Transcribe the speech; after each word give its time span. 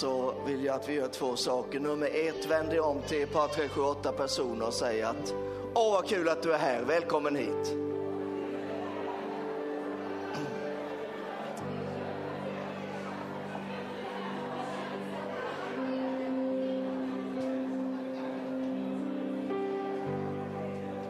så 0.00 0.34
vill 0.46 0.64
jag 0.64 0.76
att 0.76 0.88
vi 0.88 0.94
gör 0.94 1.08
två 1.08 1.36
saker. 1.36 1.80
Nummer 1.80 2.06
ett, 2.06 2.46
vänder 2.46 2.76
jag 2.76 2.86
om 2.86 3.02
till 3.02 3.22
ett 3.22 3.32
par, 3.32 3.48
tre, 3.48 3.68
sju, 3.68 3.80
åtta 3.80 4.12
personer 4.12 4.66
och 4.66 4.74
säger 4.74 5.06
att 5.06 5.34
Åh, 5.74 5.92
vad 5.92 6.08
kul 6.08 6.28
att 6.28 6.42
du 6.42 6.52
är 6.52 6.58
här. 6.58 6.82
Välkommen 6.82 7.36
hit. 7.36 7.74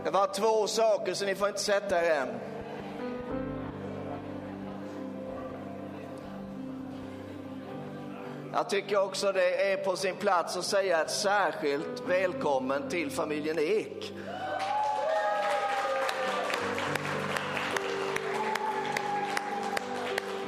Det 0.05 0.11
var 0.11 0.35
två 0.35 0.67
saker 0.67 1.15
så 1.15 1.25
ni 1.25 1.35
får 1.35 1.49
inte 1.49 1.61
sätta 1.61 2.07
er 2.07 2.11
än. 2.11 2.29
Jag 8.61 8.69
tycker 8.69 9.03
också 9.03 9.33
det 9.33 9.73
är 9.73 9.77
på 9.77 9.97
sin 9.97 10.17
plats 10.17 10.57
att 10.57 10.65
säga 10.65 11.03
ett 11.03 11.11
särskilt 11.11 12.03
välkommen 12.09 12.89
till 12.89 13.11
familjen 13.11 13.59
Ek. 13.59 14.13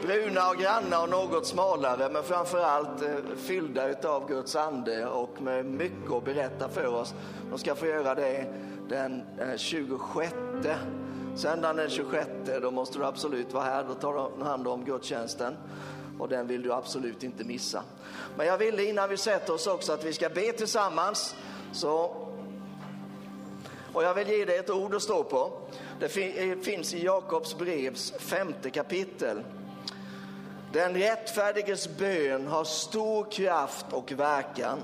Bruna 0.03 0.49
och 0.51 0.57
granna 0.57 1.03
och 1.03 1.09
något 1.09 1.47
smalare 1.47 2.09
men 2.13 2.23
framförallt 2.23 3.03
eh, 3.03 3.37
fyllda 3.37 4.09
av 4.09 4.29
Guds 4.29 4.57
ande 4.57 5.07
och 5.07 5.43
med 5.43 5.65
mycket 5.65 6.13
att 6.13 6.25
berätta 6.25 6.69
för 6.69 6.87
oss. 6.87 7.15
De 7.51 7.59
ska 7.59 7.75
få 7.75 7.87
göra 7.87 8.15
det 8.15 8.47
den 8.89 9.23
eh, 9.39 9.57
26. 9.57 10.35
Söndagen 11.37 11.77
den 11.77 11.91
26, 11.91 12.29
då 12.63 12.71
måste 12.71 12.99
du 12.99 13.05
absolut 13.05 13.53
vara 13.53 13.65
här. 13.65 13.85
Då 13.89 13.95
tar 13.95 14.15
de 14.15 14.43
hand 14.43 14.69
om 14.69 14.85
gudstjänsten 14.85 15.57
och 16.23 16.29
den 16.29 16.47
vill 16.47 16.63
du 16.63 16.73
absolut 16.73 17.23
inte 17.23 17.45
missa. 17.45 17.83
Men 18.37 18.47
jag 18.47 18.59
ville 18.59 18.85
innan 18.85 19.09
vi 19.09 19.17
sätter 19.17 19.53
oss 19.53 19.67
också 19.67 19.93
att 19.93 20.05
vi 20.05 20.13
ska 20.13 20.29
be 20.29 20.53
tillsammans. 20.53 21.35
Så, 21.73 22.17
och 23.93 24.03
jag 24.05 24.15
vill 24.15 24.29
ge 24.29 24.45
dig 24.45 24.57
ett 24.57 24.71
ord 24.71 24.95
att 24.95 25.03
stå 25.03 25.25
på. 25.25 25.53
Det 26.01 26.17
eh, 26.17 26.59
finns 26.59 26.95
i 26.95 27.05
Jakobs 27.05 27.59
brevs 27.59 28.13
femte 28.19 28.71
kapitel. 28.71 29.43
Den 30.73 30.95
rättfärdiges 30.95 31.89
bön 31.99 32.47
har 32.47 32.65
stor 32.65 33.31
kraft 33.31 33.87
och 33.91 34.13
verkan. 34.13 34.79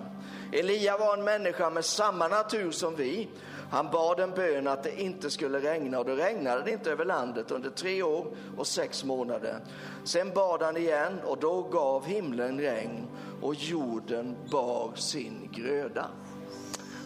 Elia 0.52 0.98
var 0.98 1.16
en 1.16 1.24
människa 1.24 1.70
med 1.70 1.84
samma 1.84 2.28
natur 2.28 2.70
som 2.70 2.96
vi. 2.96 3.28
Han 3.70 3.90
bad 3.90 4.20
en 4.20 4.30
bön 4.30 4.68
att 4.68 4.82
det 4.82 5.00
inte 5.00 5.30
skulle 5.30 5.60
regna 5.60 5.98
och 5.98 6.04
då 6.04 6.12
regnade 6.12 6.62
det 6.62 6.70
inte 6.70 6.90
över 6.90 7.04
landet 7.04 7.50
under 7.50 7.70
tre 7.70 8.02
år 8.02 8.26
och 8.56 8.66
sex 8.66 9.04
månader. 9.04 9.60
Sen 10.04 10.30
bad 10.34 10.62
han 10.62 10.76
igen 10.76 11.20
och 11.24 11.38
då 11.38 11.62
gav 11.62 12.04
himlen 12.04 12.60
regn 12.60 13.06
och 13.42 13.54
jorden 13.54 14.36
bar 14.50 14.92
sin 14.94 15.48
gröda. 15.52 16.06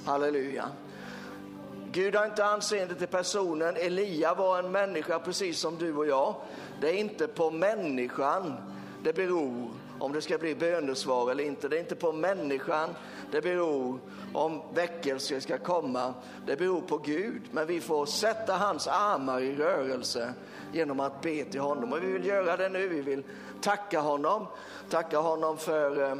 Halleluja. 0.06 0.64
Gud 1.92 2.14
har 2.14 2.26
inte 2.26 2.44
anseende 2.44 2.94
till 2.94 3.06
personen. 3.06 3.76
Elia 3.76 4.34
var 4.34 4.58
en 4.58 4.72
människa 4.72 5.18
precis 5.18 5.58
som 5.58 5.78
du 5.78 5.94
och 5.94 6.06
jag. 6.06 6.34
Det 6.80 6.90
är 6.90 6.94
inte 6.94 7.28
på 7.28 7.50
människan 7.50 8.56
det 9.04 9.12
beror 9.12 9.70
om 9.98 10.12
det 10.12 10.22
ska 10.22 10.38
bli 10.38 10.54
bönesvar 10.54 11.30
eller 11.30 11.44
inte. 11.44 11.68
Det 11.68 11.76
är 11.76 11.80
inte 11.80 11.96
på 11.96 12.12
människan 12.12 12.88
det 13.32 13.42
beror 13.42 13.98
om 14.32 14.62
väckelse 14.74 15.40
ska 15.40 15.58
komma. 15.58 16.14
Det 16.46 16.56
beror 16.56 16.80
på 16.80 16.98
Gud. 16.98 17.42
Men 17.50 17.66
vi 17.66 17.80
får 17.80 18.06
sätta 18.06 18.52
hans 18.52 18.86
armar 18.86 19.40
i 19.40 19.56
rörelse 19.56 20.34
genom 20.72 21.00
att 21.00 21.20
be 21.20 21.44
till 21.44 21.60
honom. 21.60 21.92
Och 21.92 22.02
vi 22.02 22.12
vill 22.12 22.26
göra 22.26 22.56
det 22.56 22.68
nu. 22.68 22.88
Vi 22.88 23.00
vill 23.00 23.22
tacka 23.60 24.00
honom. 24.00 24.46
Tacka 24.90 25.18
honom 25.18 25.58
för, 25.58 26.02
eh, 26.02 26.16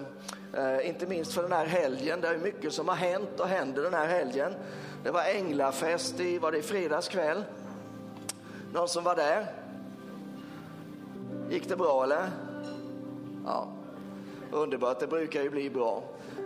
eh, 0.64 0.88
inte 0.88 1.06
minst 1.06 1.32
för 1.32 1.42
den 1.42 1.52
här 1.52 1.66
helgen. 1.66 2.20
Det 2.20 2.28
är 2.28 2.38
mycket 2.38 2.72
som 2.72 2.88
har 2.88 2.96
hänt 2.96 3.40
och 3.40 3.48
händer 3.48 3.82
den 3.82 3.94
här 3.94 4.06
helgen. 4.06 4.54
Det 5.04 5.10
var 5.10 5.22
änglafest 5.22 6.20
i, 6.20 6.38
var 6.38 6.52
det 6.52 6.58
i 6.58 6.62
fredags 6.62 7.08
kväll? 7.08 7.44
Någon 8.72 8.88
som 8.88 9.04
var 9.04 9.16
där? 9.16 9.46
Gick 11.50 11.68
det 11.68 11.76
bra 11.76 12.04
eller? 12.04 12.30
Ja, 13.46 13.68
underbart, 14.50 15.00
det 15.00 15.06
brukar 15.06 15.42
ju 15.42 15.50
bli 15.50 15.70
bra. 15.70 16.02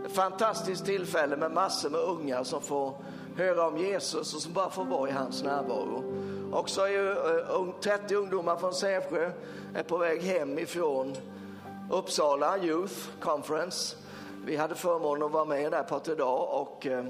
Fantastiskt 0.08 0.84
tillfälle 0.84 1.36
med 1.36 1.52
massor 1.52 1.90
med 1.90 2.00
unga 2.00 2.44
som 2.44 2.62
får 2.62 2.94
höra 3.36 3.66
om 3.66 3.78
Jesus 3.78 4.34
och 4.34 4.40
som 4.40 4.52
bara 4.52 4.70
får 4.70 4.84
vara 4.84 5.08
i 5.08 5.12
hans 5.12 5.42
närvaro. 5.42 6.04
Också 6.52 6.80
är 6.80 7.80
30 7.80 8.14
eh, 8.14 8.20
ungdomar 8.20 8.56
från 8.56 8.74
Sävsjö 8.74 9.30
är 9.74 9.82
på 9.82 9.96
väg 9.96 10.22
hem 10.22 10.58
ifrån 10.58 11.14
Uppsala 11.90 12.58
Youth 12.58 12.94
Conference. 13.20 13.96
Vi 14.44 14.56
hade 14.56 14.74
förmånen 14.74 15.22
att 15.22 15.32
vara 15.32 15.44
med 15.44 15.72
där 15.72 15.82
på 15.82 15.96
ett 15.96 16.18
dag 16.18 16.48
och 16.60 16.86
eh, 16.86 17.04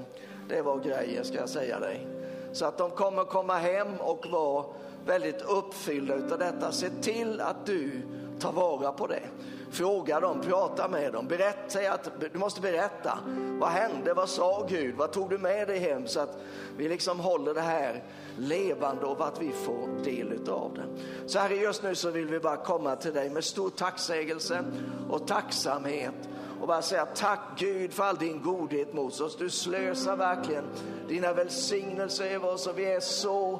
det 0.49 0.61
var 0.61 0.79
grejer 0.79 1.23
ska 1.23 1.35
jag 1.35 1.49
säga 1.49 1.79
dig. 1.79 2.07
Så 2.53 2.65
att 2.65 2.77
de 2.77 2.91
kommer 2.91 3.23
komma 3.23 3.57
hem 3.57 3.87
och 3.99 4.25
vara 4.31 4.65
väldigt 5.05 5.41
uppfyllda 5.41 6.13
av 6.13 6.39
detta. 6.39 6.71
Se 6.71 6.89
till 6.89 7.41
att 7.41 7.65
du 7.65 8.01
tar 8.39 8.51
vara 8.51 8.91
på 8.91 9.07
det. 9.07 9.23
Fråga 9.71 10.19
dem, 10.19 10.41
prata 10.41 10.87
med 10.87 11.13
dem, 11.13 11.27
berätta 11.27 11.91
att 11.91 12.11
du 12.33 12.39
måste 12.39 12.61
berätta. 12.61 13.19
Vad 13.59 13.69
hände? 13.69 14.13
Vad 14.13 14.29
sa 14.29 14.67
Gud? 14.69 14.95
Vad 14.95 15.11
tog 15.11 15.29
du 15.29 15.37
med 15.37 15.67
dig 15.67 15.79
hem? 15.79 16.07
Så 16.07 16.19
att 16.19 16.37
vi 16.77 16.89
liksom 16.89 17.19
håller 17.19 17.53
det 17.53 17.61
här 17.61 18.03
levande 18.37 19.05
och 19.05 19.27
att 19.27 19.41
vi 19.41 19.51
får 19.51 20.03
del 20.03 20.49
av 20.49 20.73
det. 20.73 20.85
Så 21.29 21.39
här 21.39 21.49
just 21.49 21.83
nu 21.83 21.95
så 21.95 22.11
vill 22.11 22.27
vi 22.27 22.39
bara 22.39 22.57
komma 22.57 22.95
till 22.95 23.13
dig 23.13 23.29
med 23.29 23.43
stor 23.43 23.69
tacksägelse 23.69 24.63
och 25.09 25.27
tacksamhet 25.27 26.15
och 26.61 26.67
bara 26.67 26.81
säga 26.81 27.05
tack 27.05 27.39
Gud 27.57 27.93
för 27.93 28.03
all 28.03 28.17
din 28.17 28.41
godhet 28.41 28.93
mot 28.93 29.21
oss. 29.21 29.37
Du 29.37 29.49
slösar 29.49 30.15
verkligen 30.15 30.63
dina 31.07 31.33
välsignelser 31.33 32.25
över 32.25 32.53
oss 32.53 32.67
och 32.67 32.79
vi 32.79 32.85
är 32.85 32.99
så 32.99 33.59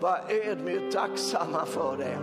bara 0.00 0.20
ödmjukt 0.28 0.94
tacksamma 0.94 1.66
för 1.66 1.96
det. 1.96 2.18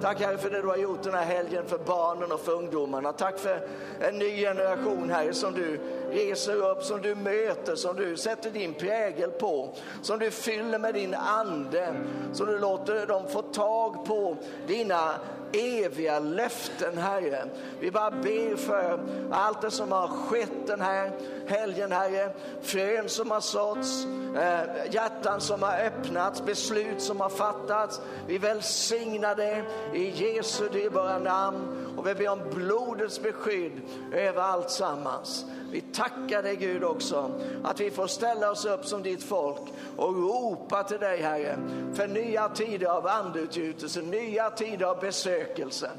Tack 0.00 0.20
Herre 0.20 0.38
för 0.38 0.50
det 0.50 0.62
du 0.62 0.68
har 0.68 0.76
gjort 0.76 1.02
den 1.02 1.14
här 1.14 1.24
helgen 1.24 1.64
för 1.66 1.78
barnen 1.78 2.32
och 2.32 2.40
för 2.40 2.52
ungdomarna. 2.52 3.12
Tack 3.12 3.38
för 3.38 3.60
en 4.00 4.18
ny 4.18 4.36
generation 4.36 5.10
Herre 5.10 5.32
som 5.32 5.52
du 5.54 5.80
reser 6.10 6.70
upp, 6.70 6.82
som 6.82 7.02
du 7.02 7.14
möter, 7.14 7.76
som 7.76 7.96
du 7.96 8.16
sätter 8.16 8.50
din 8.50 8.74
prägel 8.74 9.30
på, 9.30 9.74
som 10.02 10.18
du 10.18 10.30
fyller 10.30 10.78
med 10.78 10.94
din 10.94 11.14
ande, 11.14 11.94
som 12.32 12.46
du 12.46 12.58
låter 12.58 13.06
dem 13.06 13.28
få 13.28 13.42
tag 13.42 14.06
på 14.06 14.36
dina 14.66 15.14
eviga 15.52 16.18
löften, 16.18 16.98
Herre. 16.98 17.44
Vi 17.80 17.90
bara 17.90 18.10
ber 18.10 18.56
för 18.56 19.00
allt 19.30 19.60
det 19.60 19.70
som 19.70 19.92
har 19.92 20.08
skett 20.08 20.66
den 20.66 20.80
här 20.80 21.10
helgen, 21.46 21.92
Herre. 21.92 22.32
Frön 22.62 23.08
som 23.08 23.30
har 23.30 23.40
såtts, 23.40 24.04
eh, 24.36 24.92
hjärtan 24.94 25.40
som 25.40 25.62
har 25.62 25.78
öppnats, 25.78 26.44
beslut 26.44 27.02
som 27.02 27.20
har 27.20 27.28
fattats. 27.28 28.00
Vi 28.26 28.38
välsignar 28.38 29.34
det 29.34 29.64
i 29.94 30.10
Jesu 30.10 30.68
dyrbara 30.68 31.18
namn 31.18 31.94
och 31.96 32.06
vi 32.06 32.14
ber 32.14 32.28
om 32.28 32.40
blodets 32.54 33.22
beskydd 33.22 33.80
över 34.12 34.42
allt 34.42 34.70
sammans. 34.70 35.44
Vi 35.70 35.80
tackar 35.80 36.42
dig 36.42 36.56
Gud 36.56 36.84
också 36.84 37.30
att 37.64 37.80
vi 37.80 37.90
får 37.90 38.06
ställa 38.06 38.50
oss 38.50 38.64
upp 38.64 38.84
som 38.84 39.02
ditt 39.02 39.22
folk 39.22 39.60
och 39.96 40.16
ropa 40.16 40.82
till 40.82 40.98
dig 40.98 41.22
Herre 41.22 41.58
för 41.94 42.08
nya 42.08 42.48
tider 42.48 42.86
av 42.86 43.06
andeutgjutelse, 43.06 44.02
nya 44.02 44.50
tider 44.50 44.86
av 44.86 45.00
besökelse. 45.00 45.90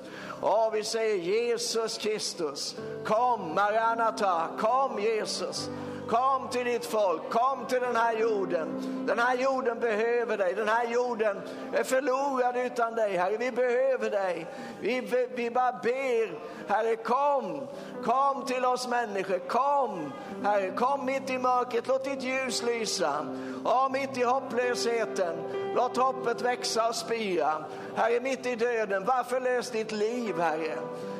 Och 0.41 0.75
vi 0.75 0.83
säger 0.83 1.15
Jesus 1.15 1.97
Kristus, 1.97 2.75
kom 3.05 3.55
Maranata, 3.55 4.47
kom 4.59 4.99
Jesus. 4.99 5.69
Kom 6.09 6.47
till 6.49 6.65
ditt 6.65 6.85
folk, 6.85 7.29
kom 7.29 7.65
till 7.65 7.79
den 7.81 7.95
här 7.95 8.17
jorden. 8.17 8.67
Den 9.07 9.19
här 9.19 9.35
jorden 9.35 9.79
behöver 9.79 10.37
dig, 10.37 10.53
den 10.53 10.67
här 10.67 10.87
jorden 10.87 11.41
är 11.73 11.83
förlorad 11.83 12.57
utan 12.57 12.95
dig 12.95 13.17
Herre. 13.17 13.37
Vi 13.37 13.51
behöver 13.51 14.09
dig. 14.09 14.47
Vi, 14.81 15.27
vi 15.35 15.51
bara 15.51 15.71
ber, 15.71 16.39
Herre 16.67 16.95
kom, 16.95 17.67
kom 18.03 18.45
till 18.45 18.65
oss 18.65 18.87
människor, 18.87 19.39
kom 19.39 20.11
Herre, 20.43 20.71
kom 20.71 21.05
mitt 21.05 21.29
i 21.29 21.37
mörkret, 21.37 21.87
låt 21.87 22.03
ditt 22.03 22.23
ljus 22.23 22.63
lysa. 22.63 23.25
Ja, 23.65 23.89
mitt 23.93 24.17
i 24.17 24.23
hopplösheten, 24.23 25.35
låt 25.75 25.97
hoppet 25.97 26.41
växa 26.41 26.89
och 26.89 26.95
spira. 26.95 27.65
Herre, 27.95 28.19
mitt 28.19 28.45
i 28.45 28.55
döden, 28.55 29.05
varför 29.05 29.39
lös 29.39 29.71
ditt 29.71 29.91
liv 29.91 30.39
Herre? 30.39 30.77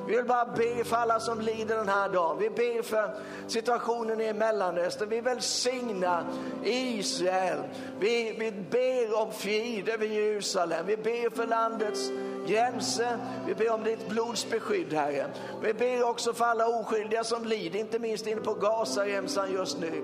Vi 0.10 0.16
vill 0.16 0.26
bara 0.26 0.46
be 0.46 0.84
för 0.84 0.96
alla 0.96 1.20
som 1.20 1.42
lider 1.42 1.76
den 1.76 1.90
här 1.90 2.10
dagen. 2.10 2.38
Vi 2.40 2.50
ber 2.50 2.82
för 2.82 3.12
situationen 3.48 4.22
i 4.22 4.34
Mellanöstern. 4.34 5.10
Vi 5.10 5.22
välsignar 5.22 6.24
Israel. 6.64 7.58
Vi, 8.00 8.36
vi 8.40 8.52
ber 8.52 9.22
om 9.22 9.32
frid 9.34 9.90
över 9.90 10.06
Jerusalem. 10.06 10.86
Vi 10.86 10.98
ber 10.98 11.36
för 11.36 11.48
landets 11.48 12.12
gränser. 12.48 13.18
Vi 13.48 13.56
ber 13.56 13.74
om 13.74 13.84
ditt 13.84 14.10
blods 14.10 14.50
beskydd, 14.50 14.94
Herre. 14.94 15.26
Vi 15.62 15.74
ber 15.74 16.04
också 16.04 16.34
för 16.34 16.46
alla 16.46 16.68
oskyldiga 16.68 17.24
som 17.24 17.46
lider, 17.46 17.80
inte 17.80 18.00
minst 18.00 18.28
inne 18.28 18.42
på 18.42 18.54
Gazaremsan 18.54 19.54
just 19.54 19.80
nu. 19.80 20.04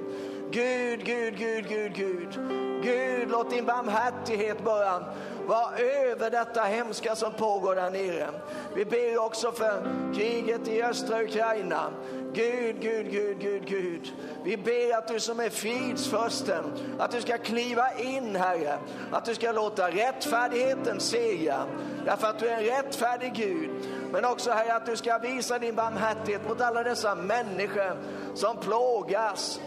Gud, 0.51 1.05
Gud, 1.05 1.37
Gud, 1.37 1.67
Gud, 1.67 1.93
Gud. 1.95 2.39
Gud, 2.83 3.31
låt 3.31 3.49
din 3.49 3.65
barmhärtighet 3.65 4.63
bara 4.63 5.03
vara 5.45 5.77
över 5.77 6.29
detta 6.29 6.61
hemska 6.61 7.15
som 7.15 7.33
pågår 7.33 7.75
där 7.75 7.89
nere. 7.89 8.29
Vi 8.75 8.85
ber 8.85 9.17
också 9.17 9.51
för 9.51 9.81
kriget 10.15 10.67
i 10.67 10.83
östra 10.83 11.23
Ukraina. 11.23 11.91
Gud, 12.33 12.75
Gud, 12.81 13.11
Gud, 13.11 13.39
Gud, 13.39 13.65
Gud. 13.65 14.11
Vi 14.43 14.57
ber 14.57 14.97
att 14.97 15.07
du 15.07 15.19
som 15.19 15.39
är 15.39 15.49
fridsförsten, 15.49 16.63
att 16.99 17.11
du 17.11 17.21
ska 17.21 17.37
kliva 17.37 17.93
in 17.93 18.35
Herre. 18.35 18.77
Att 19.11 19.25
du 19.25 19.35
ska 19.35 19.51
låta 19.51 19.91
rättfärdigheten 19.91 20.99
segra. 20.99 21.65
Därför 22.05 22.27
att 22.27 22.39
du 22.39 22.47
är 22.47 22.57
en 22.57 22.65
rättfärdig 22.65 23.33
Gud. 23.33 23.69
Men 24.11 24.25
också 24.25 24.51
Herre 24.51 24.75
att 24.75 24.85
du 24.85 24.95
ska 24.95 25.17
visa 25.17 25.59
din 25.59 25.75
barmhärtighet 25.75 26.47
mot 26.47 26.61
alla 26.61 26.83
dessa 26.83 27.15
människor 27.15 27.97
som 28.33 28.57
plågas 28.57 29.59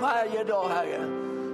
varje 0.00 0.44
dag 0.44 0.68
Herre. 0.68 1.04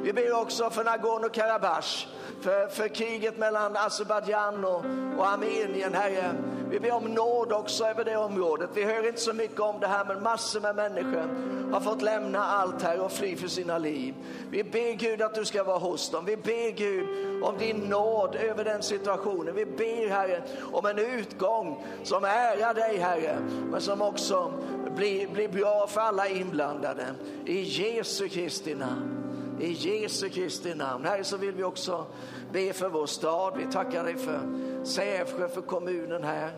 Vi 0.03 0.13
ber 0.13 0.41
också 0.41 0.71
för 0.71 0.85
Nagorno-Karabach 0.85 2.07
för, 2.41 2.69
för 2.69 2.89
kriget 2.89 3.39
mellan 3.39 3.77
Azerbajdzjan 3.77 4.65
och, 4.65 4.85
och 5.19 5.29
Armenien, 5.29 5.95
Herre. 5.95 6.35
Vi 6.71 6.81
ber 6.81 6.93
om 6.93 7.05
nåd 7.05 7.53
också 7.53 7.85
över 7.85 8.05
det 8.05 8.17
området. 8.17 8.71
Vi 8.75 8.85
hör 8.85 9.09
inte 9.09 9.21
så 9.21 9.33
mycket 9.33 9.61
om 9.61 9.81
det 9.81 9.87
här, 9.87 10.05
men 10.05 10.23
massor 10.23 10.61
med 10.61 10.77
människor 10.77 11.51
har 11.73 11.81
fått 11.81 12.03
lämna 12.03 12.45
allt 12.45 12.83
här 12.83 13.01
och 13.01 13.13
fly 13.13 13.37
för 13.37 13.49
sina 13.49 13.79
liv. 13.79 14.15
Vi 14.51 14.65
ber 14.65 14.93
Gud 14.93 15.23
att 15.23 15.35
du 15.35 15.45
ska 15.45 15.65
vara 15.65 15.79
hos 15.79 16.11
dem. 16.11 16.25
Vi 16.25 16.37
ber 16.37 16.71
Gud 16.71 17.07
om 17.45 17.59
din 17.59 17.77
nåd 17.77 18.37
över 18.37 18.65
den 18.65 18.83
situationen. 18.83 19.55
Vi 19.55 19.67
ber 19.67 20.09
Herre 20.09 20.43
om 20.73 20.87
en 20.87 20.99
utgång 20.99 21.85
som 22.03 22.25
ärar 22.25 22.75
dig 22.75 22.97
Herre, 22.97 23.39
men 23.71 23.81
som 23.81 24.03
också 24.03 24.53
blir, 24.97 25.29
blir 25.29 25.49
bra 25.49 25.87
för 25.87 26.01
alla 26.01 26.29
inblandade. 26.29 27.07
I 27.47 27.61
Jesu 27.61 28.29
Kristi 28.29 28.75
namn. 28.75 29.20
I 29.61 29.73
Jesu 29.73 30.29
Kristi 30.29 30.75
namn. 30.75 31.05
Herre, 31.05 31.25
så 31.25 31.37
vill 31.37 31.55
vi 31.55 31.65
också 31.65 32.07
be 32.53 32.73
för 32.73 32.89
vår 32.89 33.07
stad. 33.07 33.53
Vi 33.57 33.67
tackar 33.73 34.05
dig 34.05 34.17
för 34.17 34.41
Sävsjö, 34.85 35.49
för 35.49 35.61
kommunen 35.61 36.25
här. 36.25 36.51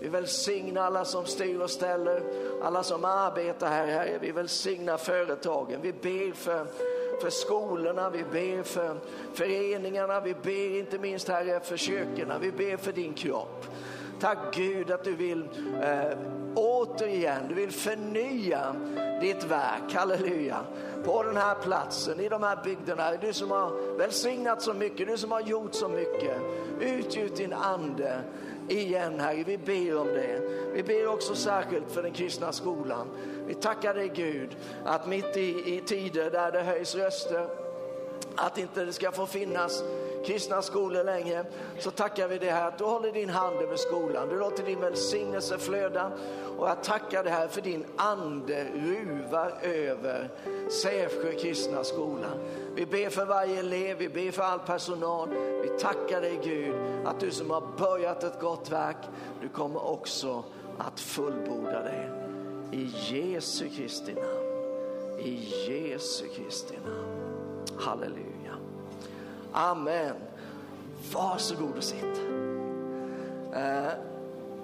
Vi 0.00 0.08
välsignar 0.08 0.82
alla 0.82 1.04
som 1.04 1.26
styr 1.26 1.60
och 1.60 1.70
ställer, 1.70 2.22
alla 2.62 2.82
som 2.82 3.04
arbetar 3.04 3.68
här, 3.68 3.86
Herre. 3.86 4.18
Vi 4.20 4.30
välsignar 4.30 4.96
företagen. 4.96 5.80
Vi 5.82 5.92
ber 5.92 6.32
för 6.32 6.66
för 7.20 7.30
skolorna, 7.30 8.10
vi 8.10 8.24
ber 8.32 8.62
för 8.62 8.96
föreningarna, 9.34 10.20
vi 10.20 10.34
ber 10.34 10.78
inte 10.78 10.98
minst 10.98 11.28
Herre 11.28 11.60
för 11.60 11.76
kyrkorna, 11.76 12.38
vi 12.38 12.52
ber 12.52 12.76
för 12.76 12.92
din 12.92 13.14
kropp. 13.14 13.66
Tack 14.20 14.38
Gud 14.54 14.90
att 14.90 15.04
du 15.04 15.14
vill 15.14 15.48
eh, 15.82 16.18
återigen, 16.54 17.48
du 17.48 17.54
vill 17.54 17.70
förnya 17.70 18.74
ditt 19.20 19.44
verk, 19.44 19.94
halleluja 19.94 20.58
på 21.04 21.22
den 21.22 21.36
här 21.36 21.54
platsen, 21.54 22.20
i 22.20 22.28
de 22.28 22.42
här 22.42 22.58
bygderna. 22.64 23.10
Du 23.20 23.32
som 23.32 23.50
har 23.50 23.96
välsignat 23.98 24.62
så 24.62 24.74
mycket, 24.74 25.08
du 25.08 25.18
som 25.18 25.32
har 25.32 25.40
gjort 25.40 25.74
så 25.74 25.88
mycket. 25.88 26.36
Utgjut 26.80 27.36
din 27.36 27.52
ande 27.52 28.20
igen 28.68 29.20
Herre, 29.20 29.44
vi 29.44 29.58
ber 29.58 29.96
om 29.96 30.06
det. 30.06 30.40
Vi 30.72 30.82
ber 30.82 31.06
också 31.06 31.34
särskilt 31.34 31.92
för 31.92 32.02
den 32.02 32.12
kristna 32.12 32.52
skolan. 32.52 33.06
Vi 33.46 33.54
tackar 33.54 33.94
dig 33.94 34.12
Gud 34.14 34.56
att 34.84 35.06
mitt 35.06 35.36
i, 35.36 35.76
i 35.76 35.82
tider 35.86 36.30
där 36.30 36.52
det 36.52 36.62
höjs 36.62 36.94
röster, 36.94 37.48
att 38.36 38.58
inte 38.58 38.84
det 38.84 38.92
ska 38.92 39.12
få 39.12 39.26
finnas 39.26 39.82
kristna 40.24 40.62
skolor 40.62 41.04
längre, 41.04 41.44
så 41.78 41.90
tackar 41.90 42.28
vi 42.28 42.38
dig 42.38 42.48
här 42.48 42.68
att 42.68 42.78
du 42.78 42.84
håller 42.84 43.12
din 43.12 43.30
hand 43.30 43.56
över 43.56 43.76
skolan. 43.76 44.28
Du 44.28 44.38
låter 44.38 44.64
din 44.64 44.80
välsignelse 44.80 45.58
flöda 45.58 46.12
och 46.58 46.68
jag 46.68 46.84
tackar 46.84 47.24
dig 47.24 47.32
här 47.32 47.48
för 47.48 47.60
din 47.60 47.84
ande 47.96 48.66
ruvar 48.74 49.54
över 49.62 50.30
Sävsjö 50.82 51.32
kristna 51.32 51.84
skola. 51.84 52.28
Vi 52.74 52.86
ber 52.86 53.10
för 53.10 53.24
varje 53.24 53.58
elev, 53.58 53.98
vi 53.98 54.08
ber 54.08 54.30
för 54.30 54.42
all 54.42 54.58
personal. 54.58 55.28
Vi 55.62 55.68
tackar 55.68 56.20
dig 56.20 56.40
Gud 56.44 56.74
att 57.04 57.20
du 57.20 57.30
som 57.30 57.50
har 57.50 57.62
börjat 57.78 58.24
ett 58.24 58.40
gott 58.40 58.70
verk, 58.70 58.96
du 59.40 59.48
kommer 59.48 59.88
också 59.90 60.44
att 60.78 61.00
fullborda 61.00 61.82
det. 61.82 62.20
I 62.72 62.92
Jesu 63.08 63.68
Kristi 63.68 64.14
namn. 64.14 64.50
I 65.18 65.34
Jesu 65.68 66.24
Kristi 66.28 66.74
namn. 66.86 67.20
Halleluja. 67.78 68.39
Amen. 69.52 70.16
Varsågod 71.12 71.76
och 71.76 71.84
sitt. 71.84 72.18
Eh, 73.54 73.90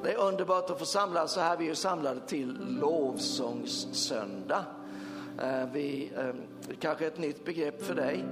det 0.03 0.13
är 0.13 0.19
underbart 0.19 0.71
att 0.71 0.79
få 0.79 0.85
samlas 0.85 1.33
så 1.33 1.41
här. 1.41 1.57
Vi 1.57 1.69
är 1.69 1.75
samlade 1.75 2.21
till 2.27 2.59
lovsångssöndag. 2.81 4.65
Eh, 5.43 5.69
vi, 5.73 6.13
ehm, 6.17 6.43
kanske 6.81 7.07
ett 7.07 7.19
nytt 7.19 7.45
begrepp 7.45 7.83
för 7.83 7.95
dig, 7.95 8.25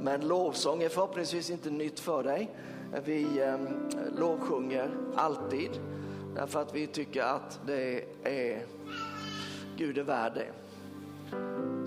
men 0.00 0.28
lovsång 0.28 0.82
är 0.82 0.88
förhoppningsvis 0.88 1.50
inte 1.50 1.70
nytt 1.70 2.00
för 2.00 2.22
dig. 2.22 2.50
Eh, 2.94 3.02
vi 3.04 3.42
ehm, 3.42 3.68
lovsjunger 4.16 4.90
alltid 5.16 5.70
därför 6.34 6.62
att 6.62 6.74
vi 6.74 6.86
tycker 6.86 7.22
att 7.22 7.60
det 7.66 8.04
är 8.22 8.62
Gud 9.76 9.98
är 9.98 10.02
värd 10.02 10.32
det. 10.34 10.67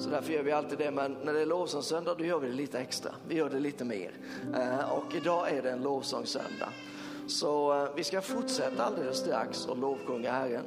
Så 0.01 0.09
därför 0.09 0.33
gör 0.33 0.44
vi 0.44 0.51
alltid 0.51 0.77
det. 0.77 0.92
Men 0.92 1.18
när 1.24 1.33
det 1.33 1.42
är 1.42 1.45
lovsångssöndag 1.45 2.15
då 2.18 2.25
gör 2.25 2.39
vi 2.39 2.48
det 2.48 2.53
lite 2.53 2.80
extra. 2.80 3.12
Vi 3.27 3.36
gör 3.36 3.50
det 3.50 3.59
lite 3.59 3.86
mer. 3.86 4.12
Eh, 4.56 4.92
och 4.94 5.15
idag 5.15 5.50
är 5.50 5.62
det 5.62 5.71
en 5.71 5.81
lovsångssöndag. 5.81 6.69
Så 7.27 7.83
eh, 7.83 7.89
vi 7.95 8.03
ska 8.03 8.21
fortsätta 8.21 8.83
alldeles 8.83 9.18
strax 9.18 9.65
och 9.65 9.77
lovsjunga 9.77 10.31
Herren. 10.31 10.65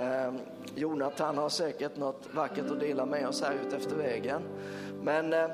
Eh, 0.00 0.34
Jonathan 0.74 1.38
har 1.38 1.48
säkert 1.48 1.96
något 1.96 2.28
vackert 2.34 2.70
att 2.70 2.80
dela 2.80 3.06
med 3.06 3.28
oss 3.28 3.42
här 3.42 3.54
ute 3.66 3.76
efter 3.76 3.96
vägen. 3.96 4.42
Men 5.02 5.50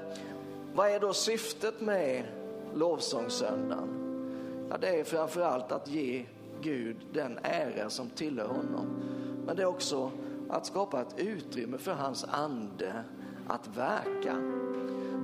vad 0.74 0.90
är 0.90 1.00
då 1.00 1.12
syftet 1.12 1.80
med 1.80 2.24
lovsångssöndagen? 2.74 3.88
Ja, 4.70 4.78
det 4.80 5.00
är 5.00 5.04
framför 5.04 5.40
allt 5.40 5.72
att 5.72 5.88
ge 5.88 6.24
Gud 6.60 6.96
den 7.12 7.38
ära 7.42 7.90
som 7.90 8.10
tillhör 8.10 8.48
honom. 8.48 8.86
Men 9.46 9.56
det 9.56 9.62
är 9.62 9.66
också 9.66 10.10
att 10.50 10.66
skapa 10.66 11.00
ett 11.00 11.14
utrymme 11.16 11.78
för 11.78 11.92
hans 11.92 12.24
ande 12.24 13.04
att 13.46 13.76
verka. 13.76 14.36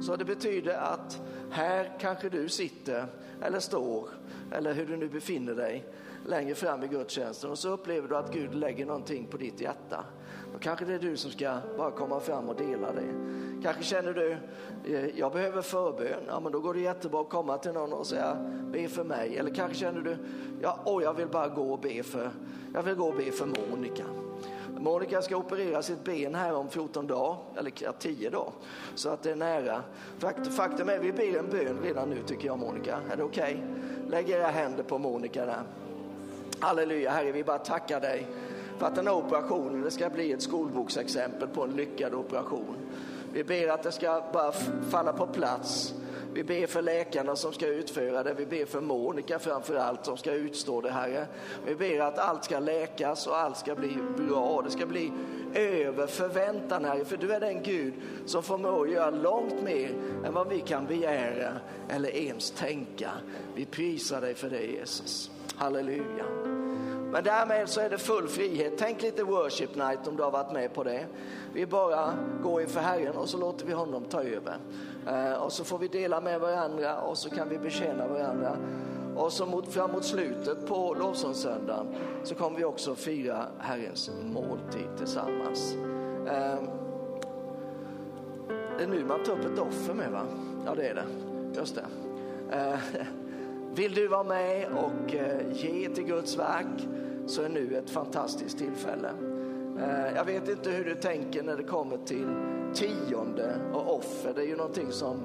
Så 0.03 0.17
det 0.17 0.25
betyder 0.25 0.79
att 0.79 1.23
här 1.50 1.93
kanske 2.00 2.29
du 2.29 2.49
sitter 2.49 3.06
eller 3.43 3.61
står 3.61 4.09
eller 4.53 4.75
hur 4.75 4.87
du 4.87 4.97
nu 4.97 5.09
befinner 5.09 5.55
dig 5.55 5.85
längre 6.26 6.55
fram 6.55 6.82
i 6.82 6.88
gudstjänsten 6.88 7.50
och 7.50 7.59
så 7.59 7.69
upplever 7.69 8.09
du 8.09 8.17
att 8.17 8.32
Gud 8.32 8.55
lägger 8.55 8.87
någonting 8.87 9.26
på 9.26 9.37
ditt 9.37 9.61
hjärta. 9.61 10.05
Då 10.53 10.59
kanske 10.59 10.85
det 10.85 10.94
är 10.94 10.99
du 10.99 11.17
som 11.17 11.31
ska 11.31 11.59
bara 11.79 11.91
komma 11.91 12.20
fram 12.20 12.49
och 12.49 12.56
dela 12.56 12.93
det. 12.93 13.15
Kanske 13.62 13.82
känner 13.82 14.12
du, 14.12 14.37
eh, 14.85 15.19
jag 15.19 15.32
behöver 15.32 15.62
förbön. 15.62 16.23
Ja, 16.27 16.41
men 16.41 16.53
då 16.53 16.61
går 16.61 16.75
det 16.75 16.81
jättebra 16.81 17.20
att 17.20 17.29
komma 17.29 17.59
till 17.59 17.73
någon 17.73 17.93
och 17.93 18.06
säga, 18.06 18.37
be 18.73 18.88
för 18.88 19.05
mig. 19.05 19.37
Eller 19.37 19.55
kanske 19.55 19.79
känner 19.79 20.00
du, 20.00 20.17
ja, 20.62 20.79
åh, 20.85 21.03
jag 21.03 21.15
vill 21.15 21.29
bara 21.29 21.49
gå 21.49 21.73
och 21.73 21.81
be 21.81 22.03
för, 22.03 22.31
jag 22.75 22.82
vill 22.82 22.94
gå 22.94 23.09
och 23.09 23.17
be 23.17 23.32
för 23.32 23.47
Monica. 23.47 24.05
Monica 24.84 25.22
ska 25.22 25.36
operera 25.36 25.82
sitt 25.82 26.04
ben 26.04 26.34
här 26.34 26.54
om 26.54 26.69
14 26.69 27.06
dagar, 27.06 27.36
eller 27.58 27.92
10 27.98 28.31
dagar. 28.31 28.53
Så 28.94 29.08
att 29.08 29.22
det 29.22 29.31
är 29.31 29.36
nära. 29.36 29.82
Faktum 30.56 30.88
är, 30.88 30.98
vi 30.98 31.12
ber 31.12 31.38
en 31.38 31.50
bön 31.50 31.79
redan 31.82 32.10
nu 32.10 32.22
tycker 32.26 32.46
jag 32.46 32.58
Monica. 32.58 33.00
Är 33.12 33.17
det 33.17 33.22
okej? 33.22 33.55
Okay? 33.55 34.10
Lägg 34.10 34.31
era 34.31 34.46
händer 34.46 34.82
på 34.82 34.98
Monica 34.98 35.46
där. 35.46 35.62
Halleluja, 36.60 37.10
Herre, 37.10 37.32
vi 37.32 37.44
bara 37.44 37.58
tackar 37.58 38.00
dig 38.00 38.26
för 38.79 38.86
att 38.86 38.94
den 38.94 39.06
här 39.06 39.14
operationen 39.14 39.82
det 39.82 39.91
ska 39.91 40.10
bli 40.10 40.32
ett 40.32 40.43
skolboksexempel 40.43 41.48
på 41.48 41.62
en 41.62 41.70
lyckad 41.70 42.14
operation. 42.14 42.76
Vi 43.32 43.44
ber 43.44 43.69
att 43.69 43.82
det 43.82 43.93
ska 43.93 44.22
bara 44.32 44.53
falla 44.91 45.12
på 45.12 45.26
plats 45.26 45.94
vi 46.34 46.44
ber 46.44 46.67
för 46.67 46.82
läkarna 46.82 47.36
som 47.36 47.53
ska 47.53 47.67
utföra 47.67 48.22
det. 48.22 48.34
Vi 48.34 48.46
ber 48.46 48.64
för 48.64 48.81
Monica 48.81 49.38
framför 49.38 49.74
allt 49.74 50.05
som 50.05 50.17
ska 50.17 50.32
utstå 50.32 50.81
det, 50.81 50.91
Herre. 50.91 51.26
Vi 51.67 51.74
ber 51.74 52.00
att 52.00 52.19
allt 52.19 52.44
ska 52.44 52.58
läkas 52.58 53.26
och 53.26 53.36
allt 53.36 53.56
ska 53.56 53.74
bli 53.74 53.96
bra. 54.17 54.62
Det 54.64 54.70
ska 54.70 54.86
bli 54.86 55.12
över 55.55 56.06
förväntan, 56.06 56.84
Herre. 56.84 57.05
För 57.05 57.17
du 57.17 57.32
är 57.32 57.41
den 57.41 57.62
Gud 57.62 57.94
som 58.26 58.43
förmår 58.43 58.88
göra 58.88 59.10
långt 59.10 59.62
mer 59.62 59.91
än 60.24 60.34
vad 60.34 60.48
vi 60.48 60.60
kan 60.60 60.86
begära 60.86 61.53
eller 61.88 62.17
ens 62.17 62.50
tänka. 62.50 63.10
Vi 63.55 63.64
prisar 63.64 64.20
dig 64.20 64.34
för 64.34 64.50
det, 64.50 64.62
Jesus. 64.62 65.31
Halleluja. 65.56 66.24
Men 67.14 67.24
därmed 67.24 67.69
så 67.69 67.81
är 67.81 67.91
det 67.91 67.98
full 67.98 68.29
frihet. 68.29 68.72
Tänk 68.79 69.03
lite 69.03 69.24
worship 69.24 69.74
night 69.74 70.08
om 70.08 70.17
du 70.17 70.22
har 70.22 70.31
varit 70.31 70.53
med 70.53 70.74
på 70.74 70.84
det. 70.84 71.06
Vi 71.53 71.67
bara 71.67 72.14
går 72.43 72.62
inför 72.62 72.81
Herren 72.81 73.17
och 73.17 73.29
så 73.29 73.38
låter 73.38 73.67
vi 73.67 73.72
honom 73.72 74.05
ta 74.05 74.22
över. 74.22 74.56
Eh, 75.06 75.32
och 75.32 75.53
så 75.53 75.65
får 75.65 75.79
vi 75.79 75.89
dela 75.89 76.20
med 76.20 76.41
varandra 76.41 77.01
och 77.01 77.19
så 77.19 77.31
kan 77.31 77.49
vi 77.49 77.58
betjäna 77.58 78.08
varandra. 78.08 78.56
Och 79.17 79.32
så 79.32 79.46
mot, 79.46 79.73
framåt 79.73 80.05
slutet 80.05 80.67
på 80.67 80.96
lovsångssöndagen 80.99 81.87
så 82.25 82.34
kommer 82.34 82.58
vi 82.58 82.65
också 82.65 82.94
fira 82.94 83.46
Herrens 83.58 84.11
måltid 84.25 84.89
tillsammans. 84.99 85.75
Eh, 86.27 86.58
det 88.79 88.84
är 88.84 88.89
nu 88.89 89.05
man 89.05 89.25
tar 89.25 89.32
upp 89.32 89.53
ett 89.53 89.58
offer 89.58 89.94
med 89.94 90.11
va? 90.11 90.23
Ja 90.67 90.75
det 90.75 90.89
är 90.89 90.94
det, 90.94 91.05
just 91.58 91.75
det. 91.75 91.87
Eh, 92.56 92.79
vill 93.75 93.94
du 93.94 94.08
vara 94.08 94.25
med 94.25 94.67
och 94.73 95.15
eh, 95.15 95.53
ge 95.53 95.89
till 95.89 96.05
Guds 96.05 96.39
verk 96.39 96.89
så 97.27 97.43
är 97.43 97.49
nu 97.49 97.77
ett 97.77 97.91
fantastiskt 97.91 98.58
tillfälle. 98.58 99.11
Eh, 99.79 100.17
jag 100.17 100.25
vet 100.25 100.49
inte 100.49 100.70
hur 100.70 100.84
du 100.84 100.94
tänker 100.94 101.43
när 101.43 101.56
det 101.56 101.63
kommer 101.63 101.96
till 101.96 102.29
tionde 102.74 103.60
och 103.72 103.96
offer, 103.96 104.32
det 104.34 104.43
är 104.43 104.46
ju 104.46 104.56
någonting 104.56 104.93
som 104.93 105.16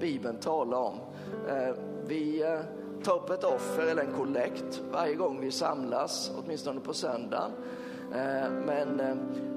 Bibeln 0.00 0.36
talar 0.36 0.78
om. 0.78 0.94
Eh, 1.48 1.74
vi 2.06 2.42
eh, 2.42 2.60
tar 3.04 3.14
upp 3.14 3.30
ett 3.30 3.44
offer 3.44 3.86
eller 3.86 4.02
en 4.02 4.12
kollekt 4.12 4.82
varje 4.92 5.14
gång 5.14 5.40
vi 5.40 5.50
samlas, 5.50 6.32
åtminstone 6.36 6.80
på 6.80 6.94
söndagen. 6.94 7.50
Eh, 8.14 8.50
men 8.66 9.00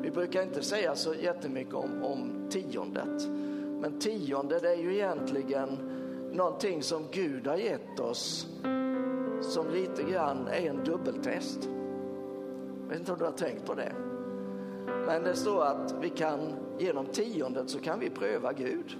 vi 0.01 0.11
brukar 0.11 0.43
inte 0.43 0.61
säga 0.61 0.95
så 0.95 1.13
jättemycket 1.13 1.73
om, 1.73 2.03
om 2.03 2.47
tiondet. 2.49 3.27
Men 3.81 3.99
tionde 3.99 4.59
det 4.59 4.69
är 4.69 4.77
ju 4.77 4.93
egentligen 4.93 5.77
någonting 6.31 6.83
som 6.83 7.03
Gud 7.11 7.47
har 7.47 7.57
gett 7.57 7.99
oss 7.99 8.47
som 9.41 9.69
lite 9.69 10.03
grann 10.03 10.47
är 10.47 10.69
en 10.69 10.83
dubbeltest. 10.83 11.69
Jag 12.81 12.89
vet 12.89 12.99
inte 12.99 13.11
om 13.11 13.19
du 13.19 13.25
har 13.25 13.31
tänkt 13.31 13.65
på 13.65 13.73
det. 13.73 13.93
Men 15.05 15.23
det 15.23 15.35
står 15.35 15.65
att 15.65 15.95
vi 16.01 16.09
kan 16.09 16.39
genom 16.81 17.05
tiondet 17.05 17.69
så 17.69 17.79
kan 17.79 17.99
vi 17.99 18.09
pröva 18.09 18.53
Gud. 18.53 18.97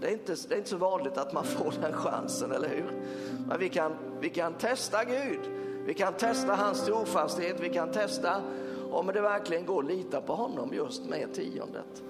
Det 0.00 0.08
är, 0.08 0.12
inte, 0.12 0.34
det 0.48 0.54
är 0.54 0.58
inte 0.58 0.70
så 0.70 0.76
vanligt 0.76 1.18
att 1.18 1.32
man 1.32 1.44
får 1.44 1.74
den 1.80 1.92
chansen, 1.92 2.52
eller 2.52 2.68
hur? 2.68 3.02
Men 3.48 3.58
vi 3.58 3.68
kan, 3.68 3.92
vi 4.20 4.30
kan 4.30 4.54
testa 4.54 5.04
Gud. 5.04 5.40
Vi 5.86 5.94
kan 5.94 6.12
testa 6.12 6.54
hans 6.54 6.84
trofasthet. 6.84 7.60
Vi 7.60 7.68
kan 7.68 7.92
testa 7.92 8.42
om 8.90 9.06
det 9.06 9.20
verkligen 9.20 9.66
går 9.66 9.82
att 9.82 9.88
lita 9.88 10.20
på 10.20 10.34
honom 10.34 10.74
just 10.74 11.04
med 11.04 11.34
tiondet. 11.34 12.02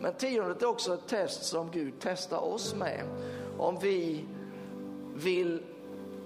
Men 0.00 0.12
tiondet 0.12 0.62
är 0.62 0.66
också 0.66 0.94
ett 0.94 1.06
test 1.06 1.44
som 1.44 1.70
Gud 1.70 1.94
testar 2.00 2.38
oss 2.38 2.74
med. 2.74 3.02
Om 3.58 3.78
vi 3.82 4.24
vill 5.14 5.62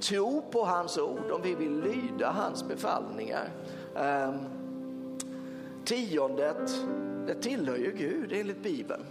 tro 0.01 0.43
på 0.51 0.65
hans 0.65 0.99
ord, 0.99 1.31
om 1.31 1.43
vi 1.43 1.55
vill 1.55 1.81
lyda 1.81 2.31
hans 2.31 2.69
befallningar. 2.69 3.49
Um, 3.95 4.39
tiondet, 5.85 6.71
det 7.26 7.35
tillhör 7.35 7.76
ju 7.76 7.93
Gud 7.93 8.33
enligt 8.33 8.62
Bibeln. 8.62 9.02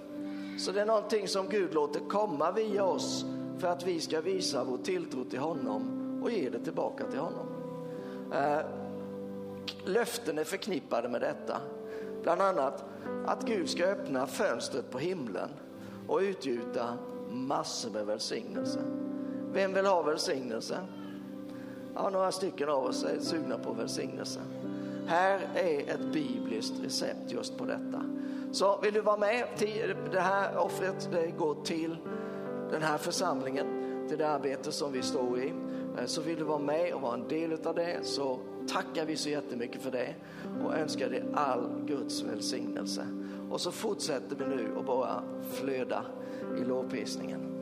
Så 0.58 0.72
det 0.72 0.82
är 0.82 0.86
någonting 0.86 1.28
som 1.28 1.50
Gud 1.50 1.74
låter 1.74 2.00
komma 2.00 2.52
via 2.52 2.84
oss 2.84 3.26
för 3.58 3.68
att 3.68 3.88
vi 3.88 4.00
ska 4.00 4.22
visa 4.22 4.64
vår 4.64 4.78
tilltro 4.78 5.24
till 5.24 5.40
honom 5.40 6.02
och 6.24 6.32
ge 6.32 6.50
det 6.50 6.60
tillbaka 6.60 7.04
till 7.12 7.20
honom. 7.20 7.48
Eh, 8.34 8.60
löften 9.86 10.38
är 10.38 10.44
förknippade 10.44 11.10
med 11.10 11.22
detta. 11.22 11.58
Bland 12.24 12.42
annat 12.42 12.86
att 13.26 13.46
Gud 13.46 13.70
ska 13.70 13.86
öppna 13.86 14.28
fönstret 14.28 14.92
på 14.92 15.00
himlen 15.00 15.50
och 16.08 16.20
utgjuta 16.20 16.98
massor 17.30 17.92
med 17.92 18.06
välsignelse. 18.06 18.80
Vem 19.54 19.74
vill 19.74 19.86
ha 19.86 20.02
välsignelse? 20.02 20.78
Ja, 21.96 22.10
några 22.10 22.32
stycken 22.32 22.70
av 22.70 22.86
oss 22.86 23.04
är 23.04 23.20
sugna 23.20 23.58
på 23.58 23.74
välsignelse. 23.74 24.40
Här 25.08 25.50
är 25.56 25.80
ett 25.80 26.14
bibliskt 26.14 26.74
recept 26.84 27.32
just 27.32 27.58
på 27.58 27.66
detta. 27.66 28.06
Så 28.52 28.80
vill 28.82 28.94
du 28.94 29.02
vara 29.02 29.18
med? 29.18 29.44
Det 30.12 30.20
här 30.20 30.58
offret 30.58 31.10
det 31.12 31.32
går 31.38 31.56
till 31.64 31.98
den 32.72 32.82
här 32.82 32.98
församlingen, 32.98 33.68
till 34.10 34.18
det 34.18 34.30
arbete 34.30 34.72
som 34.72 34.92
vi 34.92 35.02
står 35.02 35.40
i. 35.40 35.54
Eh, 35.98 36.06
så 36.06 36.22
vill 36.22 36.38
du 36.38 36.44
vara 36.44 36.60
med 36.60 36.94
och 36.94 37.02
vara 37.02 37.14
en 37.14 37.28
del 37.28 37.68
av 37.68 37.76
det 37.76 38.00
så 38.04 38.40
tackar 38.68 39.06
vi 39.06 39.16
så 39.16 39.30
jättemycket 39.30 39.82
för 39.82 39.92
det 39.92 40.16
och 40.64 40.76
önskar 40.76 41.10
dig 41.10 41.24
all 41.34 41.70
Guds 41.86 42.24
välsignelse. 42.24 43.08
Och 43.52 43.62
så 43.62 43.72
fortsätter 43.72 44.36
vi 44.36 44.46
nu 44.46 44.68
att 44.80 44.86
bara 44.86 45.24
flöda 45.52 46.06
i 46.58 46.64
lovprisningen. 46.64 47.61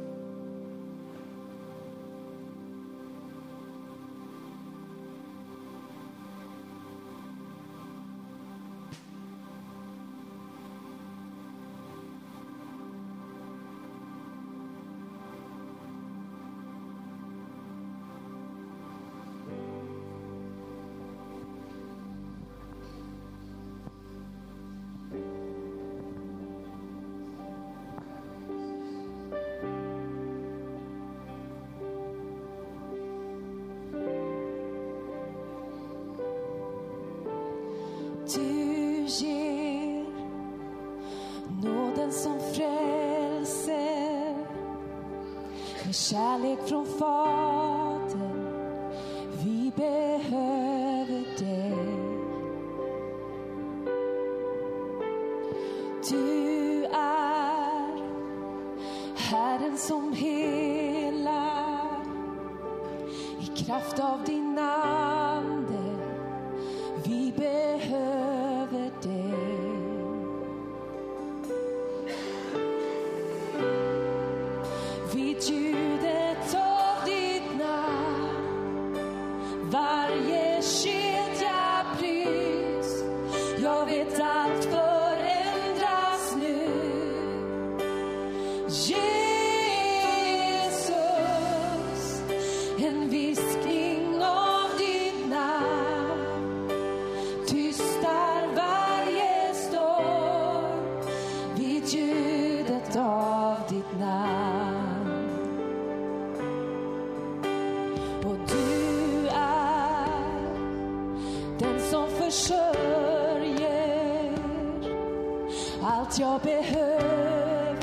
Allt 116.10 116.20
jag 116.20 116.42
behöver. 116.42 117.76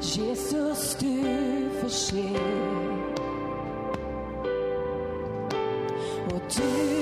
Jesus, 0.00 0.96
du 1.00 1.70
förser. 1.80 2.40
Och 6.30 6.42
du 6.56 6.93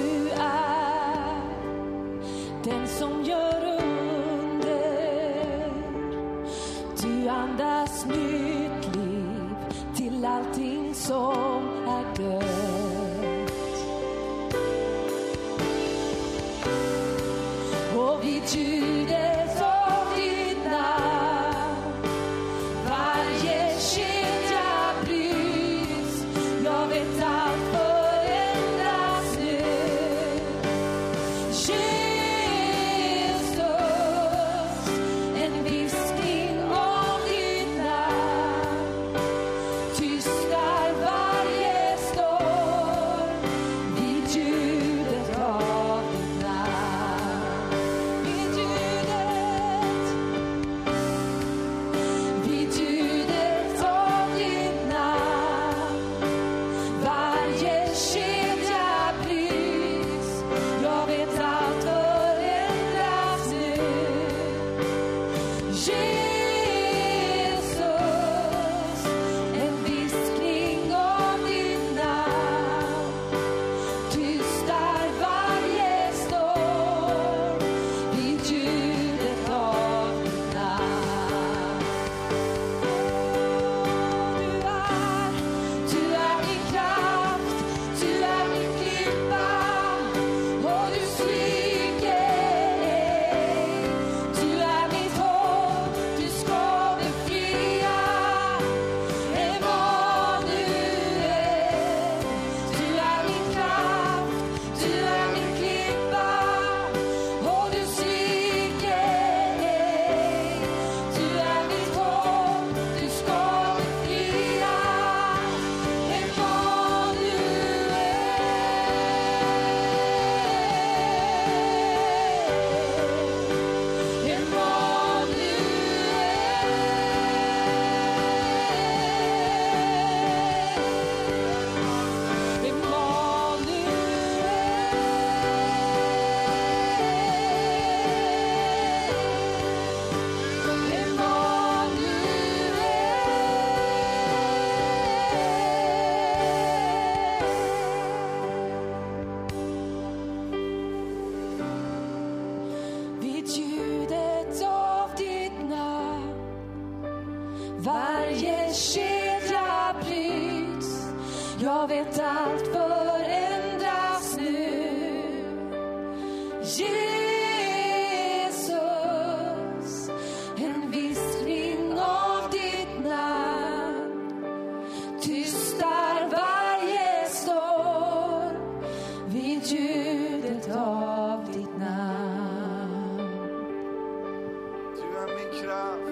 är 185.22 185.34
min 185.36 185.62
kraft. 185.62 186.02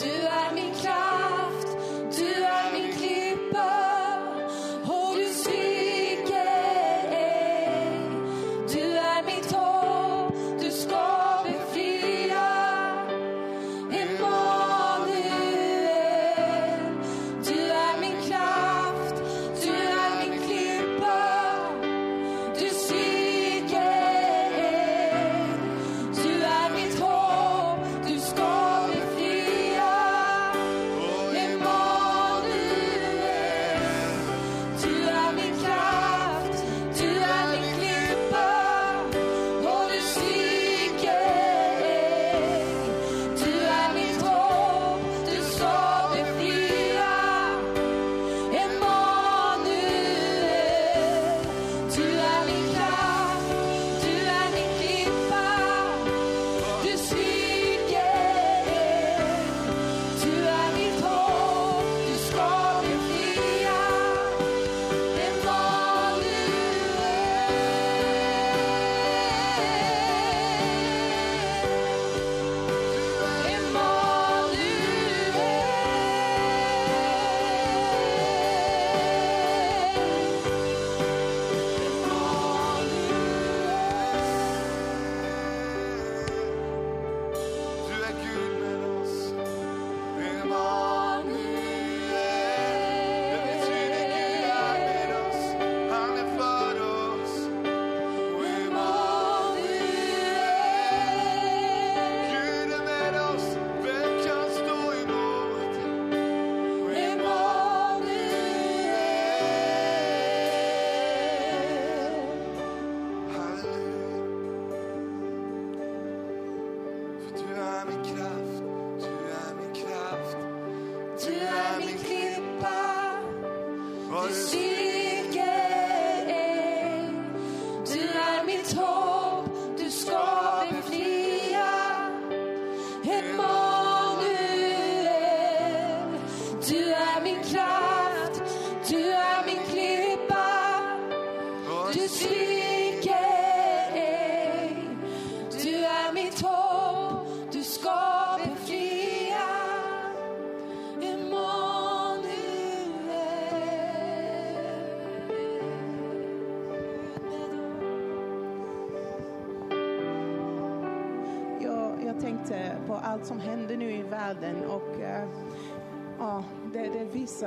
Du 0.00 0.10
är 0.26 0.54
min 0.54 0.74
kraft, 0.74 1.07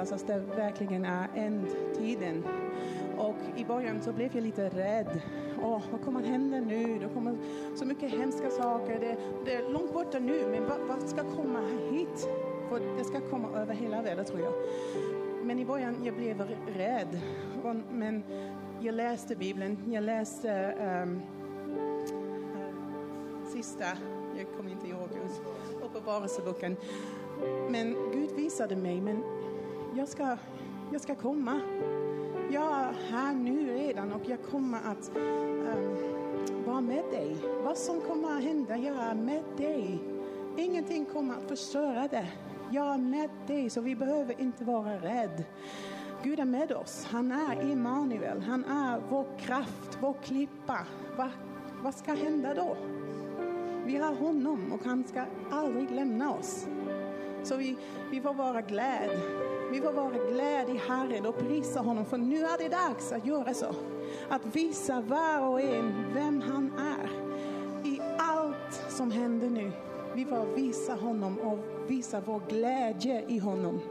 Jesus, 0.02 0.22
att 0.22 0.28
det 0.28 0.40
verkligen 0.56 1.06
är 1.06 1.28
ändtiden. 1.36 2.44
Och 3.18 3.36
i 3.56 3.66
början 3.66 4.02
så 4.02 4.14
blev 4.14 4.36
jag 4.36 4.44
lite 4.44 4.70
rädd. 4.70 5.22
Åh, 5.64 5.82
vad 5.92 6.02
kommer 6.02 6.20
att 6.20 6.26
hända 6.26 6.60
nu? 6.60 7.00
Det 7.00 7.08
kommer 7.14 7.38
så 7.76 7.86
mycket 7.86 8.12
hemska 8.12 8.50
saker. 8.50 9.00
Det, 9.00 9.18
det 9.46 9.54
är 9.56 9.70
långt 9.70 9.94
borta 9.94 10.20
nu, 10.20 10.48
men 10.52 10.64
vad, 10.70 10.80
vad 10.88 11.10
ska 11.10 11.24
komma 11.24 11.60
hit? 11.92 12.28
För 12.70 12.98
det 12.98 13.04
ska 13.04 13.20
komma 13.20 13.48
över 13.56 13.74
hela 13.74 14.02
världen 14.02 14.26
tror 14.26 14.40
jag. 14.40 14.54
Men 15.44 15.60
i 15.60 15.66
början 15.66 15.96
jag 16.04 16.16
blev 16.16 16.48
rädd. 16.76 17.20
Och- 17.64 17.76
Men 17.92 18.24
jag 18.80 18.96
läste 18.96 19.36
Bibeln. 19.36 19.78
Jag 19.86 20.04
läste 20.04 20.74
um, 21.04 21.22
sista, 23.54 23.86
jag 24.38 24.48
kommer 24.58 24.72
inte 24.72 24.88
ihåg, 24.88 25.10
Uppenbarelseboken. 25.86 26.76
Men 27.70 27.94
Gud 28.14 28.32
visade 28.36 28.76
mig, 28.76 29.02
men 29.02 29.24
jag 29.96 30.08
ska, 30.08 30.38
jag 30.92 31.02
ska 31.02 31.16
komma. 31.16 31.62
Jag 32.52 32.80
är 32.80 32.94
här 33.12 33.34
nu 33.34 33.74
redan 33.74 34.12
och 34.12 34.22
jag 34.26 34.44
kommer 34.44 34.78
att 34.78 35.12
um, 35.16 35.98
vara 36.66 36.82
med 36.82 37.04
dig. 37.12 37.38
Vad 37.64 37.78
som 37.78 38.02
kommer 38.02 38.38
att 38.38 38.44
hända, 38.44 38.78
jag 38.78 38.96
är 38.96 39.16
med 39.16 39.44
dig. 39.58 40.00
Ingenting 40.58 41.06
kommer 41.06 41.34
att 41.34 41.50
förstöra 41.50 42.08
det. 42.08 42.28
Jag 42.72 42.94
är 42.94 42.98
med 42.98 43.30
dig, 43.48 43.70
så 43.70 43.82
vi 43.82 43.96
behöver 43.96 44.42
inte 44.42 44.64
vara 44.64 44.96
rädda. 44.96 45.44
Gud 46.24 46.40
är 46.40 46.46
med 46.46 46.72
oss. 46.72 47.08
Han 47.12 47.32
är 47.32 47.72
Immanuel. 47.72 48.42
Han 48.42 48.66
är 48.66 49.02
vår 49.10 49.26
kraft, 49.40 49.98
vår 50.02 50.14
klippa. 50.24 50.80
Va, 51.18 51.30
vad 51.84 51.96
ska 51.96 52.14
hända 52.14 52.54
då? 52.54 52.78
Vi 53.86 53.98
har 53.98 54.16
honom 54.16 54.72
och 54.72 54.86
han 54.86 55.04
ska 55.04 55.24
aldrig 55.52 55.92
lämna 55.92 56.34
oss. 56.34 56.68
Så 57.44 57.56
vi, 57.56 57.78
vi 58.12 58.22
får 58.22 58.34
vara 58.34 58.62
glada. 58.62 59.51
Vi 59.72 59.82
får 59.82 59.94
vara 59.94 60.10
glad 60.10 60.70
i 60.70 60.78
Herren 60.88 61.26
och 61.26 61.38
prisa 61.38 61.80
honom 61.80 62.06
för 62.06 62.18
nu 62.18 62.38
är 62.38 62.58
det 62.58 62.70
dags 62.70 63.12
att 63.12 63.26
göra 63.26 63.54
så. 63.54 63.76
Att 64.30 64.56
visa 64.56 65.02
var 65.02 65.48
och 65.48 65.62
en 65.62 66.14
vem 66.14 66.42
han 66.42 66.72
är. 66.78 67.10
I 67.88 68.02
allt 68.18 68.84
som 68.90 69.12
händer 69.12 69.50
nu. 69.50 69.72
Vi 70.16 70.26
får 70.26 70.56
visa 70.56 70.94
honom 70.94 71.40
och 71.40 71.60
visa 71.88 72.22
vår 72.26 72.42
glädje 72.50 73.26
i 73.28 73.38
honom. 73.38 73.82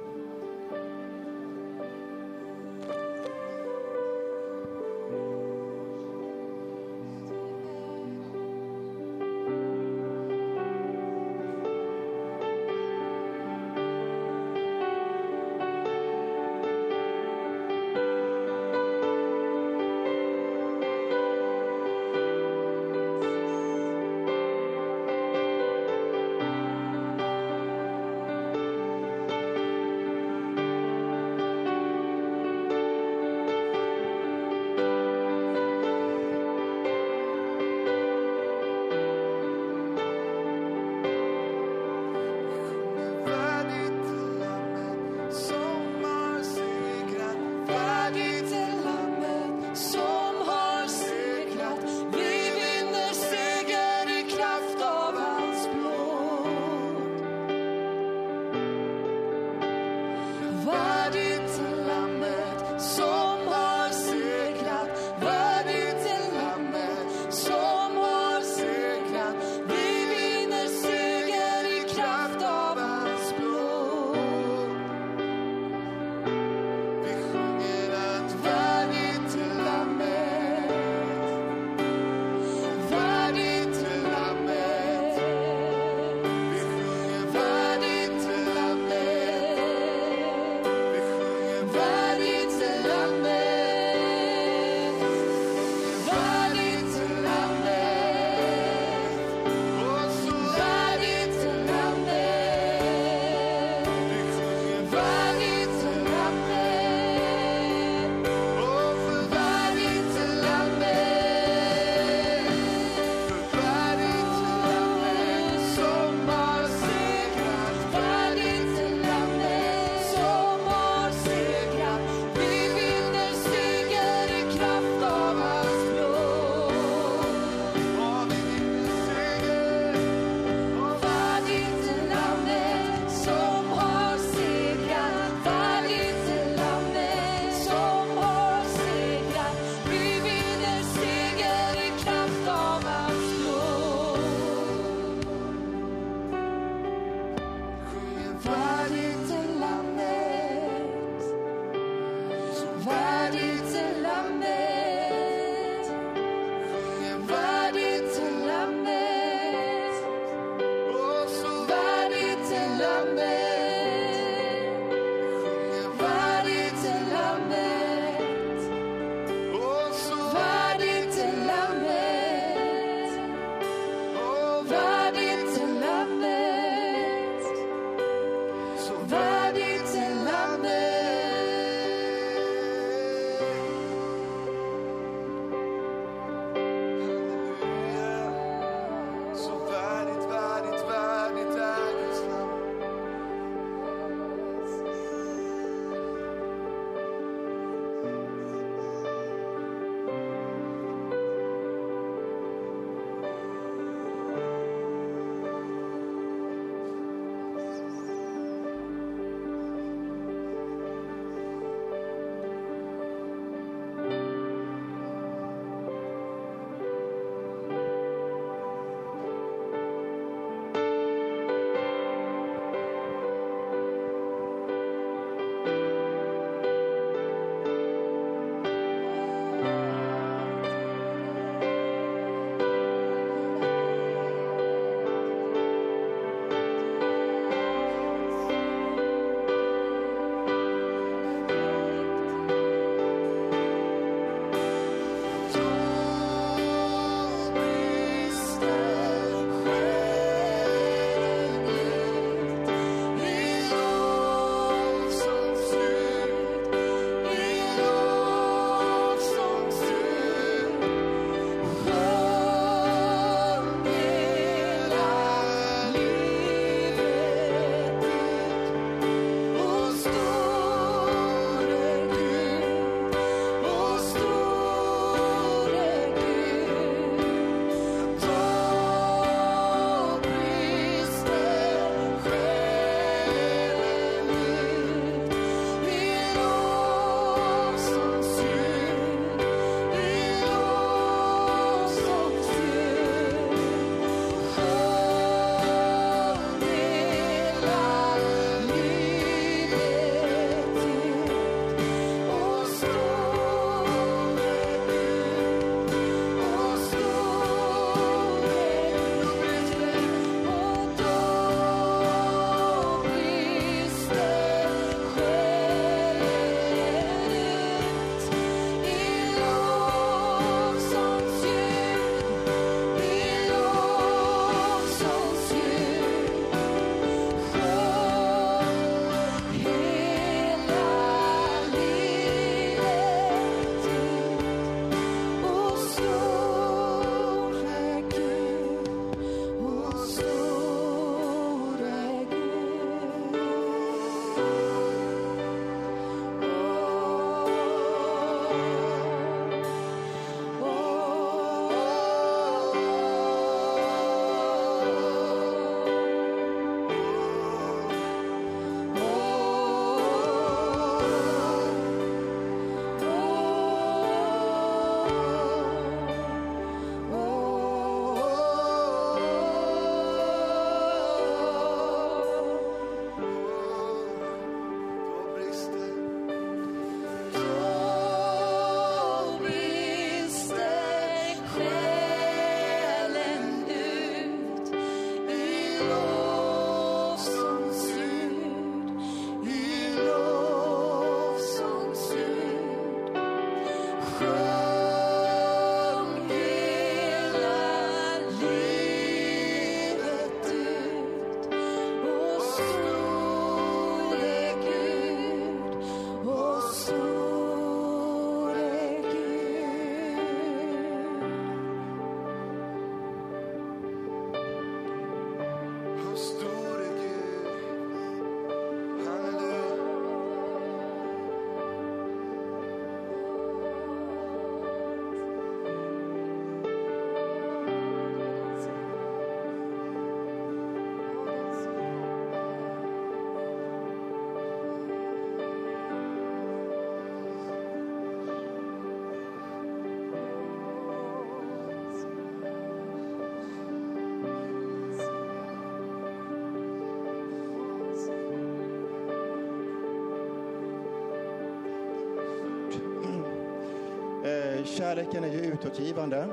kärleken 454.80 455.24
är 455.24 455.28
ju 455.28 455.40
utåtgivande. 455.40 456.28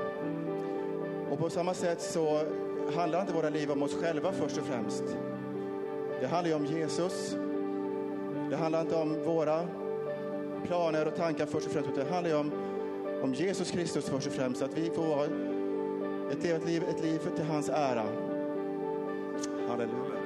Och 1.30 1.38
på 1.38 1.50
samma 1.50 1.74
sätt 1.74 2.00
så 2.00 2.42
handlar 2.94 3.20
inte 3.20 3.32
våra 3.32 3.48
liv 3.48 3.70
om 3.70 3.82
oss 3.82 3.94
själva 3.94 4.32
först 4.32 4.58
och 4.58 4.64
främst. 4.64 5.04
Det 6.20 6.26
handlar 6.26 6.48
ju 6.48 6.54
om 6.54 6.66
Jesus. 6.66 7.36
Det 8.50 8.56
handlar 8.56 8.80
inte 8.80 8.96
om 8.96 9.24
våra 9.24 9.66
planer 10.66 11.06
och 11.06 11.16
tankar 11.16 11.46
först 11.46 11.66
och 11.66 11.72
främst, 11.72 11.90
utan 11.90 12.04
det 12.04 12.12
handlar 12.12 12.30
ju 12.30 12.36
om, 12.36 12.52
om 13.22 13.34
Jesus 13.34 13.70
Kristus 13.70 14.04
först 14.08 14.26
och 14.26 14.32
främst. 14.32 14.62
Att 14.62 14.78
vi 14.78 14.90
får 14.90 15.24
ett 16.32 16.44
ett 16.44 16.66
liv, 16.66 16.82
ett 16.88 17.04
liv 17.04 17.18
till 17.36 17.44
hans 17.44 17.68
ära. 17.68 18.04
Halleluja. 19.68 20.17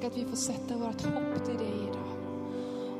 Tack 0.00 0.12
att 0.12 0.18
vi 0.18 0.24
får 0.24 0.36
sätta 0.36 0.76
vårt 0.76 1.02
hopp 1.02 1.44
till 1.44 1.56
dig 1.56 1.74
idag. 1.82 2.20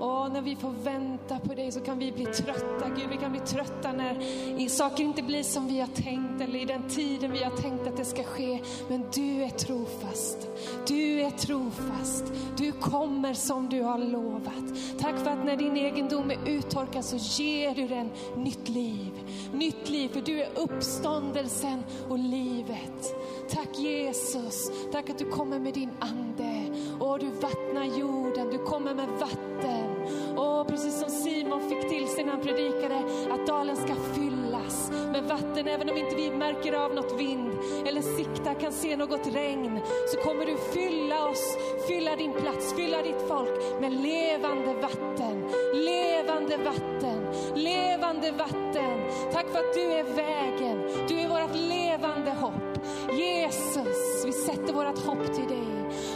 Och 0.01 0.33
när 0.33 0.43
vi 0.43 0.57
får 0.57 0.71
vänta 0.71 1.39
på 1.39 1.55
dig 1.55 1.73
så 1.73 1.81
kan 1.81 1.99
vi 1.99 2.13
bli 2.13 2.27
trötta. 2.27 2.89
Gud, 2.97 3.09
vi 3.11 3.17
kan 3.17 3.33
bli 3.33 3.41
trötta 3.41 3.93
när 3.93 4.69
saker 4.69 5.05
inte 5.05 5.23
blir 5.23 5.43
som 5.43 5.67
vi 5.67 5.81
har 5.81 5.87
tänkt 5.87 6.41
eller 6.41 6.63
i 6.63 6.65
den 6.65 6.89
tiden 6.89 7.33
vi 7.33 7.45
har 7.45 7.57
tänkt 7.57 7.87
att 7.87 7.97
det 7.97 8.05
ska 8.05 8.23
ske. 8.23 8.61
Men 8.89 9.05
du 9.15 9.43
är 9.43 9.51
trofast. 9.51 10.49
Du 10.87 11.21
är 11.21 11.31
trofast. 11.31 12.25
Du 12.57 12.73
kommer 12.73 13.35
som 13.35 13.69
du 13.69 13.83
har 13.83 13.99
lovat. 13.99 14.65
Tack 15.01 15.19
för 15.19 15.31
att 15.31 15.45
när 15.45 15.57
din 15.57 15.77
egendom 15.77 16.31
är 16.31 16.49
uttorkad 16.49 17.05
så 17.05 17.43
ger 17.43 17.75
du 17.75 17.89
den 17.89 18.11
nytt 18.37 18.69
liv. 18.69 19.13
Nytt 19.53 19.89
liv, 19.91 20.09
för 20.09 20.21
du 20.21 20.43
är 20.43 20.49
uppståndelsen 20.55 21.85
och 22.09 22.19
livet. 22.19 23.15
Tack 23.51 23.79
Jesus, 23.79 24.71
tack 24.93 25.11
att 25.11 25.19
du 25.19 25.25
kommer 25.25 25.59
med 25.59 25.75
din 25.75 25.91
ande 26.01 26.70
och 27.01 27.19
du 27.19 27.31
vattnar 27.31 27.85
jorden, 27.85 28.51
du 28.51 28.59
kommer 28.59 28.95
med 28.95 29.09
vatten. 29.09 29.87
Och 30.37 30.69
precis 30.69 31.01
som 31.01 31.11
Simon 31.11 31.69
fick 31.69 31.89
till 31.89 32.09
sig 32.09 32.25
när 32.25 32.33
han 32.33 32.43
predikade 32.43 33.03
att 33.31 33.47
dalen 33.47 33.77
ska 33.77 33.95
fyllas 34.15 34.91
med 35.13 35.25
vatten. 35.25 35.69
Även 35.69 35.91
om 35.91 35.97
inte 35.97 36.17
vi 36.17 36.31
märker 36.31 36.73
av 36.73 36.95
något 36.95 37.21
vind 37.21 37.53
eller 37.87 38.03
siktar, 38.03 38.55
kan 38.55 38.73
se 38.73 38.97
något 38.97 39.27
regn, 39.27 39.81
så 40.13 40.21
kommer 40.29 40.47
du 40.47 40.57
fylla 40.57 41.29
oss, 41.29 41.57
fylla 41.89 42.17
din 42.17 42.33
plats, 42.33 42.75
fylla 42.75 43.03
ditt 43.03 43.29
folk 43.29 43.81
med 43.81 43.93
levande 43.93 44.75
vatten. 44.75 45.51
Levande 45.75 46.57
vatten, 46.57 47.27
levande 47.55 48.31
vatten. 48.31 49.01
Tack 49.33 49.47
för 49.49 49.59
att 49.59 49.74
du 49.74 49.83
är 49.83 50.05
vägen, 50.05 51.07
du 51.09 51.20
är 51.20 51.29
vårt 51.29 51.55
levande 51.55 52.31
hopp. 52.31 52.85
Jesus, 53.12 54.10
sätter 54.47 54.72
vårt 54.72 54.99
hopp 54.99 55.34
till 55.34 55.49
dig. 55.49 55.70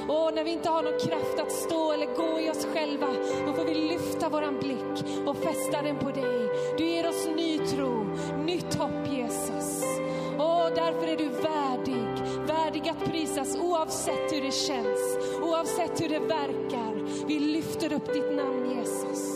Och 0.09 0.35
när 0.35 0.45
vi 0.45 0.51
inte 0.51 0.69
har 0.69 0.83
någon 0.83 1.01
kraft 1.01 1.39
att 1.39 1.53
stå 1.53 1.93
eller 1.93 2.07
gå 2.07 2.41
i 2.41 2.51
oss 2.51 2.67
själva, 2.75 3.09
då 3.47 3.53
får 3.53 3.65
vi 3.65 3.75
lyfta 3.75 4.29
våran 4.29 4.59
blick 4.59 5.27
och 5.27 5.37
fästa 5.37 5.83
den 5.83 5.99
på 5.99 6.11
dig. 6.11 6.49
Du 6.79 6.85
ger 6.85 7.09
oss 7.09 7.27
ny 7.37 7.59
tro, 7.59 8.07
nytt 8.47 8.75
hopp 8.75 9.09
Jesus. 9.13 9.85
Och 10.39 10.71
därför 10.75 11.07
är 11.07 11.17
du 11.17 11.29
värdig, 11.29 12.05
värdig 12.47 12.89
att 12.89 13.05
prisas 13.05 13.57
oavsett 13.57 14.33
hur 14.33 14.43
det 14.43 14.55
känns, 14.55 15.19
oavsett 15.43 16.01
hur 16.01 16.09
det 16.09 16.19
verkar. 16.19 17.27
Vi 17.27 17.39
lyfter 17.39 17.93
upp 17.93 18.13
ditt 18.15 18.37
namn 18.37 18.79
Jesus. 18.79 19.34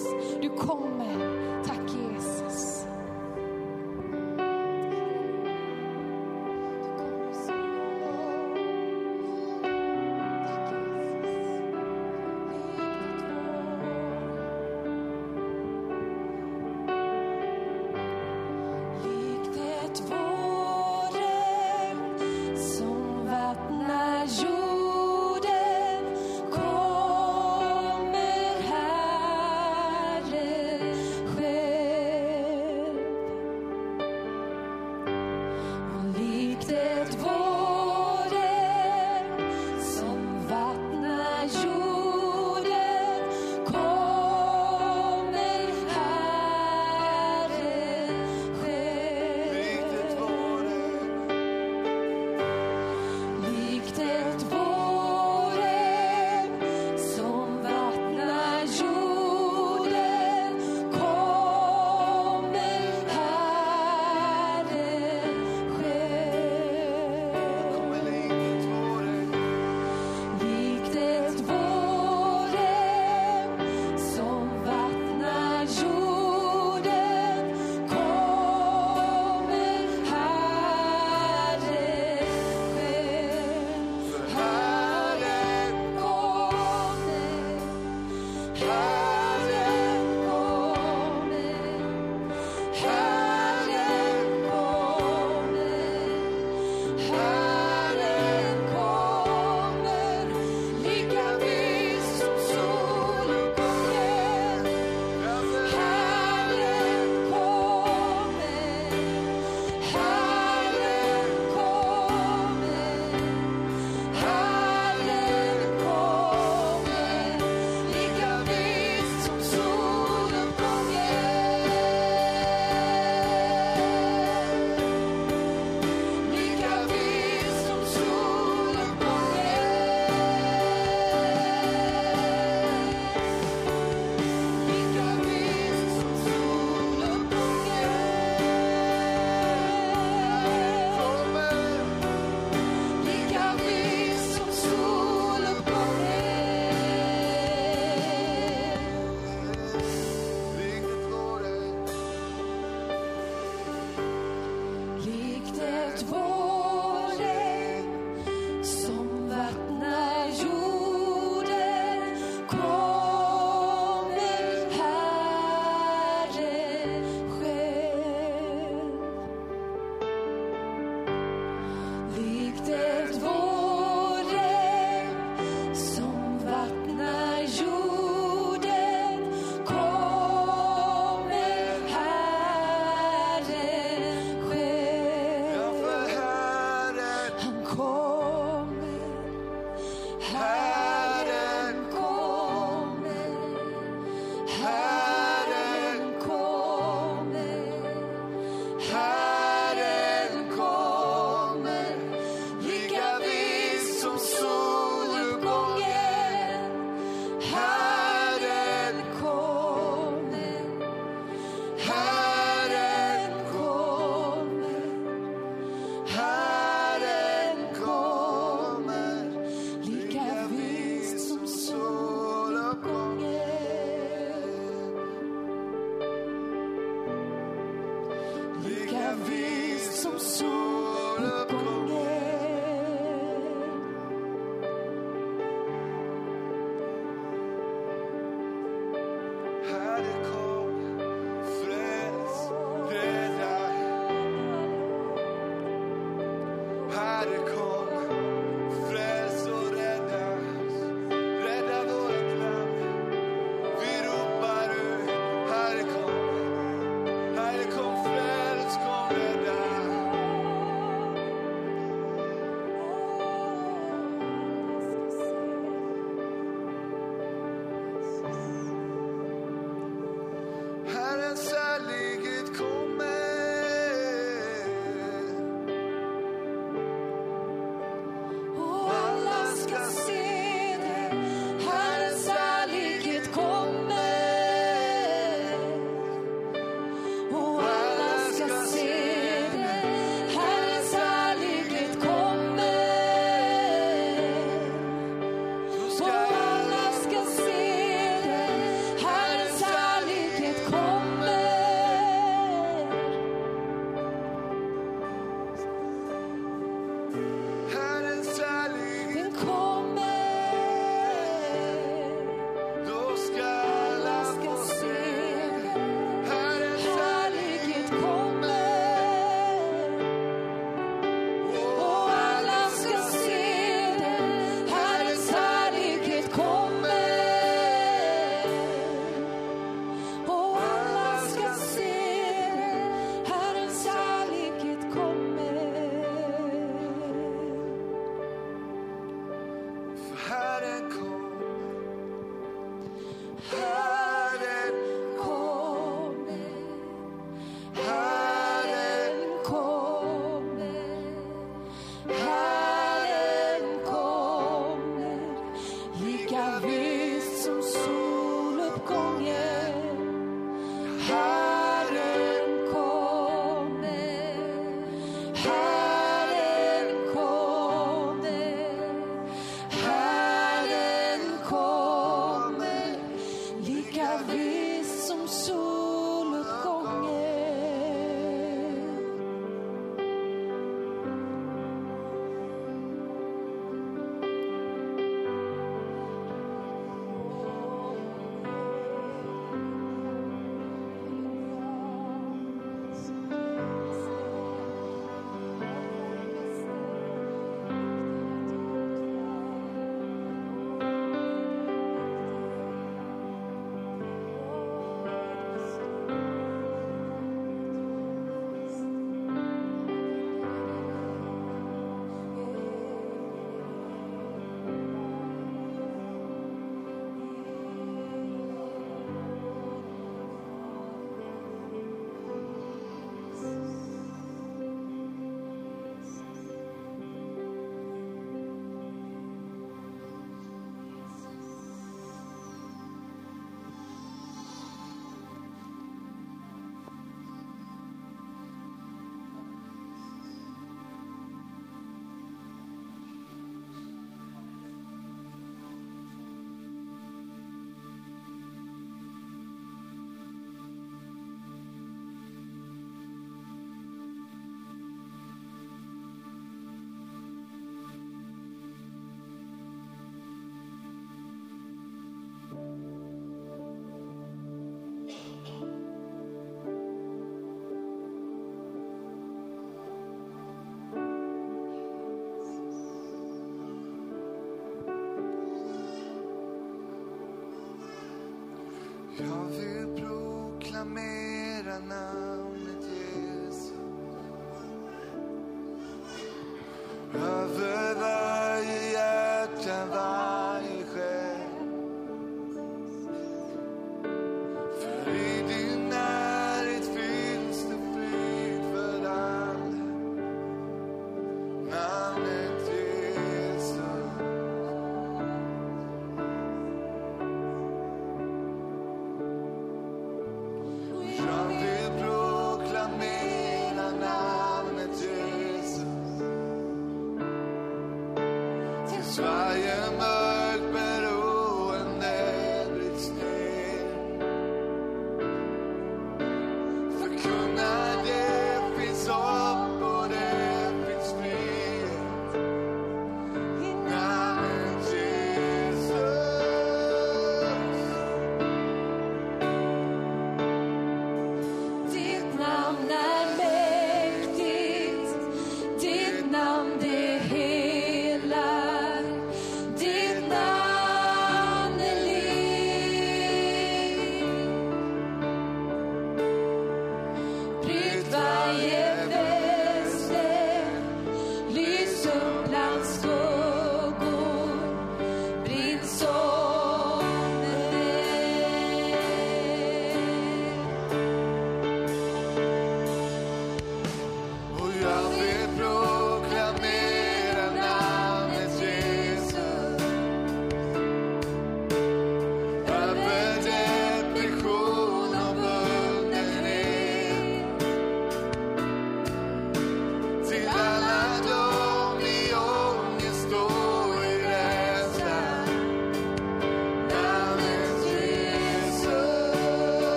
Vill 479.57 479.86
proklamera 479.96 481.78
namn 481.88 482.18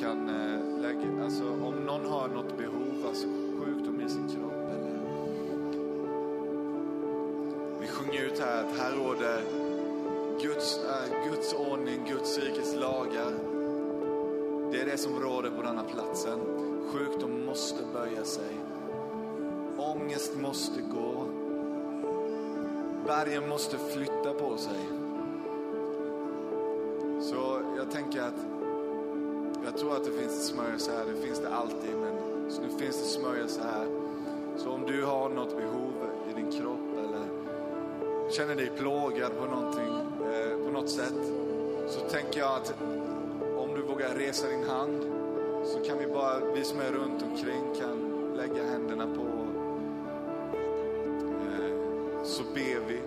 kan 0.00 0.28
eh, 0.28 0.80
lägga, 0.80 1.24
alltså 1.24 1.44
om 1.44 1.74
någon 1.74 2.06
har 2.06 2.28
något 2.28 2.58
behov, 2.58 3.06
alltså 3.08 3.26
sjukdom 3.58 4.00
i 4.00 4.08
sin 4.08 4.28
kropp 4.28 4.70
eller... 4.70 4.98
Vi 7.80 7.86
sjunger 7.86 8.22
ut 8.24 8.38
här 8.38 8.64
att 8.64 8.78
här 8.78 8.92
råder 8.92 9.42
Guds, 10.42 10.78
äh, 10.78 11.30
Guds 11.30 11.54
ordning, 11.54 12.04
Guds 12.08 12.38
rikes 12.38 12.74
lagar. 12.74 13.32
Det 14.72 14.80
är 14.80 14.86
det 14.86 14.98
som 14.98 15.20
råder 15.20 15.50
på 15.50 15.62
denna 15.62 15.82
platsen. 15.82 16.38
Sjukdom 16.92 17.44
måste 17.46 17.82
böja 17.92 18.24
sig. 18.24 18.56
Ångest 19.78 20.36
måste 20.36 20.80
gå. 20.80 21.24
Bergen 23.06 23.48
måste 23.48 23.78
flytta 23.78 24.32
på 24.32 24.56
sig. 24.56 25.07
Smörjelse 30.68 30.92
här, 30.92 31.14
det 31.14 31.26
finns 31.26 31.40
det 31.40 31.48
alltid, 31.48 31.96
men 32.00 32.14
så 32.50 32.62
nu 32.62 32.68
finns 32.68 32.96
det 32.96 33.20
smörjelse 33.20 33.60
här. 33.62 33.86
Så 34.56 34.70
om 34.70 34.86
du 34.86 35.04
har 35.04 35.28
något 35.28 35.56
behov 35.56 35.92
i 36.30 36.40
din 36.40 36.52
kropp 36.52 36.98
eller 36.98 37.24
känner 38.30 38.54
dig 38.54 38.70
plågad 38.78 39.32
på 39.38 39.44
någonting, 39.44 39.94
eh, 40.32 40.64
på 40.64 40.70
något 40.72 40.90
sätt, 40.90 41.20
så 41.88 42.00
tänker 42.00 42.40
jag 42.40 42.56
att 42.56 42.74
om 43.58 43.74
du 43.74 43.82
vågar 43.82 44.14
resa 44.14 44.48
din 44.48 44.64
hand 44.68 45.02
så 45.64 45.78
kan 45.80 45.98
vi 45.98 46.06
bara, 46.06 46.40
vi 46.54 46.64
som 46.64 46.80
är 46.80 46.92
runt 46.92 47.22
omkring 47.22 47.74
kan 47.80 48.22
lägga 48.36 48.64
händerna 48.64 49.06
på, 49.06 49.26
eh, 51.46 52.24
så 52.24 52.42
ber 52.54 52.80
vi 52.88 53.00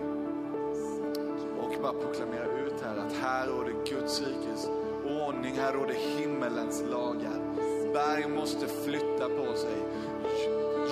och 1.62 1.82
bara 1.82 1.94
proklamerar 1.94 2.68
ut 2.68 2.82
här 2.84 2.98
att 2.98 3.14
här 3.14 3.48
råder 3.48 3.74
Guds 3.90 4.22
rikes 4.22 4.70
ordning, 5.06 5.56
här 5.56 5.74
råder 5.74 5.94
himmelens 5.94 6.84
lagar. 6.90 7.51
Berg 7.94 8.28
måste 8.28 8.68
flytta 8.68 9.30
på 9.30 9.56
sig. 9.56 9.78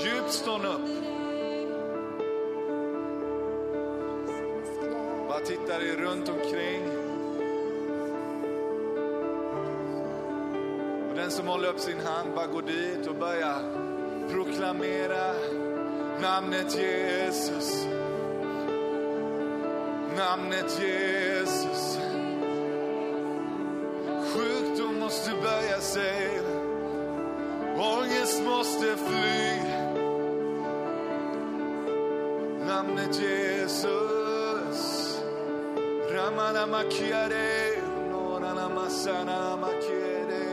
Djupt 0.04 0.32
stånd 0.32 0.66
upp. 0.66 0.90
Bara 5.28 5.40
titta 5.40 5.80
dig 5.80 5.96
runt 5.96 6.30
omkring. 6.30 6.82
Och 11.10 11.16
den 11.16 11.32
som 11.32 11.48
håller 11.48 11.70
upp 11.70 11.80
sin 11.80 12.00
hand, 12.00 12.36
bara 12.36 12.48
gå 12.48 12.62
dit 12.62 13.08
och 13.08 13.16
börja 13.16 13.56
proklamera 14.32 15.34
namnet 16.22 16.76
Jesus. 16.76 17.86
Namnet 20.18 20.82
Jesus. 20.82 21.89
Ångest 28.40 28.46
måste 28.46 28.96
fly. 28.96 29.62
Namnet 32.68 33.16
Jesus. 33.16 34.80
Ramana 36.12 36.68
makiare. 36.68 37.82
Norana 38.12 38.70
masana 38.70 39.58
makiare. 39.58 40.46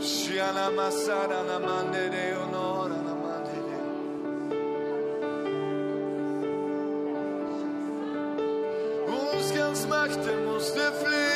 Shiana 0.00 0.70
masana 0.70 1.42
namandere. 1.42 2.36
Norana 2.52 3.14
mandere. 3.22 3.80
Ondskans 9.08 9.86
makter 9.88 10.46
måste 10.46 10.80
fly. 11.00 11.29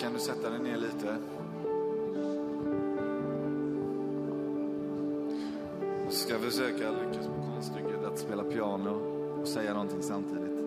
Kan 0.00 0.12
du 0.12 0.18
sätta 0.18 0.50
dig 0.50 0.58
ner 0.58 0.76
lite. 0.76 1.16
Och 6.06 6.12
så 6.12 6.18
ska 6.18 6.32
jag 6.32 6.42
försöka 6.42 6.90
lyckas 6.90 7.28
med 7.28 7.54
konststycket 7.54 8.04
att 8.04 8.18
spela 8.18 8.44
piano 8.44 8.90
och 9.40 9.48
säga 9.48 9.72
någonting 9.72 10.02
samtidigt. 10.02 10.58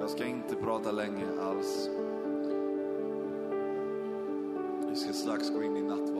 Jag 0.00 0.10
ska 0.10 0.24
inte 0.24 0.54
prata 0.54 0.90
länge 0.90 1.26
alls. 1.40 1.90
Vi 4.90 4.96
ska 4.96 5.12
strax 5.12 5.50
gå 5.50 5.62
in 5.62 5.76
i 5.76 5.82
nattvarden 5.82 6.11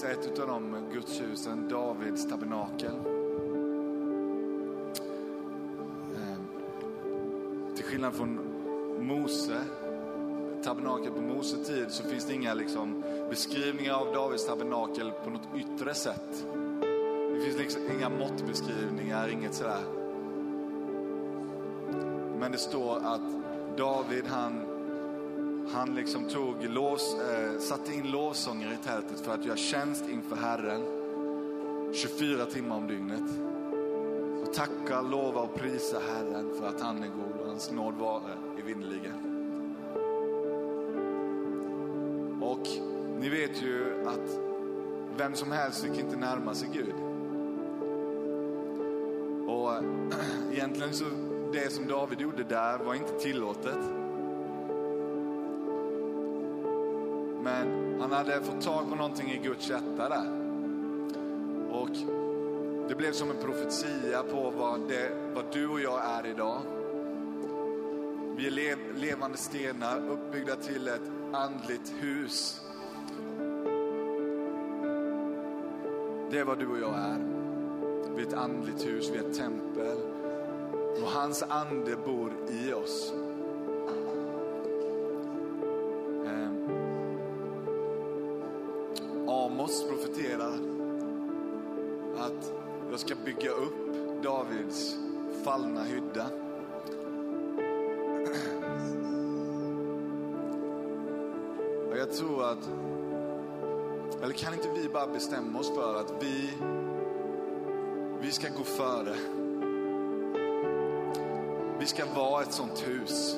finns 0.00 0.26
ett 0.26 0.38
av 0.38 0.46
de 0.46 0.76
gudshusen, 0.92 1.68
Davids 1.68 2.28
tabernakel. 2.28 2.94
Ehm, 6.16 6.46
till 7.76 7.84
skillnad 7.84 8.14
från 8.14 8.40
Mose, 8.98 9.60
tabernakel 10.64 11.12
på 11.12 11.20
Mose 11.20 11.56
tid, 11.64 11.90
så 11.90 12.02
finns 12.02 12.24
det 12.24 12.34
inga 12.34 12.54
liksom, 12.54 13.04
beskrivningar 13.30 13.94
av 13.94 14.14
Davids 14.14 14.46
tabernakel 14.46 15.12
på 15.24 15.30
något 15.30 15.48
yttre 15.56 15.94
sätt. 15.94 16.46
Det 17.32 17.40
finns 17.40 17.58
liksom 17.58 17.82
inga 17.98 18.08
måttbeskrivningar, 18.08 19.28
inget 19.28 19.54
sådär. 19.54 19.82
Men 22.38 22.52
det 22.52 22.58
står 22.58 22.96
att 22.96 23.20
David 23.76 24.24
han, 24.26 24.64
han 25.72 25.94
liksom 25.94 26.24
tog 26.24 26.64
lås, 26.64 27.14
eh, 27.14 27.58
satte 27.60 27.94
in 27.94 28.10
lovsånger 28.10 28.72
i 28.72 28.76
tältet 28.84 29.20
för 29.20 29.34
att 29.34 29.44
göra 29.44 29.56
tjänst 29.56 30.04
inför 30.08 30.36
Herren 30.36 30.82
24 31.94 32.46
timmar 32.46 32.76
om 32.76 32.86
dygnet. 32.86 33.30
Och 34.42 34.54
tacka, 34.54 35.02
lova 35.02 35.40
och 35.40 35.54
prisa 35.54 35.98
Herren 35.98 36.50
för 36.58 36.68
att 36.68 36.80
han 36.80 37.02
är 37.02 37.08
god 37.08 37.40
och 37.40 37.46
hans 37.48 37.70
nåd 37.70 37.94
varar 37.94 38.36
evinnerligen. 38.58 39.14
Och 42.42 42.68
ni 43.20 43.28
vet 43.28 43.62
ju 43.62 44.06
att 44.06 44.38
vem 45.16 45.34
som 45.34 45.52
helst 45.52 45.84
fick 45.84 45.98
inte 45.98 46.16
närma 46.16 46.54
sig 46.54 46.68
Gud. 46.72 46.94
Och 49.48 49.74
eh, 49.74 49.82
egentligen 50.52 50.94
så, 50.94 51.04
det 51.52 51.72
som 51.72 51.86
David 51.86 52.20
gjorde 52.20 52.44
där 52.44 52.78
var 52.78 52.94
inte 52.94 53.12
tillåtet. 53.12 53.97
Han 58.10 58.26
hade 58.26 58.42
fått 58.42 58.60
tag 58.60 58.88
på 58.88 58.94
någonting 58.94 59.30
i 59.30 59.38
Guds 59.38 59.70
hjärta 59.70 60.08
där. 60.08 60.26
Och 61.70 61.96
det 62.88 62.94
blev 62.94 63.12
som 63.12 63.30
en 63.30 63.36
profetia 63.36 64.22
på 64.22 64.50
vad, 64.50 64.80
det, 64.88 65.10
vad 65.34 65.44
du 65.52 65.68
och 65.68 65.80
jag 65.80 66.04
är 66.04 66.26
idag. 66.26 66.60
Vi 68.36 68.46
är 68.46 68.50
lev, 68.50 68.78
levande 68.96 69.38
stenar 69.38 70.08
uppbyggda 70.08 70.56
till 70.56 70.88
ett 70.88 71.10
andligt 71.32 71.92
hus. 71.98 72.60
Det 76.30 76.38
är 76.38 76.44
vad 76.44 76.58
du 76.58 76.66
och 76.66 76.78
jag 76.78 76.94
är. 76.98 77.18
Vi 78.16 78.22
är 78.22 78.26
ett 78.26 78.34
andligt 78.34 78.86
hus, 78.86 79.10
vi 79.12 79.18
är 79.18 79.30
ett 79.30 79.36
tempel. 79.36 79.98
Och 81.02 81.08
hans 81.08 81.42
ande 81.42 81.96
bor 81.96 82.32
i 82.50 82.72
oss. 82.72 83.12
Fallna 95.48 95.82
hydda. 95.82 96.26
Och 101.90 101.98
jag 101.98 102.12
tror 102.12 102.44
att, 102.44 102.68
eller 104.22 104.34
kan 104.34 104.54
inte 104.54 104.68
vi 104.68 104.88
bara 104.88 105.06
bestämma 105.06 105.58
oss 105.58 105.74
för 105.74 106.00
att 106.00 106.22
vi, 106.22 106.50
vi 108.20 108.30
ska 108.30 108.48
gå 108.48 108.64
före. 108.64 109.14
Vi 111.78 111.86
ska 111.86 112.04
vara 112.14 112.42
ett 112.42 112.52
sånt 112.52 112.88
hus. 112.88 113.36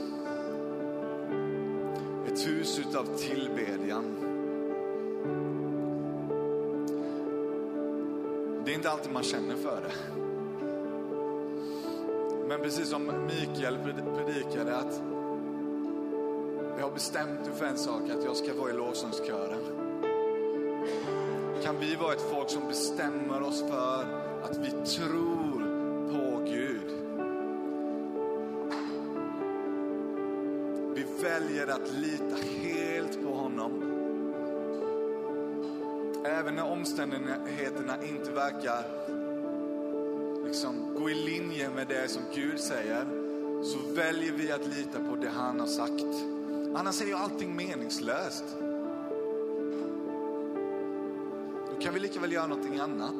Ett 2.26 2.46
hus 2.46 2.78
utav 2.78 3.04
tillbedjan. 3.04 4.04
Det 8.64 8.70
är 8.70 8.74
inte 8.74 8.90
alltid 8.90 9.12
man 9.12 9.22
känner 9.22 9.56
för 9.56 9.80
det. 9.80 10.29
Men 12.60 12.68
precis 12.68 12.88
som 12.88 13.26
Mikael 13.26 13.78
predikade 14.16 14.76
att 14.76 15.02
jag 16.78 16.84
har 16.84 16.90
bestämt 16.90 17.40
mig 17.40 17.52
för 17.58 17.66
en 17.66 17.78
sak, 17.78 18.02
att 18.10 18.24
jag 18.24 18.36
ska 18.36 18.54
vara 18.54 18.70
i 18.70 18.72
lovsångskören. 18.72 19.60
Kan 21.64 21.80
vi 21.80 21.94
vara 21.96 22.12
ett 22.12 22.30
folk 22.30 22.50
som 22.50 22.68
bestämmer 22.68 23.42
oss 23.42 23.60
för 23.60 24.04
att 24.42 24.56
vi 24.56 24.70
tror 24.70 25.60
på 26.12 26.44
Gud? 26.44 26.90
Vi 30.94 31.22
väljer 31.22 31.66
att 31.66 31.92
lita 31.92 32.36
helt 32.62 33.22
på 33.22 33.34
honom. 33.34 33.82
Även 36.24 36.54
när 36.54 36.72
omständigheterna 36.72 38.04
inte 38.04 38.30
verkar 38.30 38.84
gå 41.00 41.10
i 41.10 41.14
linje 41.14 41.70
med 41.70 41.86
det 41.88 42.08
som 42.08 42.22
Gud 42.34 42.60
säger 42.60 43.06
så 43.62 43.78
väljer 43.94 44.32
vi 44.32 44.52
att 44.52 44.66
lita 44.66 45.00
på 45.00 45.16
det 45.16 45.28
han 45.28 45.60
har 45.60 45.66
sagt. 45.66 46.04
Annars 46.74 47.02
är 47.02 47.06
ju 47.06 47.14
allting 47.14 47.56
meningslöst. 47.56 48.44
Då 51.70 51.80
kan 51.80 51.94
vi 51.94 52.00
lika 52.00 52.20
väl 52.20 52.32
göra 52.32 52.46
någonting 52.46 52.78
annat. 52.78 53.14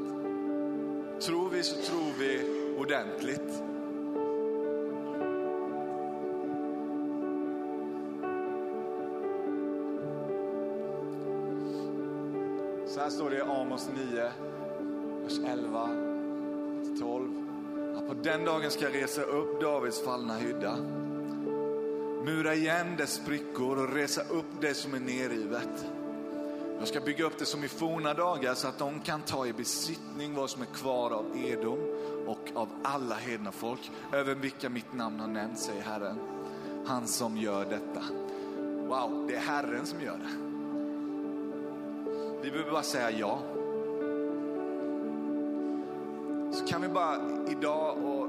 Tror 1.21 1.51
vi 1.51 1.63
så 1.63 1.77
tror 1.77 2.13
vi 2.19 2.41
ordentligt. 2.79 3.63
Så 12.87 13.01
här 13.01 13.11
står 13.11 13.31
det 13.31 13.37
i 13.37 13.41
Amos 13.41 13.89
9, 14.13 14.33
vers 15.25 15.39
11 15.47 15.89
till 16.85 17.01
12. 17.01 17.50
Att 18.01 18.09
på 18.09 18.15
den 18.15 18.45
dagen 18.45 18.71
ska 18.71 18.85
jag 18.85 18.95
resa 18.95 19.23
upp 19.23 19.61
Davids 19.61 20.05
fallna 20.05 20.37
hydda. 20.37 20.77
Mura 22.25 22.55
igen 22.55 22.97
dess 22.97 23.15
sprickor 23.15 23.79
och 23.79 23.95
resa 23.95 24.21
upp 24.21 24.47
det 24.61 24.75
som 24.75 24.95
är 24.95 25.01
nerrivet. 25.01 25.87
Jag 26.79 26.89
ska 26.89 27.01
bygga 27.01 27.25
upp 27.25 27.39
det 27.39 27.45
som 27.45 27.65
i 27.65 27.69
forna 27.69 28.15
dagar 28.15 28.55
så 28.55 28.69
att 28.69 28.79
de 28.79 29.01
kan 29.01 29.23
ta 29.23 29.47
i 29.47 29.53
besittning 29.53 30.35
vad 30.35 30.51
som 30.51 30.63
är 30.63 30.67
kvar 30.67 31.11
av 31.11 31.25
Edom 31.37 31.79
och 32.27 32.51
av 32.55 32.69
alla 32.83 33.15
hedna 33.15 33.53
folk 33.53 33.91
över 34.13 34.35
vilka 34.35 34.69
mitt 34.69 34.93
namn 34.93 35.21
har 35.21 35.29
nämnts, 35.29 35.65
säger 35.65 35.83
Herren. 35.83 36.19
Han 36.87 37.07
som 37.07 37.37
gör 37.37 37.65
detta. 37.65 38.03
Wow, 38.89 39.25
det 39.29 39.35
är 39.35 39.41
Herren 39.41 39.87
som 39.87 40.01
gör 40.01 40.19
det. 40.19 40.31
Vi 42.43 42.51
behöver 42.51 42.73
bara 42.73 42.83
säga 42.83 43.11
ja. 43.11 43.39
Kan 46.71 46.83
vi 46.83 46.89
bara 46.89 47.17
idag 47.49 47.97
och 48.05 48.27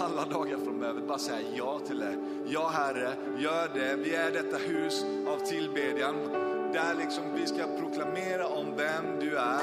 alla 0.00 0.24
dagar 0.24 0.58
framöver 0.64 1.00
bara 1.00 1.18
säga 1.18 1.48
ja 1.54 1.80
till 1.86 1.98
det. 1.98 2.16
Ja 2.46 2.68
Herre, 2.68 3.12
gör 3.38 3.68
det. 3.74 3.96
Vi 3.96 4.14
är 4.14 4.30
detta 4.30 4.56
hus 4.56 5.04
av 5.26 5.38
tillbedjan 5.46 6.14
där 6.72 6.94
liksom 6.98 7.24
vi 7.34 7.46
ska 7.46 7.56
proklamera 7.78 8.46
om 8.46 8.76
vem 8.76 9.20
du 9.20 9.36
är. 9.36 9.60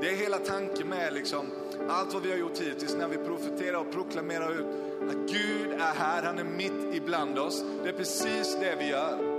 Det 0.00 0.08
är 0.08 0.16
hela 0.16 0.38
tanken 0.38 0.88
med 0.88 1.14
liksom 1.14 1.46
allt 1.88 2.14
vad 2.14 2.22
vi 2.22 2.30
har 2.30 2.38
gjort 2.38 2.60
hittills 2.60 2.96
när 2.96 3.08
vi 3.08 3.16
profeterar 3.16 3.78
och 3.78 3.92
proklamerar 3.92 4.50
ut 4.52 4.66
att 5.08 5.30
Gud 5.30 5.72
är 5.72 5.94
här, 5.98 6.22
han 6.22 6.38
är 6.38 6.44
mitt 6.44 6.94
ibland 6.94 7.38
oss. 7.38 7.64
Det 7.82 7.88
är 7.88 7.92
precis 7.92 8.56
det 8.60 8.76
vi 8.78 8.88
gör. 8.88 9.33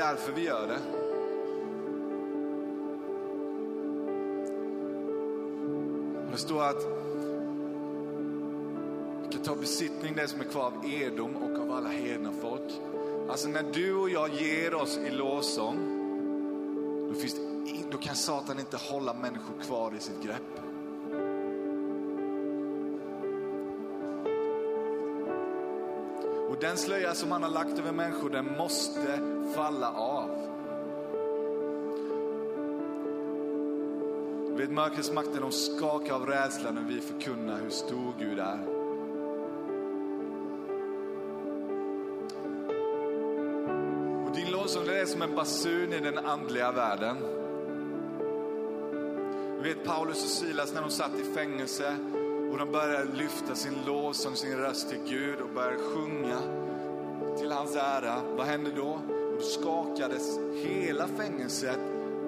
Är 0.00 0.06
därför 0.06 0.32
vi 0.32 0.44
gör 0.44 0.66
det. 0.66 0.78
Det 6.32 6.38
står 6.38 6.62
att 6.62 6.86
vi 9.22 9.32
kan 9.32 9.42
ta 9.42 9.54
besittning 9.54 10.14
det 10.16 10.28
som 10.28 10.40
är 10.40 10.44
kvar 10.44 10.64
av 10.64 10.90
Edom 10.90 11.36
och 11.36 11.62
av 11.62 11.72
alla 11.72 11.88
hedna 11.88 12.32
folk. 12.32 12.72
Alltså 13.30 13.48
när 13.48 13.64
du 13.72 13.94
och 13.94 14.10
jag 14.10 14.34
ger 14.34 14.74
oss 14.74 14.98
i 14.98 15.10
lovsång, 15.10 15.76
då, 17.08 17.14
finns 17.14 17.34
det, 17.34 17.90
då 17.90 17.98
kan 17.98 18.16
Satan 18.16 18.58
inte 18.58 18.76
hålla 18.76 19.14
människor 19.14 19.62
kvar 19.66 19.94
i 19.96 20.00
sitt 20.00 20.22
grepp. 20.22 20.71
Den 26.62 26.76
slöja 26.76 27.14
som 27.14 27.32
han 27.32 27.42
har 27.42 27.50
lagt 27.50 27.78
över 27.78 27.92
människor, 27.92 28.30
den 28.30 28.56
måste 28.56 29.20
falla 29.54 29.92
av. 29.92 30.30
Du 34.48 34.62
vet, 34.62 34.70
mörkrets 34.70 35.12
makter 35.12 35.40
de 35.40 35.52
skakar 35.52 36.14
av 36.14 36.26
rädsla 36.26 36.70
när 36.70 36.82
vi 36.82 37.00
förkunnar 37.00 37.60
hur 37.60 37.70
stor 37.70 38.14
Gud 38.18 38.38
är. 38.38 38.58
Och 44.26 44.36
din 44.36 44.50
lovsång 44.52 44.86
det 44.86 45.00
är 45.00 45.06
som 45.06 45.22
en 45.22 45.34
basun 45.34 45.92
i 45.92 46.00
den 46.00 46.18
andliga 46.18 46.72
världen. 46.72 47.16
Du 49.56 49.68
vet 49.68 49.84
Paulus 49.84 50.24
och 50.24 50.30
Silas 50.30 50.74
när 50.74 50.80
de 50.80 50.90
satt 50.90 51.14
i 51.20 51.34
fängelse 51.34 51.96
och 52.52 52.58
de 52.58 52.72
började 52.72 53.12
lyfta 53.12 53.54
sin 53.54 53.74
lovsång, 53.86 54.36
sin 54.36 54.56
röst 54.56 54.88
till 54.88 54.98
Gud 55.08 55.40
och 55.40 55.48
började 55.54 55.78
sjunga 55.78 56.38
till 57.38 57.52
hans 57.52 57.76
ära. 57.76 58.22
Vad 58.36 58.46
hände 58.46 58.70
då? 58.76 59.00
Då 59.36 59.40
skakades 59.40 60.38
hela 60.54 61.08
fängelset. 61.08 61.78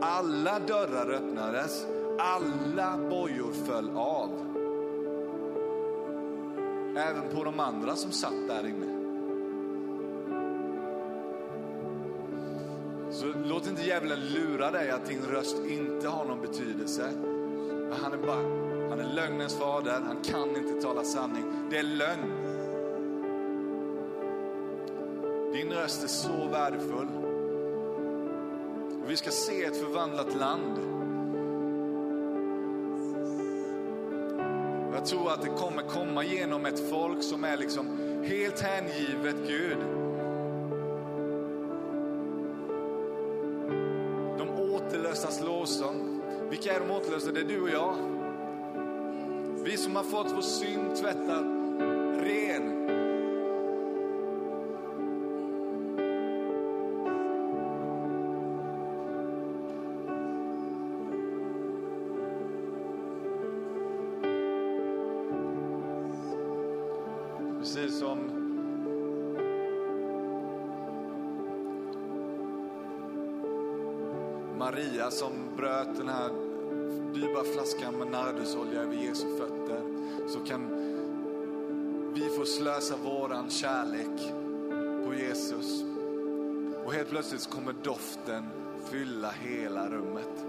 Alla 0.01 0.59
dörrar 0.59 1.11
öppnades. 1.11 1.87
Alla 2.18 2.99
bojor 3.11 3.53
föll 3.53 3.91
av. 3.97 4.31
Även 6.97 7.35
på 7.35 7.45
de 7.45 7.61
andra 7.61 7.97
som 7.97 8.12
satt 8.12 8.49
där 8.49 8.66
inne. 8.66 8.87
Så 13.12 13.27
låt 13.45 13.66
inte 13.66 13.83
djävulen 13.83 14.20
lura 14.20 14.70
dig 14.70 14.91
att 14.91 15.07
din 15.07 15.22
röst 15.22 15.57
inte 15.68 16.09
har 16.09 16.25
någon 16.25 16.41
betydelse. 16.41 17.11
Han 18.03 18.12
är 18.12 18.27
bara, 18.27 18.74
han 18.95 19.07
är 19.07 19.14
lögnens 19.14 19.59
fader, 19.59 20.01
han 20.07 20.22
kan 20.22 20.57
inte 20.57 20.82
tala 20.82 21.05
sanning. 21.05 21.45
Det 21.70 21.78
är 21.78 21.82
lögn. 21.82 22.32
Din 25.53 25.72
röst 25.72 26.05
är 26.05 26.09
så 26.09 26.49
värdefull. 26.49 27.09
Vi 29.07 29.16
ska 29.16 29.30
se 29.30 29.64
ett 29.64 29.76
förvandlat 29.76 30.36
land. 30.36 30.78
Jag 34.95 35.07
tror 35.07 35.32
att 35.32 35.42
det 35.42 35.49
kommer 35.49 35.82
komma 35.82 36.24
genom 36.24 36.66
ett 36.66 36.90
folk 36.90 37.22
som 37.22 37.45
är 37.45 37.57
liksom 37.57 37.86
helt 38.24 38.61
hängivet 38.61 39.36
Gud. 39.47 39.78
De 44.38 44.72
återlösas 44.74 45.40
lovsång. 45.40 46.22
Vilka 46.51 46.74
är 46.74 46.80
de 46.80 46.90
återlösta? 46.90 47.32
Det 47.32 47.40
är 47.40 47.45
du 47.45 47.61
och 47.61 47.70
jag. 47.70 48.14
Vi 49.65 49.77
som 49.77 49.97
har 49.97 50.03
fått 50.03 50.33
vår 50.33 50.41
synd 50.41 50.97
tvättad 50.97 51.47
ren. 52.21 52.87
Precis 67.59 67.99
som 67.99 68.19
Maria 74.59 75.11
som 75.11 75.33
bröt 75.57 75.97
den 75.97 76.09
här 76.09 76.54
dyrbara 77.14 77.45
flaskan 77.45 77.95
med 77.95 78.11
nardusolja 78.11 78.80
över 78.80 78.95
Jesu 78.95 79.26
fötter. 79.38 79.82
Så 80.28 80.40
kan 80.40 80.68
vi 82.14 82.28
få 82.38 82.45
slösa 82.45 82.97
våran 82.97 83.51
kärlek 83.51 84.32
på 85.07 85.14
Jesus. 85.14 85.84
Och 86.84 86.92
helt 86.92 87.11
plötsligt 87.11 87.40
så 87.40 87.51
kommer 87.51 87.74
doften 87.82 88.45
fylla 88.90 89.30
hela 89.30 89.88
rummet. 89.88 90.45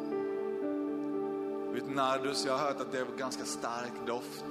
Vet 1.74 1.96
nardus, 1.96 2.46
jag 2.46 2.58
har 2.58 2.68
hört 2.68 2.82
att 2.82 2.92
det 2.92 2.98
är 2.98 3.02
en 3.02 3.18
ganska 3.18 3.46
stark 3.46 4.08
doft. 4.08 4.46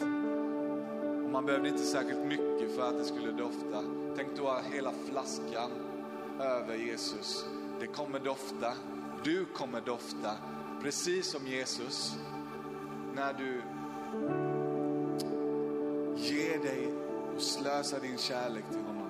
Och 1.24 1.30
man 1.30 1.46
behövde 1.46 1.68
inte 1.68 1.82
särskilt 1.82 2.26
mycket 2.26 2.76
för 2.76 2.88
att 2.88 2.98
det 2.98 3.04
skulle 3.04 3.32
dofta. 3.32 3.82
Tänk 4.16 4.36
då 4.36 4.60
hela 4.72 4.92
flaskan 5.10 5.70
över 6.40 6.74
Jesus. 6.74 7.46
Det 7.80 7.86
kommer 7.86 8.18
dofta. 8.18 8.72
Du 9.24 9.44
kommer 9.44 9.80
dofta 9.80 10.30
precis 10.84 11.26
som 11.30 11.46
Jesus. 11.46 12.16
När 13.14 13.32
du 13.32 13.62
ger 16.16 16.58
dig 16.58 16.92
och 17.36 17.42
slösar 17.42 18.00
din 18.00 18.18
kärlek 18.18 18.64
till 18.70 18.80
honom. 18.80 19.08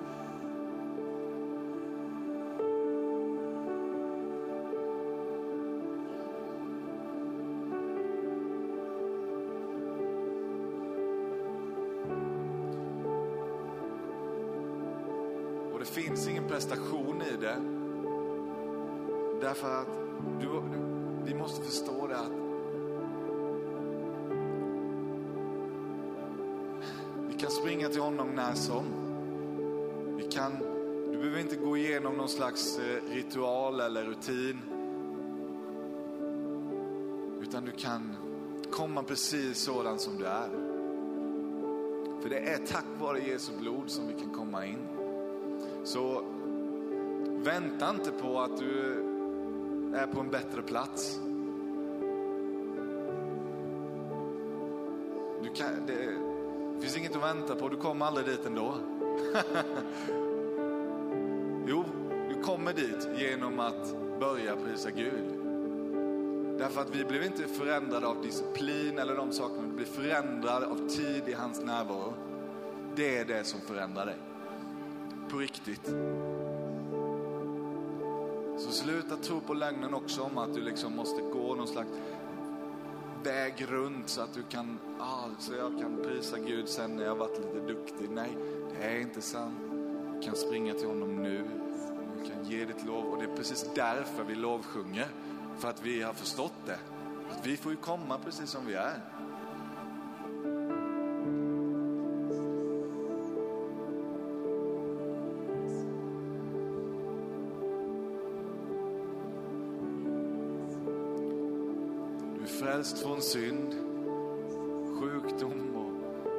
Och 15.73 15.79
det 15.79 15.85
finns 15.85 16.27
ingen 16.27 16.47
prestation 16.47 17.21
i 17.21 17.37
det. 17.41 17.57
Därför 19.41 19.81
att 19.81 19.87
du, 20.39 20.47
du, 20.47 20.84
vi 21.25 21.33
måste 21.33 21.61
förstå 21.61 22.07
det 22.07 22.17
att 22.17 22.31
vi 27.29 27.33
kan 27.39 27.51
springa 27.51 27.89
till 27.89 28.01
honom 28.01 28.27
när 28.35 28.53
som. 28.53 28.85
Vi 30.17 30.23
kan, 30.23 30.51
du 31.11 31.17
behöver 31.17 31.39
inte 31.39 31.55
gå 31.55 31.77
igenom 31.77 32.13
någon 32.13 32.29
slags 32.29 32.79
eh, 32.79 33.13
ritual 33.13 33.79
eller 33.79 34.03
rutin. 34.03 34.61
Utan 37.41 37.65
du 37.65 37.71
kan 37.71 38.15
komma 38.71 39.03
precis 39.03 39.57
sådan 39.57 39.99
som 39.99 40.17
du 40.17 40.25
är. 40.25 40.49
För 42.21 42.29
det 42.29 42.39
är 42.39 42.57
tack 42.57 42.85
vare 42.99 43.19
Jesu 43.19 43.51
blod 43.59 43.89
som 43.89 44.07
vi 44.07 44.13
kan 44.13 44.33
komma 44.33 44.65
in. 44.65 44.79
Så 45.83 46.23
vänta 47.43 47.89
inte 47.89 48.11
på 48.11 48.39
att 48.39 48.57
du 48.57 49.14
är 49.95 50.07
på 50.07 50.19
en 50.19 50.29
bättre 50.29 50.61
plats. 50.61 51.19
Du 55.43 55.49
kan, 55.55 55.85
det, 55.87 55.93
det 56.75 56.81
finns 56.81 56.97
inget 56.97 57.15
att 57.15 57.23
vänta 57.23 57.55
på, 57.55 57.69
du 57.69 57.77
kommer 57.77 58.05
aldrig 58.05 58.25
dit 58.25 58.45
ändå. 58.45 58.75
jo, 61.67 61.85
du 62.29 62.41
kommer 62.43 62.73
dit 62.73 63.07
genom 63.17 63.59
att 63.59 63.95
börja 64.19 64.55
prisa 64.55 64.91
Gud. 64.91 65.45
Därför 66.57 66.81
att 66.81 66.95
vi 66.95 67.05
blev 67.05 67.23
inte 67.23 67.47
förändrade 67.47 68.07
av 68.07 68.21
disciplin 68.21 68.97
eller 68.97 69.15
de 69.15 69.31
sakerna. 69.31 69.67
vi 69.67 69.73
blev 69.73 69.85
förändrade 69.85 70.65
av 70.65 70.89
tid 70.89 71.23
i 71.27 71.33
hans 71.33 71.61
närvaro. 71.61 72.13
Det 72.95 73.17
är 73.17 73.25
det 73.25 73.43
som 73.43 73.61
förändrar 73.61 74.05
dig. 74.05 74.17
På 75.29 75.37
riktigt. 75.37 75.95
Sluta 79.07 79.23
tro 79.23 79.41
på 79.41 79.53
lögnen 79.53 79.93
också 79.93 80.21
om 80.21 80.37
att 80.37 80.53
du 80.53 80.61
liksom 80.61 80.95
måste 80.95 81.21
gå 81.21 81.55
någon 81.55 81.67
slags 81.67 81.89
väg 83.23 83.65
runt 83.69 84.09
så 84.09 84.21
att 84.21 84.33
du 84.33 84.43
kan, 84.43 84.79
ah, 84.99 85.27
så 85.39 85.53
jag 85.53 85.79
kan 85.79 86.03
prisa 86.03 86.39
Gud 86.39 86.69
sen 86.69 86.95
när 86.95 87.03
jag 87.03 87.15
varit 87.15 87.37
lite 87.37 87.67
duktig. 87.67 88.09
Nej, 88.09 88.37
det 88.71 88.85
är 88.85 88.99
inte 88.99 89.21
sant. 89.21 89.55
Du 90.13 90.21
kan 90.21 90.35
springa 90.35 90.73
till 90.73 90.87
honom 90.87 91.23
nu. 91.23 91.47
Du 92.17 92.29
kan 92.29 92.45
ge 92.45 92.65
ditt 92.65 92.85
lov 92.85 93.05
och 93.05 93.17
det 93.17 93.31
är 93.31 93.35
precis 93.35 93.69
därför 93.75 94.23
vi 94.23 94.35
lovsjunger. 94.35 95.07
För 95.57 95.69
att 95.69 95.81
vi 95.81 96.01
har 96.01 96.13
förstått 96.13 96.65
det. 96.65 96.79
Att 97.31 97.47
vi 97.47 97.57
får 97.57 97.71
ju 97.71 97.77
komma 97.77 98.17
precis 98.25 98.49
som 98.49 98.65
vi 98.65 98.73
är. 98.73 99.01
Frälst 112.85 113.03
från 113.03 113.21
synd, 113.21 113.75
sjukdom 114.99 115.75
och 115.75 115.91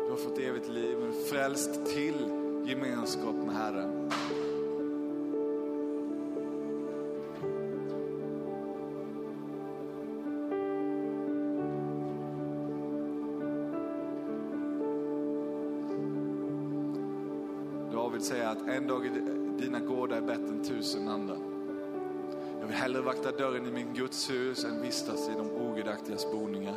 du 0.05 0.11
har 0.11 0.17
fått 0.17 0.39
evigt 0.39 0.69
liv. 0.69 0.97
Men 1.01 1.13
frälst 1.13 1.87
till 1.87 2.31
gemenskap 2.65 3.35
med 3.35 3.55
Herren. 3.55 4.11
David 17.93 18.23
säger 18.23 18.49
att 18.49 18.69
en 18.69 18.87
dag 18.87 19.07
i 19.07 19.11
dina 19.59 19.81
gårdar 19.81 20.17
är 20.17 20.21
bättre 20.21 20.49
än 20.49 20.65
tusen 20.65 21.09
andra. 21.09 21.46
Jag 22.67 22.71
vill 22.71 22.81
hellre 22.81 23.01
vakta 23.01 23.33
dörren 23.33 23.67
i 23.67 23.71
min 23.71 23.95
Guds 23.95 24.31
hus 24.31 24.65
än 24.65 24.83
vistas 24.83 25.29
i 25.29 25.33
de 25.33 25.51
ogudaktigas 25.51 26.33
boningar. 26.33 26.75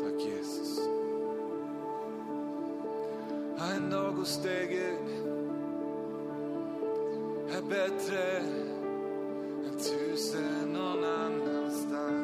Tack 0.00 0.26
Jesus. 0.26 0.78
En 3.76 3.90
dag 3.90 4.18
och 4.18 4.26
steget 4.26 5.00
är 7.48 7.62
bättre 7.68 8.36
än 9.66 9.78
tusen 9.78 10.72
någon 10.72 11.04
annanstans. 11.04 12.21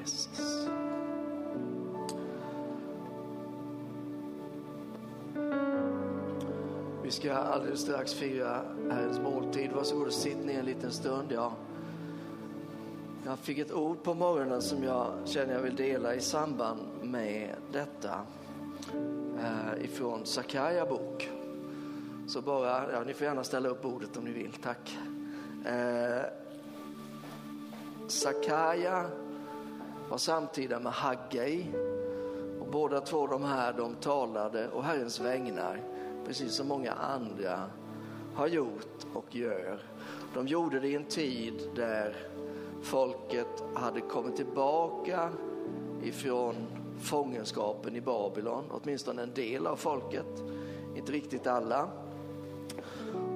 Jesus. 0.00 0.68
Vi 7.02 7.10
ska 7.10 7.34
alldeles 7.34 7.80
strax 7.80 8.14
fira 8.14 8.62
Herrens 8.90 9.18
måltid. 9.18 9.72
Varsågod 9.72 10.06
och 10.06 10.12
sitt 10.12 10.44
ner 10.44 10.58
en 10.58 10.64
liten 10.64 10.92
stund. 10.92 11.32
Ja. 11.32 11.52
Jag 13.24 13.38
fick 13.38 13.58
ett 13.58 13.72
ord 13.72 14.02
på 14.02 14.14
morgonen 14.14 14.62
som 14.62 14.82
jag 14.82 15.12
känner 15.24 15.54
jag 15.54 15.60
vill 15.60 15.76
dela 15.76 16.14
i 16.14 16.20
samband 16.20 16.80
med 17.02 17.54
detta. 17.72 18.20
Eh, 19.38 19.84
ifrån 19.84 20.26
Sakarja 20.26 20.86
bok. 20.86 21.30
Så 22.28 22.40
bara, 22.40 22.92
ja, 22.92 23.04
ni 23.06 23.14
får 23.14 23.26
gärna 23.26 23.44
ställa 23.44 23.68
upp 23.68 23.82
bordet 23.82 24.16
om 24.16 24.24
ni 24.24 24.32
vill, 24.32 24.52
tack. 24.62 24.98
Eh, 25.64 26.22
Sakarja 28.08 29.10
var 30.12 30.18
samtida 30.18 30.80
med 30.80 30.92
Haggai 30.92 31.66
och 32.60 32.66
båda 32.66 33.00
två 33.00 33.26
de 33.26 33.44
här 33.44 33.72
de 33.72 33.94
talade 33.94 34.68
och 34.68 34.84
Herrens 34.84 35.20
vägnar, 35.20 35.80
precis 36.26 36.54
som 36.54 36.68
många 36.68 36.92
andra 36.92 37.60
har 38.34 38.46
gjort 38.46 39.06
och 39.14 39.36
gör. 39.36 39.82
De 40.34 40.46
gjorde 40.46 40.80
det 40.80 40.88
i 40.88 40.96
en 40.96 41.04
tid 41.04 41.54
där 41.74 42.16
folket 42.82 43.64
hade 43.74 44.00
kommit 44.00 44.36
tillbaka 44.36 45.30
ifrån 46.02 46.54
fångenskapen 47.00 47.96
i 47.96 48.00
Babylon, 48.00 48.64
åtminstone 48.70 49.22
en 49.22 49.34
del 49.34 49.66
av 49.66 49.76
folket, 49.76 50.42
inte 50.96 51.12
riktigt 51.12 51.46
alla. 51.46 51.88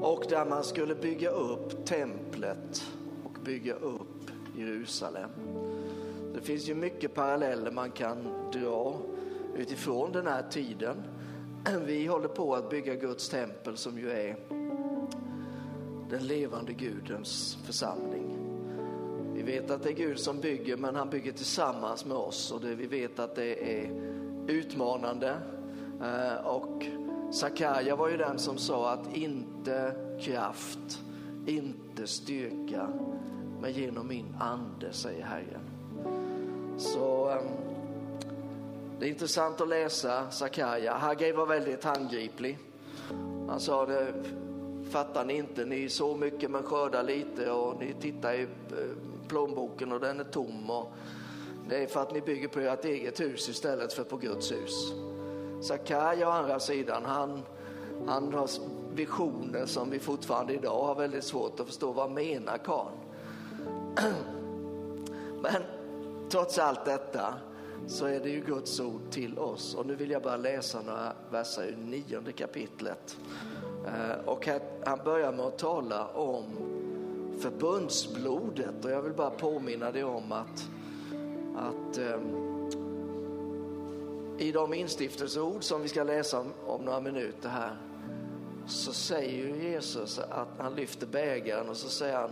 Och 0.02 0.24
där 0.28 0.44
man 0.44 0.64
skulle 0.64 0.94
bygga 0.94 1.30
upp 1.30 1.86
templet 1.86 2.84
och 3.24 3.40
bygga 3.44 3.74
upp 3.74 4.30
Jerusalem. 4.56 5.30
Det 6.46 6.52
finns 6.52 6.68
ju 6.68 6.74
mycket 6.74 7.14
paralleller 7.14 7.70
man 7.70 7.90
kan 7.90 8.28
dra 8.52 8.96
utifrån 9.56 10.12
den 10.12 10.26
här 10.26 10.42
tiden. 10.50 11.02
Vi 11.86 12.06
håller 12.06 12.28
på 12.28 12.54
att 12.54 12.70
bygga 12.70 12.94
Guds 12.94 13.28
tempel 13.28 13.76
som 13.76 13.98
ju 13.98 14.10
är 14.10 14.36
den 16.10 16.26
levande 16.26 16.72
Gudens 16.72 17.58
församling. 17.64 18.38
Vi 19.34 19.42
vet 19.42 19.70
att 19.70 19.82
det 19.82 19.88
är 19.88 19.94
Gud 19.94 20.18
som 20.18 20.40
bygger, 20.40 20.76
men 20.76 20.94
han 20.94 21.10
bygger 21.10 21.32
tillsammans 21.32 22.04
med 22.04 22.16
oss 22.16 22.52
och 22.52 22.60
det, 22.60 22.74
vi 22.74 22.86
vet 22.86 23.18
att 23.18 23.34
det 23.34 23.80
är 23.80 23.90
utmanande. 24.48 25.36
Eh, 26.02 26.46
och 26.46 26.86
Sakarja 27.32 27.96
var 27.96 28.08
ju 28.08 28.16
den 28.16 28.38
som 28.38 28.58
sa 28.58 28.90
att 28.92 29.16
inte 29.16 29.94
kraft, 30.20 31.02
inte 31.46 32.06
styrka, 32.06 32.88
men 33.60 33.72
genom 33.72 34.08
min 34.08 34.36
ande, 34.40 34.92
säger 34.92 35.24
Herren. 35.24 35.75
Så 36.78 37.28
ehm, 37.30 37.46
det 38.98 39.06
är 39.06 39.10
intressant 39.10 39.60
att 39.60 39.68
läsa 39.68 40.30
Sakarja. 40.30 40.94
Hagge 40.94 41.32
var 41.32 41.46
väldigt 41.46 41.84
handgriplig. 41.84 42.58
Han 43.48 43.60
sa 43.60 43.86
det, 43.86 44.12
fattar 44.90 45.24
ni 45.24 45.36
inte, 45.36 45.64
ni 45.64 45.88
så 45.88 46.16
mycket 46.16 46.50
men 46.50 46.62
skördar 46.62 47.02
lite 47.02 47.50
och 47.50 47.80
ni 47.80 47.94
tittar 48.00 48.34
i 48.34 48.42
eh, 48.42 48.48
plånboken 49.28 49.92
och 49.92 50.00
den 50.00 50.20
är 50.20 50.24
tom. 50.24 50.70
Och 50.70 50.92
det 51.68 51.76
är 51.76 51.86
för 51.86 52.02
att 52.02 52.12
ni 52.12 52.20
bygger 52.20 52.48
på 52.48 52.60
ert 52.60 52.84
eget 52.84 53.20
hus 53.20 53.48
istället 53.48 53.92
för 53.92 54.04
på 54.04 54.16
Guds 54.16 54.52
hus. 54.52 54.92
Sakarja 55.62 56.28
å 56.28 56.30
andra 56.30 56.60
sidan, 56.60 57.04
han, 57.04 57.42
han 58.06 58.34
har 58.34 58.50
visioner 58.94 59.66
som 59.66 59.90
vi 59.90 59.98
fortfarande 59.98 60.54
idag 60.54 60.84
har 60.84 60.94
väldigt 60.94 61.24
svårt 61.24 61.60
att 61.60 61.66
förstå. 61.66 61.92
Vad 61.92 62.10
menar 62.10 62.58
karln? 62.58 62.96
Men 65.42 65.62
trots 66.30 66.58
allt 66.58 66.84
detta 66.84 67.34
så 67.86 68.06
är 68.06 68.20
det 68.20 68.30
ju 68.30 68.40
Guds 68.40 68.80
ord 68.80 69.10
till 69.10 69.38
oss. 69.38 69.74
Och 69.74 69.86
nu 69.86 69.94
vill 69.94 70.10
jag 70.10 70.22
bara 70.22 70.36
läsa 70.36 70.82
några 70.82 71.12
verser 71.30 71.62
ur 71.62 71.76
nionde 71.76 72.32
kapitlet. 72.32 73.18
Eh, 73.86 74.24
och 74.24 74.46
här, 74.46 74.60
han 74.86 74.98
börjar 75.04 75.32
med 75.32 75.46
att 75.46 75.58
tala 75.58 76.06
om 76.06 76.44
förbundsblodet 77.38 78.84
och 78.84 78.90
jag 78.90 79.02
vill 79.02 79.12
bara 79.12 79.30
påminna 79.30 79.92
dig 79.92 80.04
om 80.04 80.32
att, 80.32 80.70
att 81.56 81.98
eh, 81.98 82.20
i 84.38 84.52
de 84.52 84.74
instiftelseord 84.74 85.64
som 85.64 85.82
vi 85.82 85.88
ska 85.88 86.02
läsa 86.02 86.40
om, 86.40 86.52
om 86.66 86.84
några 86.84 87.00
minuter 87.00 87.48
här 87.48 87.76
så 88.66 88.92
säger 88.92 89.32
ju 89.32 89.70
Jesus 89.70 90.18
att 90.18 90.48
han 90.58 90.74
lyfter 90.74 91.06
bägaren 91.06 91.68
och 91.68 91.76
så 91.76 91.88
säger 91.88 92.16
han 92.16 92.30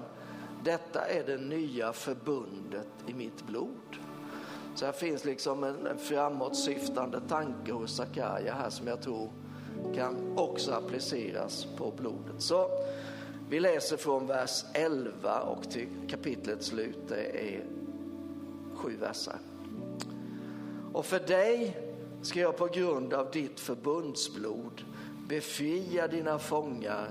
detta 0.65 1.01
är 1.01 1.25
det 1.27 1.37
nya 1.37 1.93
förbundet 1.93 2.89
i 3.07 3.15
mitt 3.15 3.47
blod. 3.47 3.99
Så 4.75 4.85
här 4.85 4.93
finns 4.93 5.25
liksom 5.25 5.65
en, 5.65 5.87
en 5.87 5.99
framåtsyftande 5.99 7.21
tanke 7.29 7.73
hos 7.73 7.97
Sakarja 7.97 8.55
här 8.55 8.71
som 8.71 8.87
jag 8.87 9.03
tror 9.03 9.31
kan 9.95 10.39
också 10.39 10.73
appliceras 10.73 11.67
på 11.77 11.91
blodet. 11.91 12.43
Så 12.43 12.69
vi 13.49 13.61
läser 13.61 13.97
från 13.97 14.27
vers 14.27 14.65
11 14.73 15.41
och 15.41 15.71
till 15.71 15.89
kapitlets 16.09 16.67
slut, 16.67 16.99
det 17.09 17.55
är 17.55 17.65
sju 18.75 18.97
verser. 18.97 19.39
Och 20.93 21.07
för 21.07 21.21
dig 21.21 21.77
ska 22.23 22.41
jag 22.41 22.57
på 22.57 22.67
grund 22.67 23.15
av 23.15 23.31
ditt 23.31 23.61
förbundsblod 23.61 24.83
befria 25.29 26.09
dina 26.09 26.39
fångar 26.39 27.09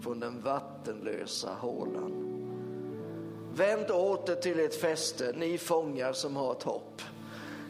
från 0.00 0.20
den 0.20 0.42
vattenlösa 0.42 1.54
hålan. 1.54 2.35
Vänd 3.56 3.90
åter 3.90 4.34
till 4.34 4.60
ert 4.60 4.74
fäste, 4.74 5.32
ni 5.36 5.58
fångar 5.58 6.12
som 6.12 6.36
har 6.36 6.52
ett 6.52 6.62
hopp. 6.62 7.02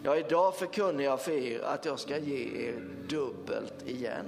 Ja, 0.04 0.16
idag 0.16 0.54
förkunnar 0.54 1.04
jag 1.04 1.20
för 1.20 1.32
er 1.32 1.60
att 1.60 1.84
jag 1.84 1.98
ska 1.98 2.18
ge 2.18 2.68
er 2.68 2.74
dubbelt 3.08 3.86
igen. 3.86 4.26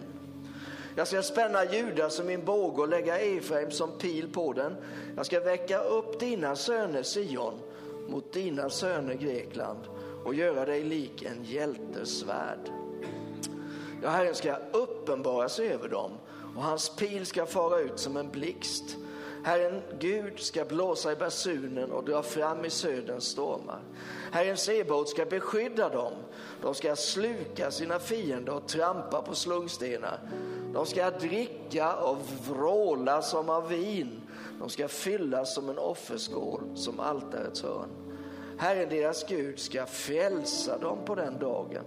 Jag 0.97 1.09
ska 1.09 1.23
spänna 1.23 1.65
Juda 1.65 2.11
som 2.11 2.27
min 2.27 2.45
båge 2.45 2.83
och 2.83 2.89
lägga 2.89 3.19
Efraim 3.19 3.71
som 3.71 3.91
pil 3.99 4.33
på 4.33 4.53
den. 4.53 4.77
Jag 5.17 5.27
ska 5.27 5.41
väcka 5.41 5.83
upp 5.83 6.21
dina 6.21 6.57
söner 6.57 7.03
Sion 7.03 7.55
mot 8.09 8.33
dina 8.33 8.71
söner 8.71 9.15
Grekland 9.15 9.81
och 10.25 10.35
göra 10.35 10.65
dig 10.65 10.85
lik 10.85 11.23
en 11.23 11.45
hjältesvärd. 11.45 12.71
Ja, 14.03 14.09
Herren 14.09 14.35
ska 14.35 14.57
uppenbara 14.73 15.49
sig 15.49 15.69
över 15.69 15.89
dem 15.89 16.11
och 16.57 16.63
hans 16.63 16.97
pil 16.97 17.27
ska 17.27 17.47
fara 17.47 17.81
ut 17.81 17.99
som 17.99 18.17
en 18.17 18.31
blixt. 18.31 18.97
Herren 19.49 19.83
Gud 19.99 20.41
ska 20.41 20.65
blåsa 20.65 21.13
i 21.13 21.17
basunen 21.17 21.93
och 21.93 22.05
dra 22.05 22.23
fram 22.23 22.65
i 22.65 22.71
söderns 22.71 23.25
stormar. 23.25 23.81
Herren 24.33 24.57
Sebaot 24.57 25.09
ska 25.09 25.25
beskydda 25.25 25.89
dem. 25.89 26.13
De 26.63 26.75
ska 26.75 26.97
sluka 26.97 27.71
sina 27.71 27.99
fiender 27.99 28.55
och 28.55 28.69
trampa 28.69 29.23
på 29.23 29.35
slungstenar. 29.35 30.21
De 30.75 30.87
ska 30.87 31.11
dricka 31.11 31.97
och 31.97 32.17
vråla 32.49 33.23
som 33.23 33.51
av 33.51 33.69
vin. 33.69 34.21
De 34.59 34.69
ska 34.69 34.89
fyllas 34.89 35.55
som 35.55 35.69
en 35.69 35.79
offerskål, 35.79 36.61
som 36.75 37.01
altarets 37.01 37.63
hörn. 37.63 37.91
Herren 38.59 38.89
deras 38.89 39.27
Gud 39.29 39.59
ska 39.59 39.87
frälsa 39.87 40.79
dem 40.79 40.99
på 41.05 41.15
den 41.15 41.39
dagen, 41.39 41.85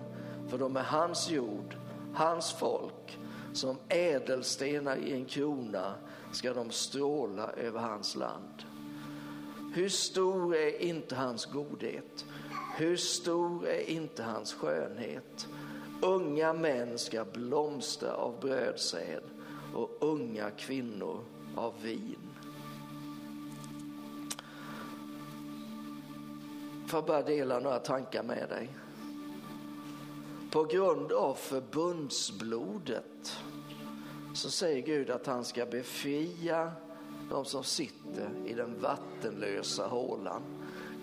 för 0.49 0.57
de 0.57 0.77
är 0.77 0.83
hans 0.83 1.29
jord, 1.29 1.75
hans 2.13 2.51
folk. 2.51 3.19
Som 3.53 3.77
ädelstenar 3.89 4.97
i 4.97 5.13
en 5.13 5.25
krona 5.25 5.93
ska 6.31 6.53
de 6.53 6.71
stråla 6.71 7.51
över 7.51 7.79
hans 7.79 8.15
land. 8.15 8.63
Hur 9.73 9.89
stor 9.89 10.55
är 10.55 10.81
inte 10.81 11.15
hans 11.15 11.45
godhet? 11.45 12.25
Hur 12.77 12.97
stor 12.97 13.67
är 13.67 13.89
inte 13.89 14.23
hans 14.23 14.53
skönhet? 14.53 15.47
Unga 16.01 16.53
män 16.53 16.97
ska 16.97 17.25
blomstra 17.25 18.13
av 18.13 18.39
brödsäd 18.39 19.23
och 19.73 19.97
unga 19.99 20.49
kvinnor 20.49 21.23
av 21.55 21.73
vin. 21.81 22.17
Får 26.87 26.97
jag 26.97 27.05
bara 27.05 27.21
dela 27.21 27.59
några 27.59 27.79
tankar 27.79 28.23
med 28.23 28.49
dig. 28.49 28.69
På 30.51 30.63
grund 30.63 31.11
av 31.11 31.33
förbundsblodet 31.33 33.37
så 34.33 34.49
säger 34.49 34.81
Gud 34.81 35.09
att 35.09 35.27
han 35.27 35.45
ska 35.45 35.65
befria 35.65 36.71
de 37.29 37.45
som 37.45 37.63
sitter 37.63 38.29
i 38.45 38.53
den 38.53 38.81
vattenlösa 38.81 39.87
hålan. 39.87 40.41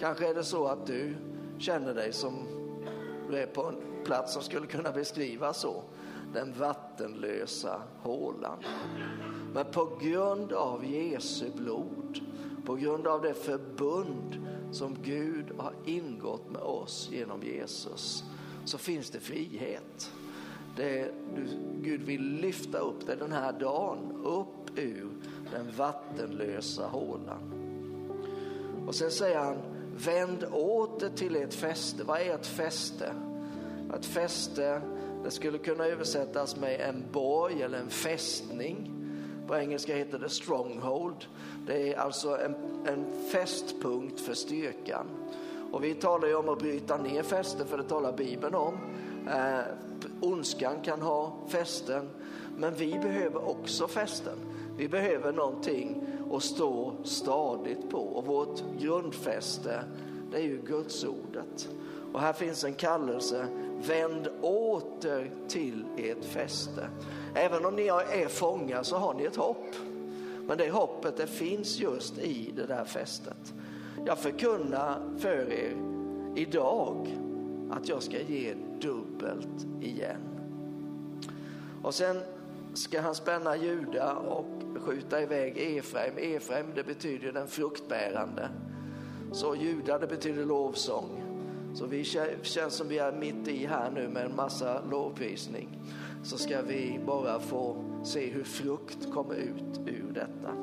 Kanske 0.00 0.28
är 0.28 0.34
det 0.34 0.44
så 0.44 0.66
att 0.66 0.86
du 0.86 1.16
känner 1.58 1.94
dig 1.94 2.12
som 2.12 2.34
du 3.30 3.36
är 3.36 3.46
på 3.46 3.64
en 3.66 3.76
plats 4.04 4.32
som 4.32 4.42
skulle 4.42 4.66
kunna 4.66 4.92
beskrivas 4.92 5.60
så. 5.60 5.82
Den 6.34 6.54
vattenlösa 6.58 7.82
hålan. 8.02 8.58
Men 9.54 9.64
på 9.72 9.98
grund 10.02 10.52
av 10.52 10.84
Jesu 10.84 11.50
blod, 11.56 12.20
på 12.66 12.74
grund 12.74 13.06
av 13.06 13.22
det 13.22 13.34
förbund 13.34 14.46
som 14.72 14.96
Gud 15.02 15.52
har 15.58 15.74
ingått 15.84 16.50
med 16.50 16.62
oss 16.62 17.08
genom 17.12 17.42
Jesus, 17.42 18.24
så 18.64 18.78
finns 18.78 19.10
det 19.10 19.20
frihet. 19.20 20.12
Det, 20.76 21.10
du, 21.34 21.46
Gud 21.80 22.00
vill 22.00 22.22
lyfta 22.22 22.78
upp 22.78 23.06
dig 23.06 23.16
den 23.16 23.32
här 23.32 23.52
dagen, 23.52 23.98
upp 24.24 24.78
ur 24.78 25.10
den 25.52 25.70
vattenlösa 25.76 26.86
hålan. 26.86 27.52
Och 28.86 28.94
sen 28.94 29.10
säger 29.10 29.38
han, 29.38 29.56
vänd 29.96 30.44
åter 30.52 31.08
till 31.08 31.36
ert 31.36 31.54
fäste. 31.54 32.04
Vad 32.04 32.20
är 32.20 32.34
ett 32.34 32.46
fäste? 32.46 33.12
Ett 33.94 34.06
fäste, 34.06 34.80
det 35.24 35.30
skulle 35.30 35.58
kunna 35.58 35.84
översättas 35.84 36.56
med 36.56 36.80
en 36.80 37.04
borg 37.12 37.62
eller 37.62 37.78
en 37.78 37.90
fästning. 37.90 38.92
På 39.46 39.56
engelska 39.56 39.96
heter 39.96 40.18
det 40.18 40.28
stronghold. 40.28 41.26
Det 41.66 41.92
är 41.92 41.98
alltså 41.98 42.38
en, 42.38 42.54
en 42.86 43.06
fästpunkt 43.32 44.20
för 44.20 44.34
styrkan. 44.34 45.06
Och 45.72 45.84
vi 45.84 45.94
talar 45.94 46.28
ju 46.28 46.34
om 46.34 46.48
att 46.48 46.58
bryta 46.58 46.96
ner 46.96 47.22
fästen, 47.22 47.66
för 47.66 47.78
det 47.78 47.84
talar 47.84 48.12
Bibeln 48.12 48.54
om. 48.54 48.78
Eh, 49.28 49.60
ondskan 50.20 50.80
kan 50.82 51.02
ha 51.02 51.36
fästen, 51.48 52.08
men 52.56 52.74
vi 52.74 52.98
behöver 52.98 53.48
också 53.48 53.88
fästen. 53.88 54.38
Vi 54.76 54.88
behöver 54.88 55.32
någonting 55.32 56.02
att 56.32 56.42
stå 56.42 56.92
stadigt 57.04 57.90
på 57.90 57.98
och 57.98 58.26
vårt 58.26 58.62
grundfäste 58.80 59.84
det 60.30 60.36
är 60.36 60.42
ju 60.42 60.62
Gudsordet. 60.66 61.68
Och 62.12 62.20
här 62.20 62.32
finns 62.32 62.64
en 62.64 62.74
kallelse, 62.74 63.46
vänd 63.86 64.28
åter 64.40 65.30
till 65.48 65.84
ert 65.96 66.24
fäste. 66.24 66.88
Även 67.34 67.64
om 67.64 67.76
ni 67.76 67.86
är 67.86 68.28
fångar 68.28 68.82
så 68.82 68.96
har 68.96 69.14
ni 69.14 69.24
ett 69.24 69.36
hopp. 69.36 69.74
Men 70.46 70.58
det 70.58 70.70
hoppet 70.70 71.16
det 71.16 71.26
finns 71.26 71.80
just 71.80 72.18
i 72.18 72.52
det 72.56 72.66
där 72.66 72.84
fästet. 72.84 73.54
Jag 74.06 74.18
förkunnar 74.18 75.00
för 75.18 75.52
er 75.52 75.76
idag 76.36 77.18
att 77.70 77.88
jag 77.88 78.02
ska 78.02 78.20
ge 78.20 78.54
dubbelt 78.80 79.66
igen. 79.80 80.20
Och 81.82 81.94
sen 81.94 82.20
ska 82.74 83.00
han 83.00 83.14
spänna 83.14 83.56
Juda 83.56 84.14
och 84.14 84.46
skjuta 84.80 85.22
iväg 85.22 85.58
Efraim. 85.58 86.14
Efraim 86.16 86.66
det 86.74 86.84
betyder 86.84 87.32
den 87.32 87.48
fruktbärande. 87.48 88.48
Så 89.32 89.54
Juda 89.54 89.98
det 89.98 90.06
betyder 90.06 90.44
lovsång. 90.44 91.24
Så 91.74 91.86
vi 91.86 92.04
känns 92.42 92.74
som 92.74 92.88
vi 92.88 92.98
är 92.98 93.12
mitt 93.12 93.48
i 93.48 93.66
här 93.66 93.90
nu 93.90 94.08
med 94.08 94.24
en 94.24 94.36
massa 94.36 94.80
lovprisning. 94.90 95.68
Så 96.24 96.38
ska 96.38 96.62
vi 96.62 97.00
bara 97.06 97.40
få 97.40 97.84
se 98.04 98.26
hur 98.26 98.44
frukt 98.44 99.12
kommer 99.12 99.34
ut 99.34 99.80
ur 99.86 100.12
detta. 100.14 100.54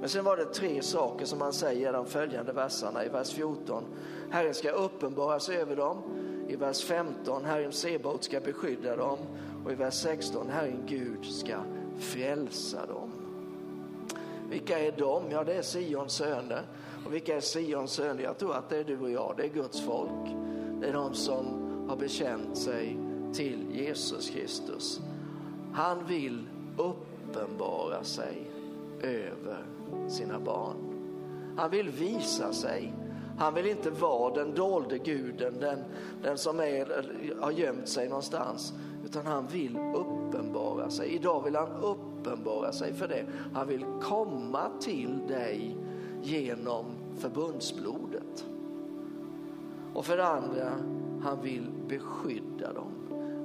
Men 0.00 0.08
sen 0.08 0.24
var 0.24 0.36
det 0.36 0.44
tre 0.44 0.82
saker 0.82 1.24
som 1.24 1.40
han 1.40 1.52
säger 1.52 1.88
i 1.88 1.92
de 1.92 2.06
följande 2.06 2.52
verserna. 2.52 3.04
I 3.04 3.08
vers 3.08 3.30
14, 3.30 3.84
Herren 4.30 4.54
ska 4.54 4.70
uppenbara 4.70 5.40
sig 5.40 5.56
över 5.56 5.76
dem. 5.76 6.02
I 6.48 6.56
vers 6.56 6.84
15, 6.84 7.44
Herren 7.44 7.72
Sebaot 7.72 8.24
ska 8.24 8.40
beskydda 8.40 8.96
dem. 8.96 9.18
Och 9.64 9.72
i 9.72 9.74
vers 9.74 9.94
16, 9.94 10.50
Herren 10.50 10.82
Gud 10.86 11.24
ska 11.24 11.56
frälsa 11.98 12.86
dem. 12.86 13.10
Vilka 14.50 14.78
är 14.78 14.92
de? 14.98 15.30
Ja, 15.30 15.44
det 15.44 15.54
är 15.54 15.62
Sions 15.62 16.12
söner. 16.12 16.62
Och 17.06 17.14
vilka 17.14 17.36
är 17.36 17.40
Sions 17.40 17.92
söner? 17.92 18.22
Jag 18.22 18.38
tror 18.38 18.54
att 18.54 18.68
det 18.68 18.76
är 18.76 18.84
du 18.84 18.98
och 18.98 19.10
jag, 19.10 19.34
det 19.36 19.42
är 19.42 19.48
Guds 19.48 19.80
folk. 19.80 20.36
Det 20.80 20.88
är 20.88 20.92
de 20.92 21.14
som 21.14 21.46
har 21.88 21.96
bekänt 21.96 22.58
sig 22.58 22.98
till 23.34 23.66
Jesus 23.72 24.30
Kristus. 24.30 25.00
Han 25.72 26.06
vill 26.06 26.48
uppenbara 26.76 28.04
sig 28.04 28.50
över 29.02 29.64
sina 30.08 30.40
barn. 30.40 30.76
Han 31.56 31.70
vill 31.70 31.88
visa 31.88 32.52
sig. 32.52 32.92
Han 33.38 33.54
vill 33.54 33.66
inte 33.66 33.90
vara 33.90 34.34
den 34.34 34.54
dolde 34.54 34.98
guden, 34.98 35.54
den, 35.60 35.78
den 36.22 36.38
som 36.38 36.60
är, 36.60 37.06
har 37.40 37.50
gömt 37.50 37.88
sig 37.88 38.08
någonstans, 38.08 38.72
utan 39.04 39.26
han 39.26 39.46
vill 39.46 39.78
uppenbara 39.94 40.90
sig. 40.90 41.14
Idag 41.14 41.44
vill 41.44 41.56
han 41.56 41.70
uppenbara 41.82 42.72
sig 42.72 42.94
för 42.94 43.08
det. 43.08 43.24
Han 43.54 43.68
vill 43.68 43.84
komma 44.02 44.70
till 44.80 45.18
dig 45.28 45.76
genom 46.22 46.84
förbundsblodet. 47.18 48.46
Och 49.94 50.04
för 50.04 50.16
det 50.16 50.26
andra, 50.26 50.72
han 51.22 51.42
vill 51.42 51.70
beskydda 51.88 52.72
dem. 52.72 52.92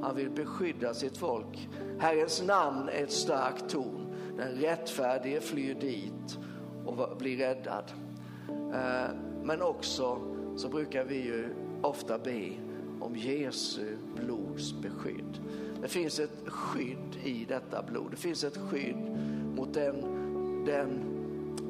Han 0.03 0.15
vill 0.15 0.29
beskydda 0.29 0.93
sitt 0.93 1.17
folk. 1.17 1.69
Herrens 1.99 2.43
namn 2.43 2.89
är 2.89 3.03
ett 3.03 3.11
starkt 3.11 3.69
torn. 3.69 4.13
Den 4.37 4.51
rättfärdige 4.51 5.41
flyr 5.41 5.73
dit 5.73 6.39
och 6.85 7.17
blir 7.17 7.37
räddad. 7.37 7.83
Eh, 8.73 9.26
men 9.47 9.61
också 9.61 10.17
så 10.55 10.69
brukar 10.69 11.03
vi 11.03 11.15
ju 11.15 11.49
ofta 11.81 12.17
be 12.17 12.49
om 12.99 13.15
Jesu 13.15 13.97
blods 14.15 14.73
beskydd. 14.73 15.39
Det 15.81 15.87
finns 15.87 16.19
ett 16.19 16.39
skydd 16.45 17.15
i 17.23 17.45
detta 17.45 17.83
blod. 17.83 18.11
Det 18.11 18.17
finns 18.17 18.43
ett 18.43 18.57
skydd 18.57 18.97
mot 19.55 19.73
den, 19.73 20.01
den 20.65 21.03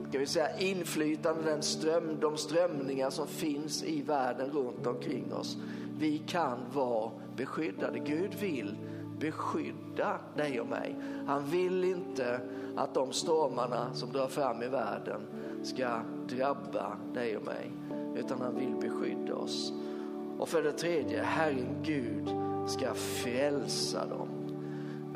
ska 0.10 0.20
vi 0.20 0.26
säga, 0.26 0.60
inflytande, 0.60 1.44
den 1.44 1.62
ström, 1.62 2.18
de 2.22 2.38
strömningar 2.38 3.10
som 3.10 3.28
finns 3.28 3.84
i 3.84 4.02
världen 4.02 4.52
runt 4.52 4.88
omkring 4.88 5.34
oss. 5.34 5.58
Vi 6.00 6.18
kan 6.18 6.58
vara 6.74 7.12
beskyddade. 7.36 8.00
Gud 8.00 8.34
vill 8.40 8.78
beskydda 9.20 10.20
dig 10.38 10.62
och 10.62 10.68
mig. 10.68 10.96
Han 11.28 11.46
vill 11.46 11.84
inte 11.84 12.40
att 12.76 12.94
de 12.94 13.12
stormarna 13.12 13.94
som 13.94 14.12
drar 14.12 14.28
fram 14.28 14.64
i 14.64 14.68
världen 14.68 15.22
ska 15.64 16.02
drabba 16.30 16.98
dig 17.14 17.38
och 17.38 17.46
mig, 17.46 17.72
utan 18.16 18.42
han 18.42 18.56
vill 18.56 18.76
beskydda 18.82 19.36
oss. 19.36 19.74
Och 20.38 20.50
för 20.50 20.64
det 20.64 20.72
tredje, 20.72 21.24
Herren 21.24 21.76
Gud 21.84 22.30
ska 22.68 22.94
frälsa 22.94 24.06
dem. 24.06 24.28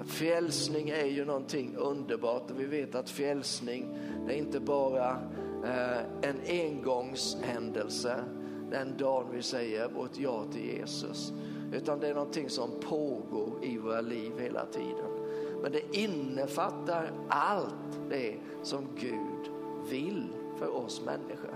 Frälsning 0.06 0.90
är 0.90 1.06
ju 1.06 1.26
någonting 1.26 1.76
underbart 1.76 2.52
och 2.52 2.60
vi 2.60 2.66
vet 2.66 2.96
att 2.96 3.10
frälsning 3.10 3.98
det 4.28 4.34
är 4.34 4.38
inte 4.38 4.60
bara 4.60 5.10
eh, 5.64 6.30
en 6.30 6.36
engångshändelse 6.48 8.24
den 8.72 8.98
dagen 8.98 9.28
vi 9.32 9.42
säger 9.42 9.90
vårt 9.90 10.18
ja 10.18 10.46
till 10.52 10.66
Jesus. 10.66 11.34
Utan 11.74 12.00
det 12.00 12.08
är 12.08 12.14
någonting 12.14 12.50
som 12.50 12.70
pågår 12.82 13.60
i 13.62 13.78
våra 13.78 14.02
liv 14.02 14.32
hela 14.40 14.66
tiden. 14.66 15.12
Men 15.62 15.72
det 15.72 15.98
innefattar 15.98 17.12
allt 17.30 18.00
det 18.10 18.36
som 18.64 18.88
Gud 19.00 19.31
vill 19.90 20.28
för 20.60 20.76
oss 20.76 21.02
människor. 21.06 21.56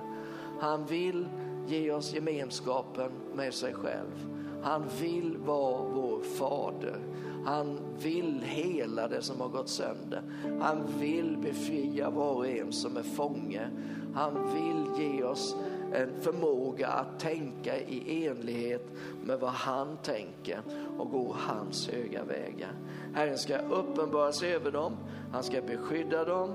Han 0.60 0.86
vill 0.86 1.28
ge 1.68 1.92
oss 1.92 2.14
gemenskapen 2.14 3.12
med 3.36 3.54
sig 3.54 3.74
själv. 3.74 4.30
Han 4.64 4.84
vill 5.02 5.38
vara 5.38 5.84
vår 5.94 6.22
fader. 6.22 7.00
Han 7.46 7.80
vill 8.00 8.42
hela 8.44 9.08
det 9.08 9.22
som 9.22 9.42
har 9.42 9.50
gått 9.50 9.70
sönder. 9.70 10.22
Han 10.62 10.78
vill 11.00 11.38
befria 11.38 12.10
var 12.10 12.34
och 12.34 12.48
en 12.48 12.72
som 12.72 12.98
är 12.98 13.04
fånge. 13.04 13.70
Han 14.14 14.54
vill 14.54 15.06
ge 15.06 15.24
oss 15.24 15.56
en 15.94 16.22
förmåga 16.22 16.88
att 16.88 17.20
tänka 17.20 17.80
i 17.80 18.26
enlighet 18.28 18.88
med 19.24 19.40
vad 19.40 19.52
han 19.52 19.98
tänker 20.04 20.62
och 20.98 21.12
gå 21.12 21.36
hans 21.38 21.90
höga 21.90 22.24
vägar. 22.24 22.72
Herren 23.14 23.38
ska 23.38 23.58
uppenbara 23.58 24.32
sig 24.32 24.54
över 24.54 24.72
dem, 24.72 24.98
han 25.32 25.44
ska 25.44 25.62
beskydda 25.62 26.26
dem 26.26 26.52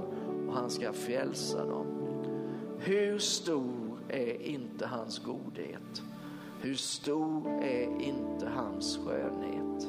och 0.51 0.57
han 0.57 0.71
ska 0.71 0.93
frälsa 0.93 1.65
dem. 1.65 1.87
Hur 2.79 3.19
stor 3.19 3.99
är 4.09 4.43
inte 4.43 4.87
hans 4.87 5.19
godhet? 5.19 6.03
Hur 6.61 6.75
stor 6.75 7.49
är 7.63 8.01
inte 8.01 8.49
hans 8.49 8.99
skönhet? 8.99 9.87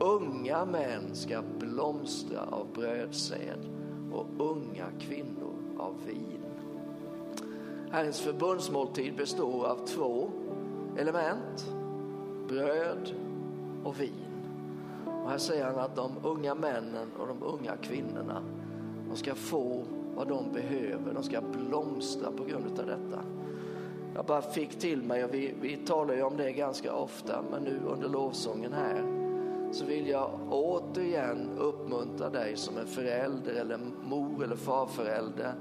Unga 0.00 0.64
män 0.64 1.14
ska 1.14 1.42
blomstra 1.58 2.42
av 2.42 2.66
brödsäd 2.74 3.58
och 4.12 4.26
unga 4.38 4.86
kvinnor 5.00 5.54
av 5.78 5.94
vin. 6.06 6.44
Herrens 7.90 8.20
förbundsmåltid 8.20 9.16
består 9.16 9.66
av 9.66 9.86
två 9.86 10.30
element, 10.98 11.66
bröd 12.48 13.14
och 13.84 14.00
vin. 14.00 14.26
Och 15.06 15.30
här 15.30 15.38
säger 15.38 15.64
han 15.64 15.78
att 15.78 15.96
de 15.96 16.12
unga 16.22 16.54
männen 16.54 17.12
och 17.18 17.26
de 17.26 17.42
unga 17.42 17.76
kvinnorna, 17.76 18.42
de 19.08 19.16
ska 19.16 19.34
få 19.34 19.84
vad 20.16 20.28
de 20.28 20.52
behöver, 20.52 21.14
de 21.14 21.22
ska 21.22 21.40
blomstra 21.40 22.30
på 22.30 22.44
grund 22.44 22.80
av 22.80 22.86
detta. 22.86 23.22
Jag 24.14 24.24
bara 24.24 24.42
fick 24.42 24.78
till 24.78 25.02
mig, 25.02 25.24
och 25.24 25.34
vi, 25.34 25.54
vi 25.60 25.76
talar 25.76 26.14
ju 26.14 26.22
om 26.22 26.36
det 26.36 26.52
ganska 26.52 26.94
ofta, 26.94 27.44
men 27.50 27.62
nu 27.62 27.80
under 27.86 28.08
lovsången 28.08 28.72
här 28.72 29.16
så 29.72 29.84
vill 29.84 30.08
jag 30.08 30.40
återigen 30.50 31.50
uppmuntra 31.58 32.30
dig 32.30 32.56
som 32.56 32.76
en 32.76 32.86
förälder 32.86 33.54
eller 33.54 33.78
mor 34.04 34.44
eller 34.44 34.56
farförälder 34.56 35.54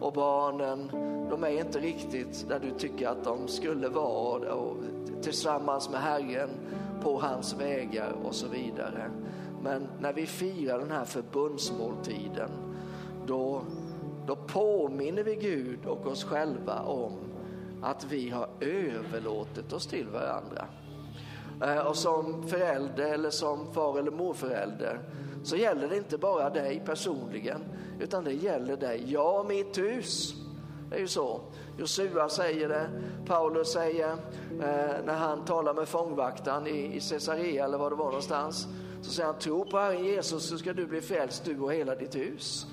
och 0.00 0.12
barnen, 0.12 0.88
de 1.30 1.44
är 1.44 1.60
inte 1.60 1.78
riktigt 1.78 2.48
där 2.48 2.60
du 2.60 2.70
tycker 2.70 3.08
att 3.08 3.24
de 3.24 3.48
skulle 3.48 3.88
vara 3.88 4.54
och 4.54 4.76
tillsammans 5.22 5.90
med 5.90 6.00
Herren 6.00 6.50
på 7.02 7.20
hans 7.20 7.60
vägar 7.60 8.12
och 8.24 8.34
så 8.34 8.48
vidare. 8.48 9.10
Men 9.62 9.88
när 10.00 10.12
vi 10.12 10.26
firar 10.26 10.78
den 10.78 10.90
här 10.90 11.04
förbundsmåltiden, 11.04 12.50
då, 13.26 13.62
då 14.26 14.36
påminner 14.36 15.22
vi 15.22 15.34
Gud 15.34 15.86
och 15.86 16.06
oss 16.06 16.24
själva 16.24 16.80
om 16.80 17.12
att 17.82 18.04
vi 18.04 18.30
har 18.30 18.48
överlåtit 18.60 19.72
oss 19.72 19.86
till 19.86 20.08
varandra. 20.08 20.66
Eh, 21.62 21.86
och 21.86 21.96
som 21.96 22.48
förälder 22.48 23.12
eller 23.12 23.30
som 23.30 23.72
far 23.72 23.98
eller 23.98 24.10
morförälder 24.10 25.00
så 25.42 25.56
gäller 25.56 25.88
det 25.88 25.96
inte 25.96 26.18
bara 26.18 26.50
dig 26.50 26.82
personligen 26.86 27.64
utan 28.00 28.24
det 28.24 28.32
gäller 28.32 28.76
dig. 28.76 29.12
Jag 29.12 29.40
och 29.40 29.46
mitt 29.46 29.78
hus. 29.78 30.34
Det 30.90 30.96
är 30.96 31.00
ju 31.00 31.08
så. 31.08 31.40
Josua 31.78 32.28
säger 32.28 32.68
det, 32.68 32.88
Paulus 33.26 33.72
säger 33.72 34.12
eh, 34.50 35.04
när 35.04 35.14
han 35.14 35.44
talar 35.44 35.74
med 35.74 35.88
fångvaktaren 35.88 36.66
i, 36.66 36.96
i 36.96 37.00
Caesarea 37.00 37.64
eller 37.64 37.78
var 37.78 37.90
det 37.90 37.96
var 37.96 38.06
någonstans. 38.06 38.68
Så 39.02 39.10
säger 39.10 39.26
han, 39.26 39.38
tro 39.38 39.64
på 39.64 39.78
Herren 39.78 40.04
Jesus 40.04 40.48
så 40.48 40.58
ska 40.58 40.72
du 40.72 40.86
bli 40.86 41.00
frälst 41.00 41.44
du 41.44 41.60
och 41.60 41.72
hela 41.72 41.94
ditt 41.94 42.16
hus. 42.16 42.66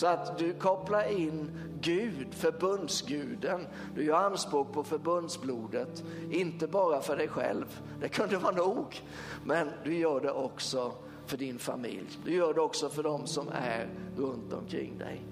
Så 0.00 0.06
att 0.06 0.38
du 0.38 0.52
kopplar 0.54 1.12
in 1.12 1.50
Gud, 1.80 2.34
förbundsguden. 2.34 3.66
Du 3.94 4.04
gör 4.04 4.16
anspråk 4.16 4.72
på 4.72 4.84
förbundsblodet, 4.84 6.04
inte 6.30 6.66
bara 6.66 7.00
för 7.00 7.16
dig 7.16 7.28
själv. 7.28 7.80
Det 8.00 8.08
kunde 8.08 8.38
vara 8.38 8.56
nog. 8.56 9.02
Men 9.44 9.70
du 9.84 9.96
gör 9.96 10.20
det 10.20 10.32
också 10.32 10.92
för 11.26 11.36
din 11.36 11.58
familj. 11.58 12.08
Du 12.24 12.34
gör 12.34 12.54
det 12.54 12.60
också 12.60 12.88
för 12.88 13.02
dem 13.02 13.26
som 13.26 13.48
är 13.48 13.88
runt 14.16 14.52
omkring 14.52 14.98
dig. 14.98 15.22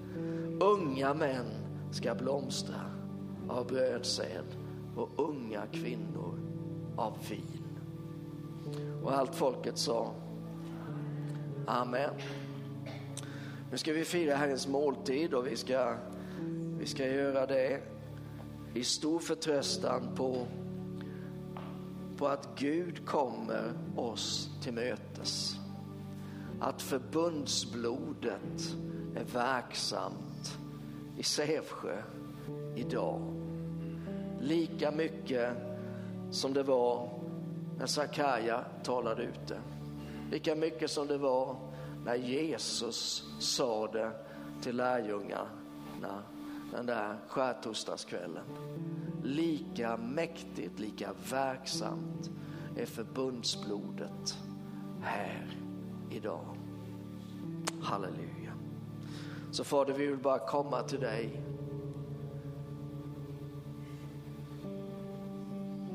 Unga 0.59 1.13
män 1.13 1.45
ska 1.91 2.15
blomstra 2.15 2.81
av 3.47 3.67
brödsäd 3.67 4.45
och 4.95 5.09
unga 5.15 5.61
kvinnor 5.71 6.39
av 6.97 7.13
vin. 7.29 7.63
Och 9.03 9.11
allt 9.11 9.35
folket 9.35 9.77
sa 9.77 10.11
Amen. 11.67 12.13
Nu 13.71 13.77
ska 13.77 13.93
vi 13.93 14.05
fira 14.05 14.35
Herrens 14.35 14.67
måltid 14.67 15.33
och 15.33 15.47
vi 15.47 15.55
ska, 15.55 15.95
vi 16.79 16.85
ska 16.85 17.07
göra 17.07 17.45
det 17.45 17.81
i 18.73 18.83
stor 18.83 19.19
förtröstan 19.19 20.15
på, 20.15 20.47
på 22.17 22.27
att 22.27 22.49
Gud 22.55 23.05
kommer 23.05 23.73
oss 23.95 24.49
till 24.63 24.73
mötes. 24.73 25.55
Att 26.59 26.81
förbundsblodet 26.81 28.75
är 29.15 29.23
verksamt 29.33 30.57
i 31.17 31.23
Sävsjö 31.23 32.01
idag. 32.75 33.21
Lika 34.41 34.91
mycket 34.91 35.53
som 36.31 36.53
det 36.53 36.63
var 36.63 37.09
när 37.77 37.85
Sakarja 37.85 38.65
talade 38.83 39.23
ute. 39.23 39.59
Lika 40.31 40.55
mycket 40.55 40.91
som 40.91 41.07
det 41.07 41.17
var 41.17 41.68
när 42.05 42.15
Jesus 42.15 43.23
sa 43.39 43.87
det 43.91 44.11
till 44.61 44.75
lärjungarna 44.75 46.23
den 46.71 46.85
där 46.85 47.17
skärtorsdagskvällen. 47.27 48.45
Lika 49.23 49.97
mäktigt, 49.97 50.79
lika 50.79 51.13
verksamt 51.29 52.29
är 52.77 52.85
förbundsblodet 52.85 54.37
här 55.01 55.57
idag. 56.09 56.57
Halleluja. 57.81 58.53
Så 59.51 59.63
Fader, 59.63 59.93
vi 59.93 60.07
vill 60.07 60.17
bara 60.17 60.39
komma 60.39 60.81
till 60.81 60.99
dig 60.99 61.41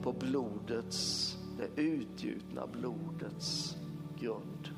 på 0.03 0.13
blodets, 0.13 1.37
det 1.59 1.83
utgjutna 1.83 2.67
blodets 2.67 3.77
grund. 4.19 4.74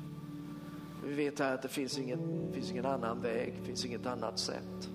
Vi 1.07 1.13
vet 1.13 1.39
här 1.39 1.53
att 1.53 1.61
det 1.61 1.67
finns 1.67 1.99
ingen, 1.99 2.51
finns 2.53 2.71
ingen 2.71 2.85
annan 2.85 3.21
väg, 3.21 3.53
det 3.59 3.65
finns 3.65 3.85
inget 3.85 4.05
annat 4.05 4.39
sätt. 4.39 4.89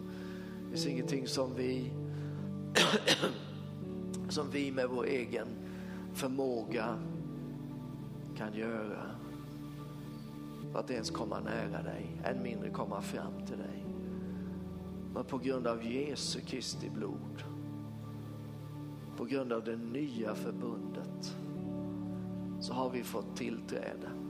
Det 0.64 0.70
finns 0.70 0.86
ingenting 0.86 1.26
som 1.26 1.54
vi, 1.54 1.92
som 4.28 4.50
vi 4.50 4.72
med 4.72 4.88
vår 4.88 5.06
egen 5.06 5.46
förmåga 6.14 6.98
kan 8.36 8.54
göra 8.54 9.06
för 10.72 10.78
att 10.78 10.90
ens 10.90 11.10
komma 11.10 11.40
nära 11.40 11.82
dig, 11.82 12.20
än 12.24 12.42
mindre 12.42 12.70
komma 12.70 13.02
fram 13.02 13.46
till 13.46 13.58
dig. 13.58 13.84
Men 15.14 15.24
på 15.24 15.38
grund 15.38 15.66
av 15.66 15.84
Jesu 15.84 16.40
Kristi 16.40 16.90
blod, 16.90 17.42
på 19.16 19.24
grund 19.24 19.52
av 19.52 19.64
det 19.64 19.76
nya 19.76 20.34
förbundet, 20.34 21.36
så 22.60 22.72
har 22.72 22.90
vi 22.90 23.02
fått 23.02 23.36
tillträde. 23.36 24.21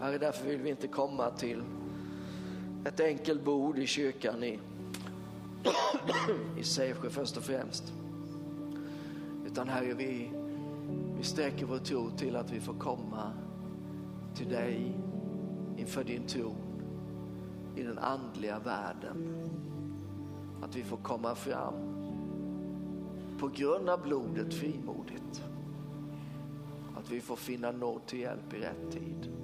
Herre, 0.00 0.18
därför 0.18 0.46
vill 0.46 0.60
vi 0.60 0.70
inte 0.70 0.88
komma 0.88 1.30
till 1.30 1.62
ett 2.84 3.00
enkelt 3.00 3.44
bord 3.44 3.78
i 3.78 3.86
kyrkan 3.86 4.44
i, 4.44 4.58
i 6.58 6.64
Sävsjö 6.64 7.10
först 7.10 7.36
och 7.36 7.42
främst. 7.42 7.92
Utan 9.46 9.68
Herre, 9.68 9.94
vi, 9.94 10.30
vi 11.18 11.22
sträcker 11.22 11.66
vår 11.66 11.78
tro 11.78 12.10
till 12.10 12.36
att 12.36 12.52
vi 12.52 12.60
får 12.60 12.74
komma 12.74 13.32
till 14.34 14.48
dig 14.48 14.92
inför 15.76 16.04
din 16.04 16.26
tron 16.26 16.56
i 17.76 17.82
den 17.82 17.98
andliga 17.98 18.58
världen. 18.58 19.48
Att 20.62 20.76
vi 20.76 20.82
får 20.82 20.96
komma 20.96 21.34
fram 21.34 21.74
på 23.38 23.48
grund 23.48 23.88
av 23.88 24.02
blodet 24.02 24.54
frimodigt. 24.54 25.42
Att 26.96 27.10
vi 27.10 27.20
får 27.20 27.36
finna 27.36 27.70
nåd 27.72 28.06
till 28.06 28.20
hjälp 28.20 28.54
i 28.54 28.58
rätt 28.58 28.92
tid. 28.92 29.39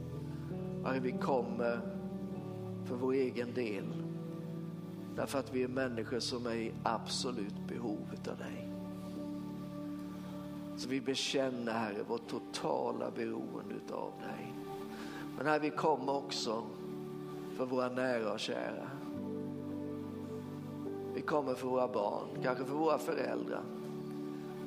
Herre, 0.87 1.01
vi 1.01 1.13
kommer 1.13 1.81
för 2.85 2.95
vår 2.97 3.13
egen 3.13 3.55
del. 3.55 3.85
Därför 5.17 5.39
att 5.39 5.55
vi 5.55 5.63
är 5.63 5.69
människor 5.69 6.19
som 6.19 6.47
är 6.47 6.55
i 6.55 6.73
absolut 6.83 7.69
behov 7.69 8.09
av 8.31 8.39
dig. 8.39 8.73
Så 10.77 10.89
vi 10.89 11.01
bekänner 11.01 11.73
Herre 11.73 12.03
vårt 12.09 12.29
totala 12.29 13.11
beroende 13.11 13.75
av 13.93 14.13
dig. 14.21 14.53
Men 15.37 15.47
Herre, 15.47 15.59
vi 15.59 15.71
kommer 15.71 16.17
också 16.17 16.63
för 17.57 17.67
våra 17.67 17.89
nära 17.89 18.33
och 18.33 18.41
kära. 18.41 18.91
Vi 21.15 21.21
kommer 21.21 21.55
för 21.55 21.69
våra 21.69 21.89
barn, 21.89 22.27
kanske 22.43 22.65
för 22.65 22.75
våra 22.75 22.99
föräldrar, 22.99 23.63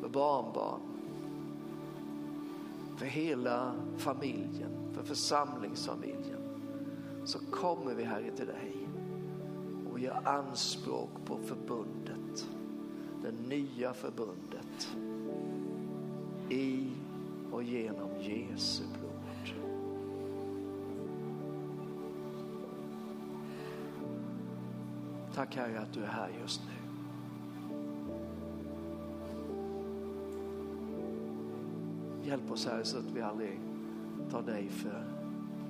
för 0.02 0.10
barnbarn, 0.10 0.89
för 3.00 3.06
hela 3.06 3.76
familjen, 3.98 4.72
för 4.94 5.04
församlingsfamiljen. 5.04 6.40
Så 7.26 7.40
kommer 7.40 7.94
vi 7.94 8.04
Herre 8.04 8.32
till 8.32 8.48
dig 8.48 8.88
och 9.92 10.00
gör 10.00 10.28
anspråk 10.28 11.10
på 11.26 11.38
förbundet, 11.38 12.48
det 13.22 13.32
nya 13.32 13.94
förbundet 13.94 14.98
i 16.50 16.92
och 17.52 17.64
genom 17.64 18.10
Jesu 18.20 18.84
blod. 19.00 19.56
Tack 25.36 25.56
Herre 25.56 25.80
att 25.80 25.94
du 25.94 26.04
är 26.04 26.08
här 26.08 26.30
just 26.42 26.62
nu. 26.62 26.89
Hjälp 32.30 32.52
oss 32.52 32.66
Herre 32.66 32.86
så 32.86 32.98
att 32.98 33.12
vi 33.12 33.22
aldrig 33.22 33.60
tar 34.32 34.42
dig 34.42 34.70
för 34.70 35.04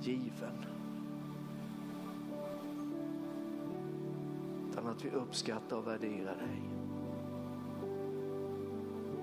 given. 0.02 0.64
Utan 4.70 4.86
att 4.86 5.04
vi 5.04 5.10
uppskattar 5.10 5.76
och 5.76 5.86
värderar 5.86 6.36
dig. 6.36 6.70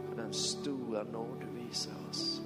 För 0.09 0.15
den 0.15 0.34
stora 0.34 1.03
nåd 1.03 1.38
du 1.39 1.65
visar 1.65 1.93
oss. 2.09 2.41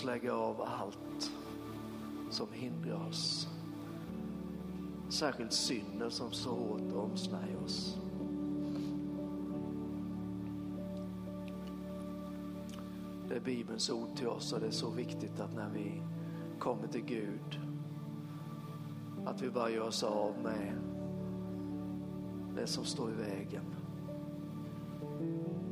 Oss 0.00 0.04
lägga 0.04 0.34
av 0.34 0.62
allt 0.62 1.32
som 2.30 2.46
hindrar 2.52 3.08
oss 3.08 3.48
särskilt 5.08 5.52
synden 5.52 6.10
som 6.10 6.32
så 6.32 6.50
hårt 6.50 6.92
omsnärjer 6.92 7.64
oss. 7.64 7.98
Det 13.28 13.36
är 13.36 13.40
Bibelns 13.40 13.90
ord 13.90 14.16
till 14.16 14.28
oss 14.28 14.52
och 14.52 14.60
det 14.60 14.66
är 14.66 14.70
så 14.70 14.90
viktigt 14.90 15.40
att 15.40 15.54
när 15.54 15.68
vi 15.68 16.02
kommer 16.58 16.86
till 16.86 17.04
Gud 17.04 17.60
att 19.26 19.42
vi 19.42 19.50
bara 19.50 19.70
gör 19.70 19.86
oss 19.86 20.02
av 20.02 20.34
med 20.42 20.72
det 22.56 22.66
som 22.66 22.84
står 22.84 23.10
i 23.10 23.14
vägen. 23.14 23.64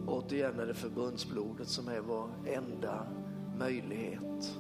Återigen 0.07 0.61
är 0.61 0.67
det 0.67 0.75
förbundsblodet 0.75 1.69
som 1.69 1.89
är 1.89 2.01
vår 2.01 2.29
enda 2.47 3.07
möjlighet 3.59 4.59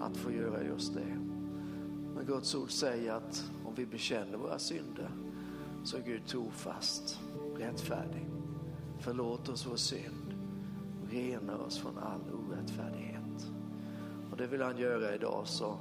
att 0.00 0.16
få 0.16 0.32
göra 0.32 0.62
just 0.62 0.94
det. 0.94 1.18
Men 2.14 2.26
Guds 2.26 2.54
ord 2.54 2.70
säger 2.70 3.12
att 3.12 3.50
om 3.64 3.74
vi 3.74 3.86
bekänner 3.86 4.38
våra 4.38 4.58
synder 4.58 5.10
så 5.84 5.96
är 5.96 6.02
Gud 6.02 6.26
trofast, 6.26 7.20
rättfärdig. 7.56 8.26
Förlåt 9.00 9.48
oss 9.48 9.66
vår 9.66 9.76
synd 9.76 10.34
och 11.02 11.12
renar 11.12 11.58
oss 11.58 11.78
från 11.78 11.98
all 11.98 12.20
orättfärdighet. 12.32 13.50
Och 14.30 14.36
det 14.36 14.46
vill 14.46 14.62
han 14.62 14.78
göra 14.78 15.14
idag 15.14 15.42
så 15.44 15.78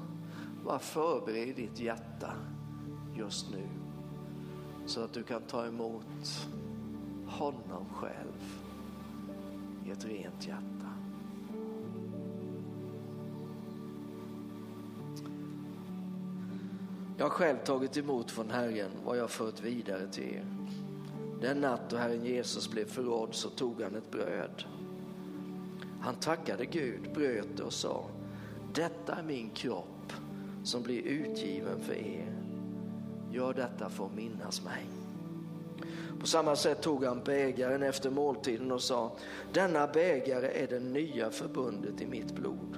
var 0.64 0.80
förbered 0.80 1.55
ditt 1.55 1.80
hjärta 1.80 2.34
just 3.15 3.51
nu 3.51 3.68
så 4.85 5.01
att 5.03 5.14
du 5.14 5.23
kan 5.23 5.41
ta 5.41 5.65
emot 5.65 6.47
honom 7.27 7.85
själv 7.93 8.61
i 9.85 9.91
ett 9.91 10.05
rent 10.05 10.47
hjärta. 10.47 10.82
Jag 17.18 17.26
har 17.26 17.30
själv 17.30 17.57
tagit 17.57 17.98
emot 17.98 18.31
från 18.31 18.49
Herren 18.49 18.91
vad 19.06 19.18
jag 19.18 19.30
fört 19.30 19.61
vidare 19.61 20.07
till 20.07 20.23
er. 20.23 20.45
Den 21.41 21.61
natt 21.61 21.90
då 21.90 21.98
Herren 21.98 22.26
Jesus 22.26 22.72
blev 22.72 22.85
förrådd 22.85 23.30
så 23.31 23.49
tog 23.49 23.81
han 23.81 23.95
ett 23.95 24.11
bröd. 24.11 24.64
Han 26.02 26.15
tackade 26.15 26.65
Gud, 26.65 27.14
bröt 27.14 27.57
det 27.57 27.64
och 27.64 27.73
sa, 27.73 28.06
detta 28.73 29.14
är 29.14 29.23
min 29.23 29.49
kropp 29.49 30.14
som 30.64 30.84
blir 30.84 31.02
utgiven 31.02 31.80
för 31.81 31.94
er. 31.94 32.35
Gör 33.31 33.53
detta 33.53 33.90
för 33.90 34.06
att 34.06 34.15
minnas 34.15 34.64
mig. 34.64 34.85
På 36.19 36.27
samma 36.27 36.56
sätt 36.56 36.81
tog 36.81 37.03
han 37.03 37.23
bägaren 37.23 37.84
efter 37.84 38.10
måltiden 38.10 38.72
och 38.72 38.81
sa, 38.81 39.11
denna 39.53 39.88
bägare 39.88 40.64
är 40.64 40.68
det 40.68 40.80
nya 40.80 41.30
förbundet 41.30 42.02
i 42.02 42.06
mitt 42.06 42.35
blod. 42.35 42.77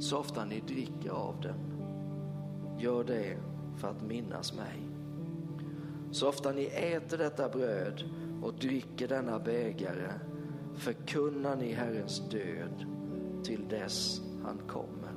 Så 0.00 0.18
ofta 0.18 0.44
ni 0.44 0.60
dricker 0.60 1.10
av 1.10 1.40
den, 1.40 1.71
gör 2.82 3.04
det 3.04 3.36
för 3.76 3.88
att 3.88 4.02
minnas 4.02 4.54
mig. 4.54 4.82
Så 6.10 6.28
ofta 6.28 6.52
ni 6.52 6.64
äter 6.64 7.18
detta 7.18 7.48
bröd 7.48 8.04
och 8.42 8.54
dricker 8.54 9.08
denna 9.08 9.38
bägare 9.38 10.12
förkunnar 10.76 11.56
ni 11.56 11.72
Herrens 11.72 12.28
död 12.30 12.86
till 13.44 13.68
dess 13.68 14.20
han 14.44 14.58
kommer. 14.68 15.12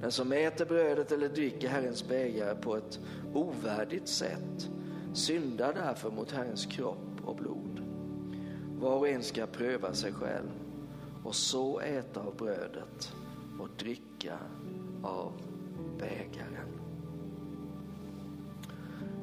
Den 0.00 0.12
som 0.12 0.32
äter 0.32 0.66
brödet 0.66 1.12
eller 1.12 1.28
dricker 1.28 1.68
Herrens 1.68 2.08
bägare 2.08 2.54
på 2.54 2.76
ett 2.76 3.00
ovärdigt 3.34 4.08
sätt 4.08 4.70
syndar 5.12 5.74
därför 5.74 6.10
mot 6.10 6.32
Herrens 6.32 6.66
kropp 6.66 7.20
och 7.24 7.36
blod. 7.36 7.82
Var 8.78 8.96
och 8.96 9.08
en 9.08 9.22
ska 9.22 9.46
pröva 9.46 9.92
sig 9.92 10.12
själv 10.12 10.50
och 11.24 11.34
så 11.34 11.80
äta 11.80 12.20
av 12.20 12.36
brödet 12.36 13.12
och 13.58 13.68
dricka 13.78 14.38
av 15.02 15.32
bägaren. 16.00 16.80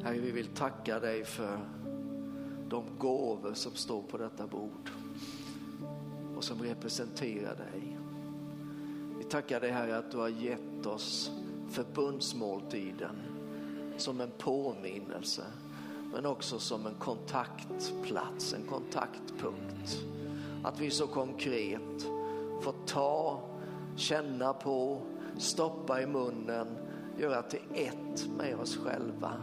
Herre, 0.03 0.19
vi 0.19 0.31
vill 0.31 0.47
tacka 0.47 0.99
dig 0.99 1.25
för 1.25 1.59
de 2.69 2.83
gåvor 2.97 3.53
som 3.53 3.71
står 3.71 4.01
på 4.01 4.17
detta 4.17 4.47
bord 4.47 4.91
och 6.35 6.43
som 6.43 6.61
representerar 6.61 7.55
dig. 7.55 7.97
Vi 9.17 9.23
tackar 9.23 9.61
dig 9.61 9.71
Herre 9.71 9.97
att 9.97 10.11
du 10.11 10.17
har 10.17 10.29
gett 10.29 10.85
oss 10.85 11.31
förbundsmåltiden 11.69 13.15
som 13.97 14.21
en 14.21 14.31
påminnelse 14.37 15.43
men 16.13 16.25
också 16.25 16.59
som 16.59 16.85
en 16.85 16.95
kontaktplats, 16.99 18.53
en 18.53 18.63
kontaktpunkt. 18.69 20.05
Att 20.63 20.79
vi 20.79 20.89
så 20.89 21.07
konkret 21.07 22.03
får 22.61 22.73
ta, 22.85 23.39
känna 23.95 24.53
på, 24.53 25.01
stoppa 25.37 26.01
i 26.01 26.05
munnen, 26.05 26.67
göra 27.17 27.41
till 27.41 27.61
ett 27.73 28.27
med 28.37 28.59
oss 28.59 28.77
själva, 28.77 29.33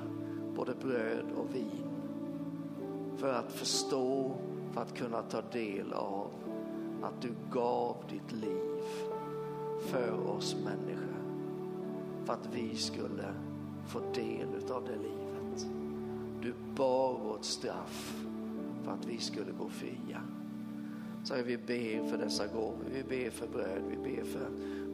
både 0.56 0.74
bröd 0.74 1.26
och 1.36 1.54
vin. 1.54 1.84
För 3.16 3.32
att 3.32 3.52
förstå, 3.52 4.34
för 4.72 4.80
att 4.80 4.94
kunna 4.94 5.22
ta 5.22 5.42
del 5.52 5.92
av 5.92 6.30
att 7.02 7.22
du 7.22 7.34
gav 7.52 7.96
ditt 8.10 8.32
liv 8.32 8.82
för 9.86 10.30
oss 10.30 10.56
människor. 10.64 11.14
För 12.24 12.32
att 12.32 12.48
vi 12.52 12.76
skulle 12.76 13.34
få 13.86 14.00
del 14.14 14.48
av 14.70 14.84
det 14.84 14.96
livet. 14.96 15.66
Du 16.42 16.54
bar 16.76 17.18
vårt 17.18 17.44
straff 17.44 18.24
för 18.84 18.92
att 18.92 19.06
vi 19.06 19.18
skulle 19.18 19.52
gå 19.52 19.68
fria. 19.68 20.20
Så 21.24 21.34
vi 21.46 21.56
ber 21.56 22.08
för 22.08 22.18
dessa 22.18 22.46
gåvor, 22.46 22.84
vi 22.94 23.02
ber 23.02 23.30
för 23.30 23.46
bröd, 23.46 23.82
vi 23.90 23.96
ber 23.96 24.24
för 24.24 24.48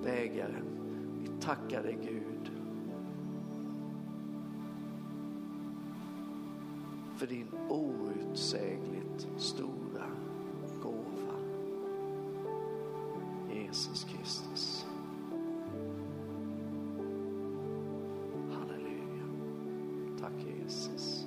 bägaren. 0.05 0.80
Vi 1.41 1.47
tackar 1.47 1.83
dig 1.83 1.99
Gud 2.03 2.51
för 7.17 7.27
din 7.27 7.49
outsägligt 7.69 9.29
stora 9.37 10.07
gåva. 10.83 11.37
Jesus 13.55 14.05
Kristus. 14.05 14.87
Halleluja. 18.51 19.27
Tack 20.21 20.47
Jesus. 20.47 21.20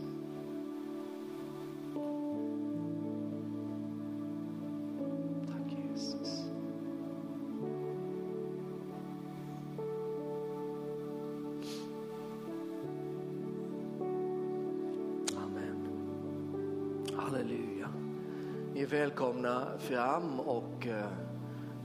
Är 18.83 18.87
välkomna 18.87 19.67
fram 19.79 20.39
och 20.39 20.87
eh, 20.87 21.05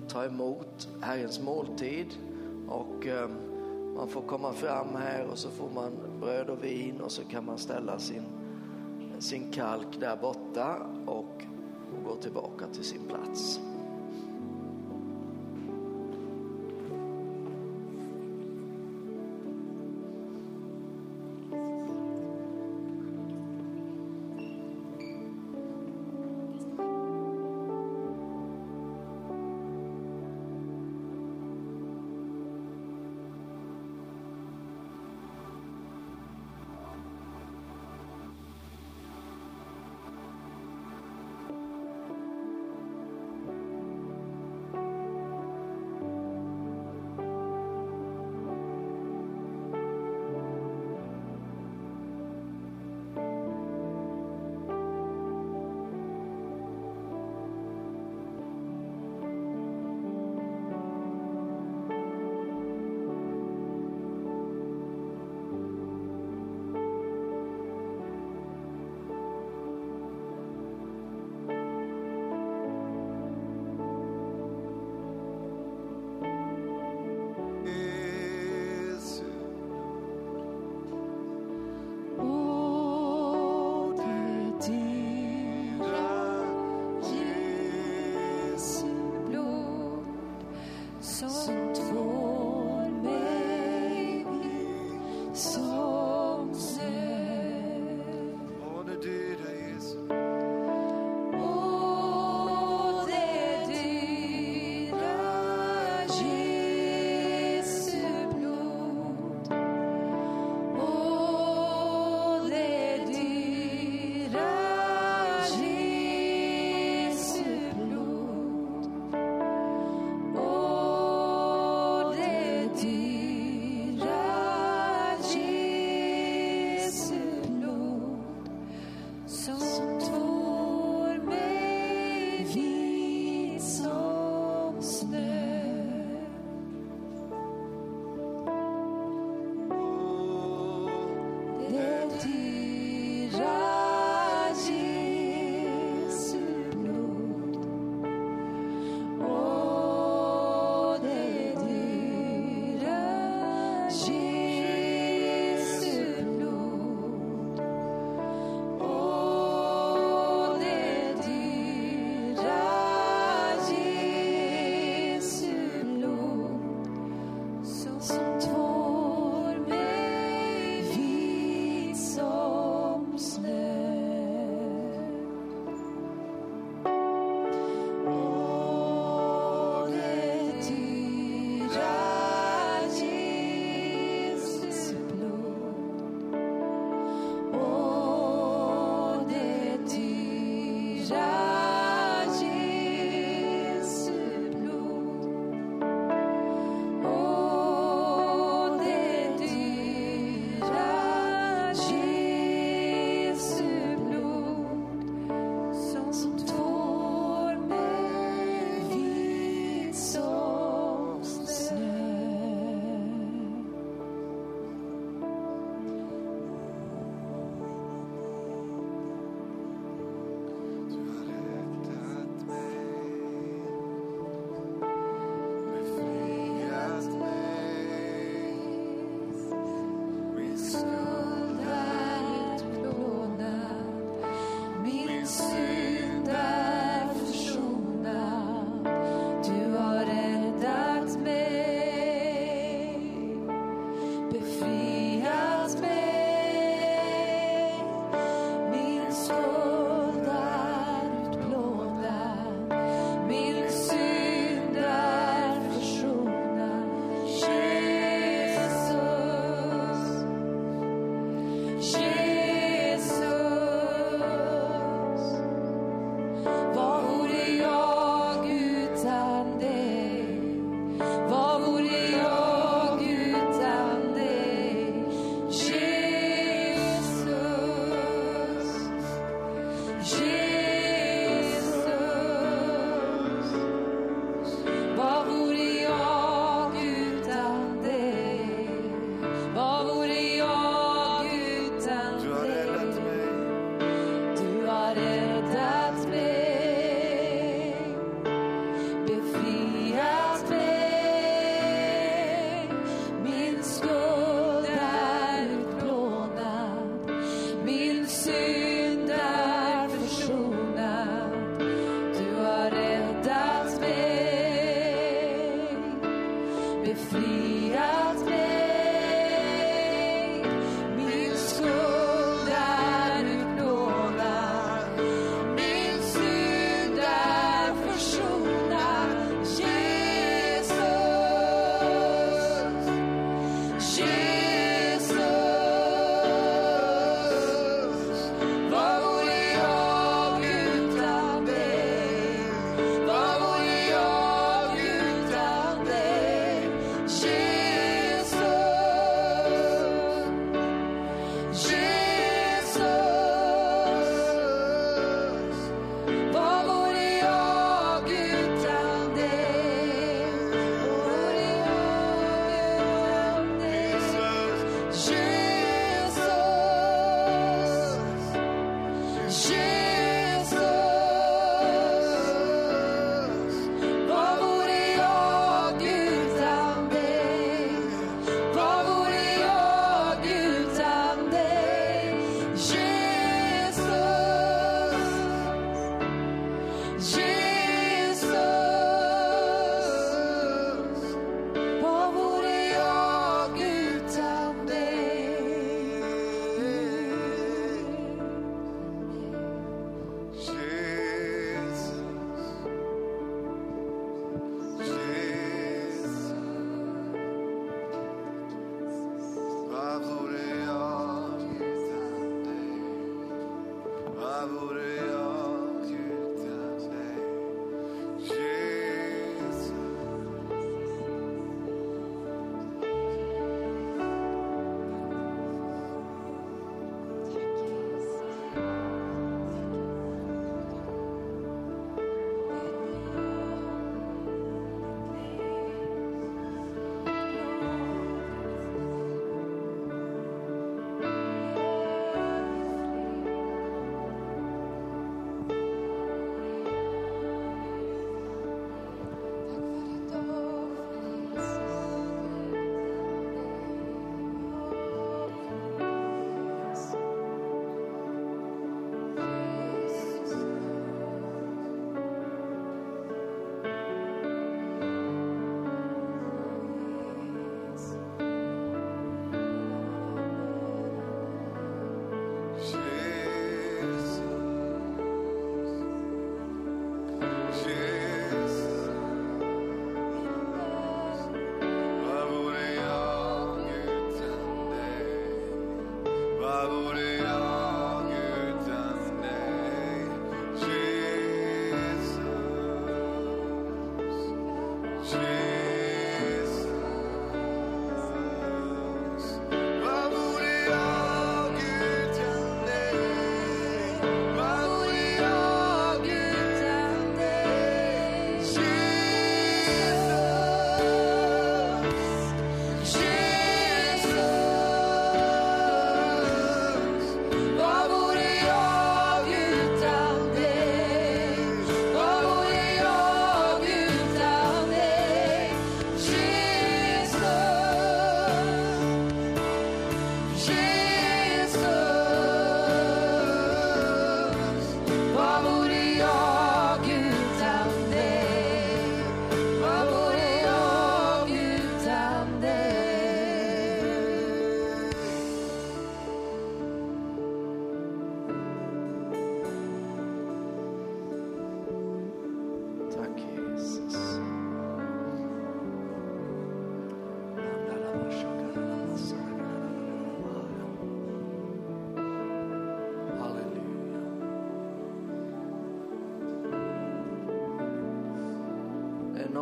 ta 0.09 0.25
emot 0.25 0.89
Herrens 1.01 1.41
måltid. 1.41 2.07
Och 2.69 3.07
eh, 3.07 3.29
man 3.97 4.09
får 4.09 4.23
komma 4.23 4.53
fram 4.53 4.97
här 4.97 5.27
och 5.27 5.39
så 5.39 5.51
får 5.51 5.71
man 5.75 5.93
bröd 6.21 6.51
och 6.51 6.65
vin 6.65 7.01
och 7.01 7.13
så 7.13 7.25
kan 7.25 7.45
man 7.45 7.59
ställa 7.59 7.99
sin, 7.99 8.23
sin 9.19 9.53
kalk 9.53 10.01
där 10.01 10.17
borta 10.17 10.77
och, 11.07 11.45
och 11.93 12.05
gå 12.05 12.15
tillbaka 12.15 12.67
till 12.73 12.85
sin 12.85 13.03
plats. 13.09 13.61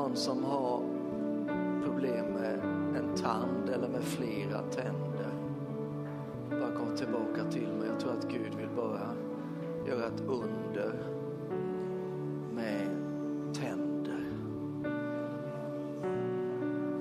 Någon 0.06 0.16
som 0.16 0.44
har 0.44 0.82
problem 1.84 2.26
med 2.26 2.58
en 2.96 3.14
tand 3.16 3.68
eller 3.68 3.88
med 3.88 4.02
flera 4.02 4.62
tänder? 4.62 5.30
Bara 6.50 6.72
kom 6.76 6.96
tillbaka 6.96 7.50
till 7.50 7.68
mig. 7.68 7.88
Jag 7.88 8.00
tror 8.00 8.12
att 8.12 8.28
Gud 8.28 8.54
vill 8.54 8.68
bara 8.76 9.10
göra 9.86 10.06
ett 10.06 10.22
under 10.28 10.94
med 12.54 12.88
tänder. 13.54 14.24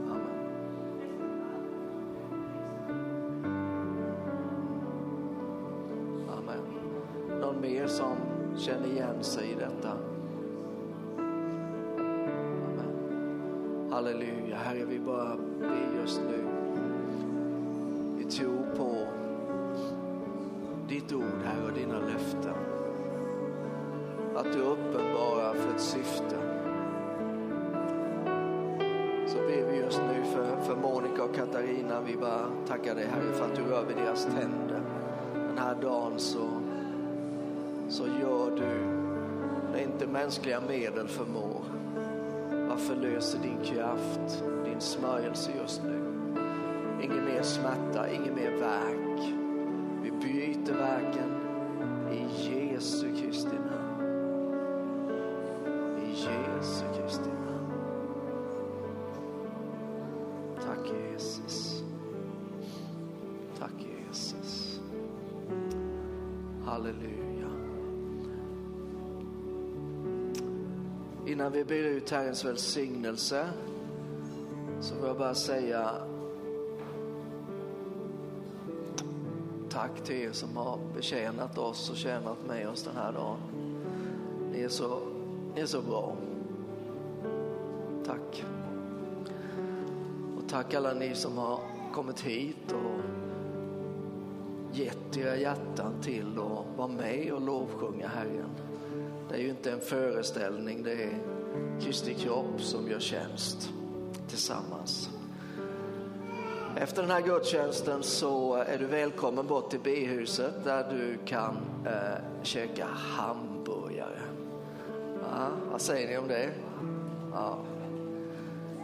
Amen. 0.09 0.49
Amen. 6.37 7.39
Någon 7.41 7.61
mer 7.61 7.87
som 7.87 8.15
känner 8.57 8.87
igen 8.87 9.23
sig 9.23 9.51
i 9.51 9.55
detta? 9.55 9.74
Halleluja. 14.05 14.55
Herre, 14.55 14.85
vi 14.85 14.99
bara 14.99 15.37
ber 15.59 15.99
just 16.01 16.21
nu. 16.29 16.45
Vi 18.17 18.23
tror 18.23 18.65
på 18.77 19.07
ditt 20.87 21.13
ord, 21.13 21.41
Herre, 21.45 21.65
och 21.65 21.73
dina 21.73 21.99
löften. 21.99 22.55
Att 24.35 24.53
du 24.53 24.59
uppenbarar 24.59 25.53
för 25.53 25.75
ett 25.75 25.81
syfte. 25.81 26.35
Så 29.27 29.37
ber 29.37 29.71
vi 29.71 29.77
just 29.77 30.01
nu 30.13 30.23
för, 30.23 30.61
för 30.61 30.75
Monica 30.75 31.23
och 31.23 31.35
Katarina. 31.35 32.01
Vi 32.01 32.17
bara 32.17 32.47
tackar 32.67 32.95
dig, 32.95 33.05
Herre, 33.05 33.33
för 33.33 33.45
att 33.45 33.55
du 33.55 33.61
rör 33.61 33.85
vid 33.85 33.97
deras 33.97 34.25
tänder. 34.25 34.81
Den 35.33 35.57
här 35.57 35.75
dagen 35.81 36.13
så, 36.19 36.47
så 37.89 38.03
gör 38.21 38.51
du 38.51 39.01
det 39.73 39.83
inte 39.83 40.07
mänskliga 40.07 40.61
medel 40.67 41.07
förmår. 41.07 41.74
Förlöser 42.87 43.39
din 43.39 43.63
kraft, 43.63 44.43
din 44.65 44.81
smörjelse 44.81 45.51
just 45.61 45.81
nu. 45.83 45.99
Ingen 47.01 47.25
mer 47.25 47.41
smärta, 47.41 48.09
ingen 48.11 48.35
mer 48.35 48.51
verk. 48.51 49.33
Vi 50.03 50.11
bryter 50.11 50.73
verken 50.73 51.31
i 52.11 52.49
Jesu 52.49 53.07
Kristi 53.15 53.55
namn. 53.55 54.01
I 55.99 56.09
Jesu 56.09 56.85
Kristi 56.97 57.29
namn. 57.29 57.71
Tack 60.61 60.91
Jesus. 61.13 61.83
Tack 63.59 63.73
Jesus. 63.79 64.81
Halleluja. 66.65 67.24
Innan 71.35 71.51
vi 71.51 71.63
ber 71.63 71.75
ut 71.75 72.09
Herrens 72.09 72.45
välsignelse 72.45 73.49
så 74.79 74.95
vill 74.95 75.03
jag 75.03 75.17
bara 75.17 75.35
säga 75.35 75.91
tack 79.69 80.03
till 80.03 80.15
er 80.15 80.31
som 80.31 80.57
har 80.57 80.79
betjänat 80.95 81.57
oss 81.57 81.89
och 81.89 81.97
tjänat 81.97 82.37
med 82.47 82.69
oss 82.69 82.83
den 82.83 82.95
här 82.95 83.11
dagen. 83.11 83.37
Ni 84.51 84.61
är 84.61 84.69
så, 84.69 84.99
ni 85.55 85.61
är 85.61 85.65
så 85.65 85.81
bra. 85.81 86.15
Tack. 88.05 88.43
Och 90.37 90.49
tack 90.49 90.73
alla 90.73 90.93
ni 90.93 91.15
som 91.15 91.37
har 91.37 91.59
kommit 91.93 92.19
hit 92.19 92.71
och 92.71 93.01
gett 94.77 95.17
era 95.17 95.37
hjärtan 95.37 95.93
till 96.01 96.39
att 96.39 96.77
vara 96.77 96.87
med 96.87 97.31
och 97.33 97.41
lovsjunga 97.41 98.07
Herren. 98.07 98.64
Det 99.29 99.35
är 99.35 99.39
ju 99.39 99.49
inte 99.49 99.71
en 99.71 99.81
föreställning, 99.81 100.83
det 100.83 100.93
är 100.93 101.19
Kristi 101.81 102.13
kropp 102.13 102.61
som 102.61 102.87
gör 102.87 102.99
tjänst 102.99 103.69
tillsammans. 104.27 105.09
Efter 106.77 107.01
den 107.01 107.11
här 107.11 107.21
gudstjänsten 107.21 108.03
så 108.03 108.53
är 108.53 108.77
du 108.77 108.85
välkommen 108.85 109.47
bort 109.47 109.69
till 109.69 109.79
B-huset 109.83 110.53
där 110.63 110.89
du 110.89 111.17
kan 111.25 111.57
eh, 111.85 112.43
käka 112.43 112.85
hamburgare. 112.85 114.19
Ja, 115.21 115.49
vad 115.71 115.81
säger 115.81 116.07
ni 116.07 116.17
om 116.17 116.27
det? 116.27 116.49
Ja, 117.33 117.57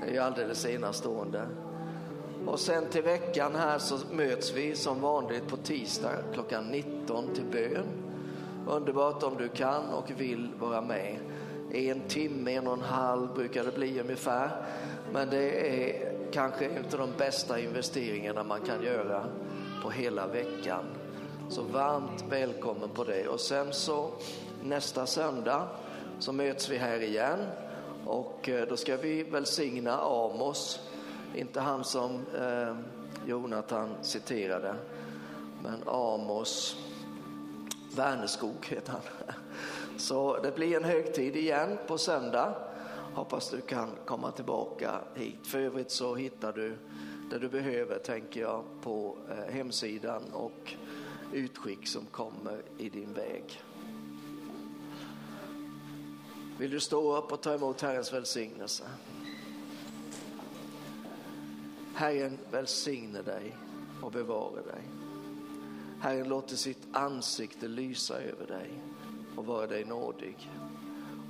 det 0.01 0.09
är 0.09 0.13
ju 0.13 0.19
alldeles 0.19 0.65
enastående. 0.65 1.47
Och 2.45 2.59
sen 2.59 2.85
till 2.89 3.03
veckan 3.03 3.55
här 3.55 3.79
så 3.79 3.97
möts 4.11 4.53
vi 4.53 4.75
som 4.75 5.01
vanligt 5.01 5.47
på 5.47 5.57
tisdag 5.57 6.11
klockan 6.33 6.65
19 6.65 7.33
till 7.33 7.45
bön. 7.51 8.00
Underbart 8.71 9.23
om 9.23 9.37
du 9.37 9.49
kan 9.49 9.89
och 9.89 10.11
vill 10.11 10.49
vara 10.59 10.81
med. 10.81 11.17
En 11.71 12.01
timme, 12.07 12.55
en 12.55 12.67
och 12.67 12.73
en 12.73 12.81
halv 12.81 13.33
brukar 13.33 13.63
det 13.63 13.71
bli 13.71 13.99
ungefär. 13.99 14.49
Men 15.13 15.29
det 15.29 15.69
är 15.69 16.11
kanske 16.31 16.65
en 16.65 16.85
av 16.85 16.99
de 16.99 17.09
bästa 17.17 17.59
investeringarna 17.59 18.43
man 18.43 18.61
kan 18.61 18.83
göra 18.83 19.25
på 19.83 19.89
hela 19.89 20.27
veckan. 20.27 20.85
Så 21.49 21.61
varmt 21.61 22.25
välkommen 22.29 22.89
på 22.89 23.03
det. 23.03 23.27
Och 23.27 23.39
sen 23.39 23.73
så 23.73 24.11
nästa 24.63 25.05
söndag 25.05 25.67
så 26.19 26.31
möts 26.31 26.69
vi 26.69 26.77
här 26.77 26.99
igen 26.99 27.39
och 28.05 28.49
eh, 28.49 28.67
då 28.67 28.77
ska 28.77 28.97
vi 28.97 29.23
välsigna 29.23 29.97
Amos. 29.97 30.79
Inte 31.35 31.59
han 31.59 31.83
som 31.83 32.11
eh, 32.39 32.75
Jonathan 33.27 33.89
citerade, 34.01 34.75
men 35.63 35.83
Amos 35.85 36.77
Värneskog 37.95 38.65
heter 38.65 38.91
han. 38.91 39.01
Så 39.97 40.37
det 40.37 40.55
blir 40.55 40.77
en 40.77 40.83
högtid 40.83 41.35
igen 41.35 41.77
på 41.87 41.97
söndag. 41.97 42.55
Hoppas 43.13 43.49
du 43.49 43.61
kan 43.61 43.89
komma 44.05 44.31
tillbaka 44.31 45.01
hit. 45.15 45.47
För 45.47 45.59
övrigt 45.59 45.91
så 45.91 46.15
hittar 46.15 46.53
du 46.53 46.77
det 47.31 47.39
du 47.39 47.49
behöver, 47.49 47.99
tänker 47.99 48.41
jag, 48.41 48.63
på 48.81 49.17
eh, 49.29 49.53
hemsidan 49.53 50.23
och 50.33 50.73
utskick 51.33 51.87
som 51.87 52.05
kommer 52.05 52.61
i 52.77 52.89
din 52.89 53.13
väg. 53.13 53.61
Vill 56.57 56.71
du 56.71 56.79
stå 56.79 57.17
upp 57.17 57.31
och 57.31 57.41
ta 57.41 57.53
emot 57.53 57.81
Herrens 57.81 58.13
välsignelse? 58.13 58.83
Herren 61.95 62.37
välsigne 62.51 63.21
dig 63.21 63.55
och 64.01 64.11
bevara 64.11 64.61
dig. 64.61 65.00
Herren 66.01 66.29
låter 66.29 66.55
sitt 66.55 66.87
ansikte 66.91 67.67
lysa 67.67 68.21
över 68.21 68.47
dig 68.47 68.71
och 69.35 69.45
vara 69.45 69.67
dig 69.67 69.85
nådig. 69.85 70.49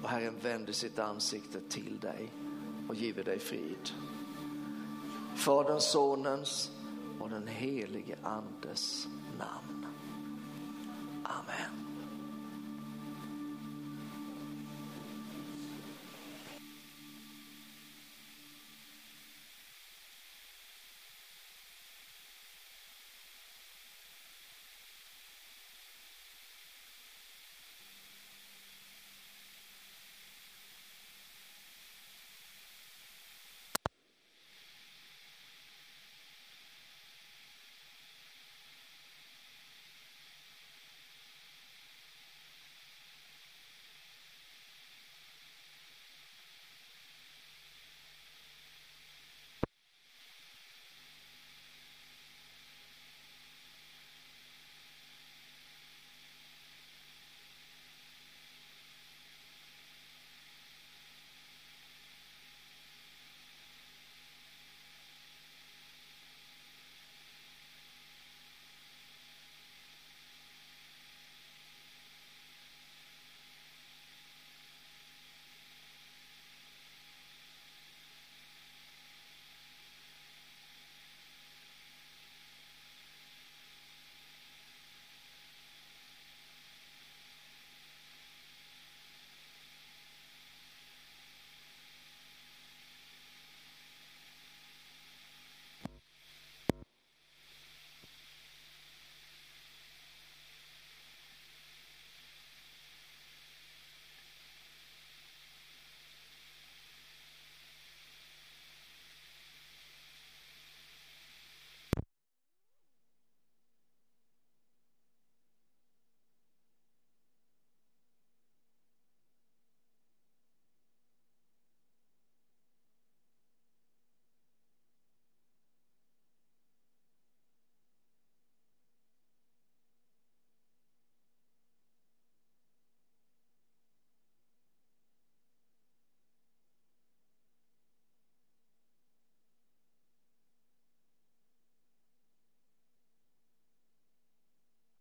Och 0.04 0.10
Herren 0.10 0.36
vänder 0.42 0.74
sitt 0.74 1.00
ansikte 1.00 1.60
till 1.70 2.00
dig 2.00 2.32
och 2.90 2.96
giver 2.96 3.24
dig 3.24 3.40
frid. 3.40 3.92
Faderns, 5.36 5.92
Sonens 5.92 6.72
och 7.20 7.30
den 7.30 7.48
helige 7.48 8.16
Andes 8.24 9.08
namn. 9.38 9.86
Amen. 11.24 11.91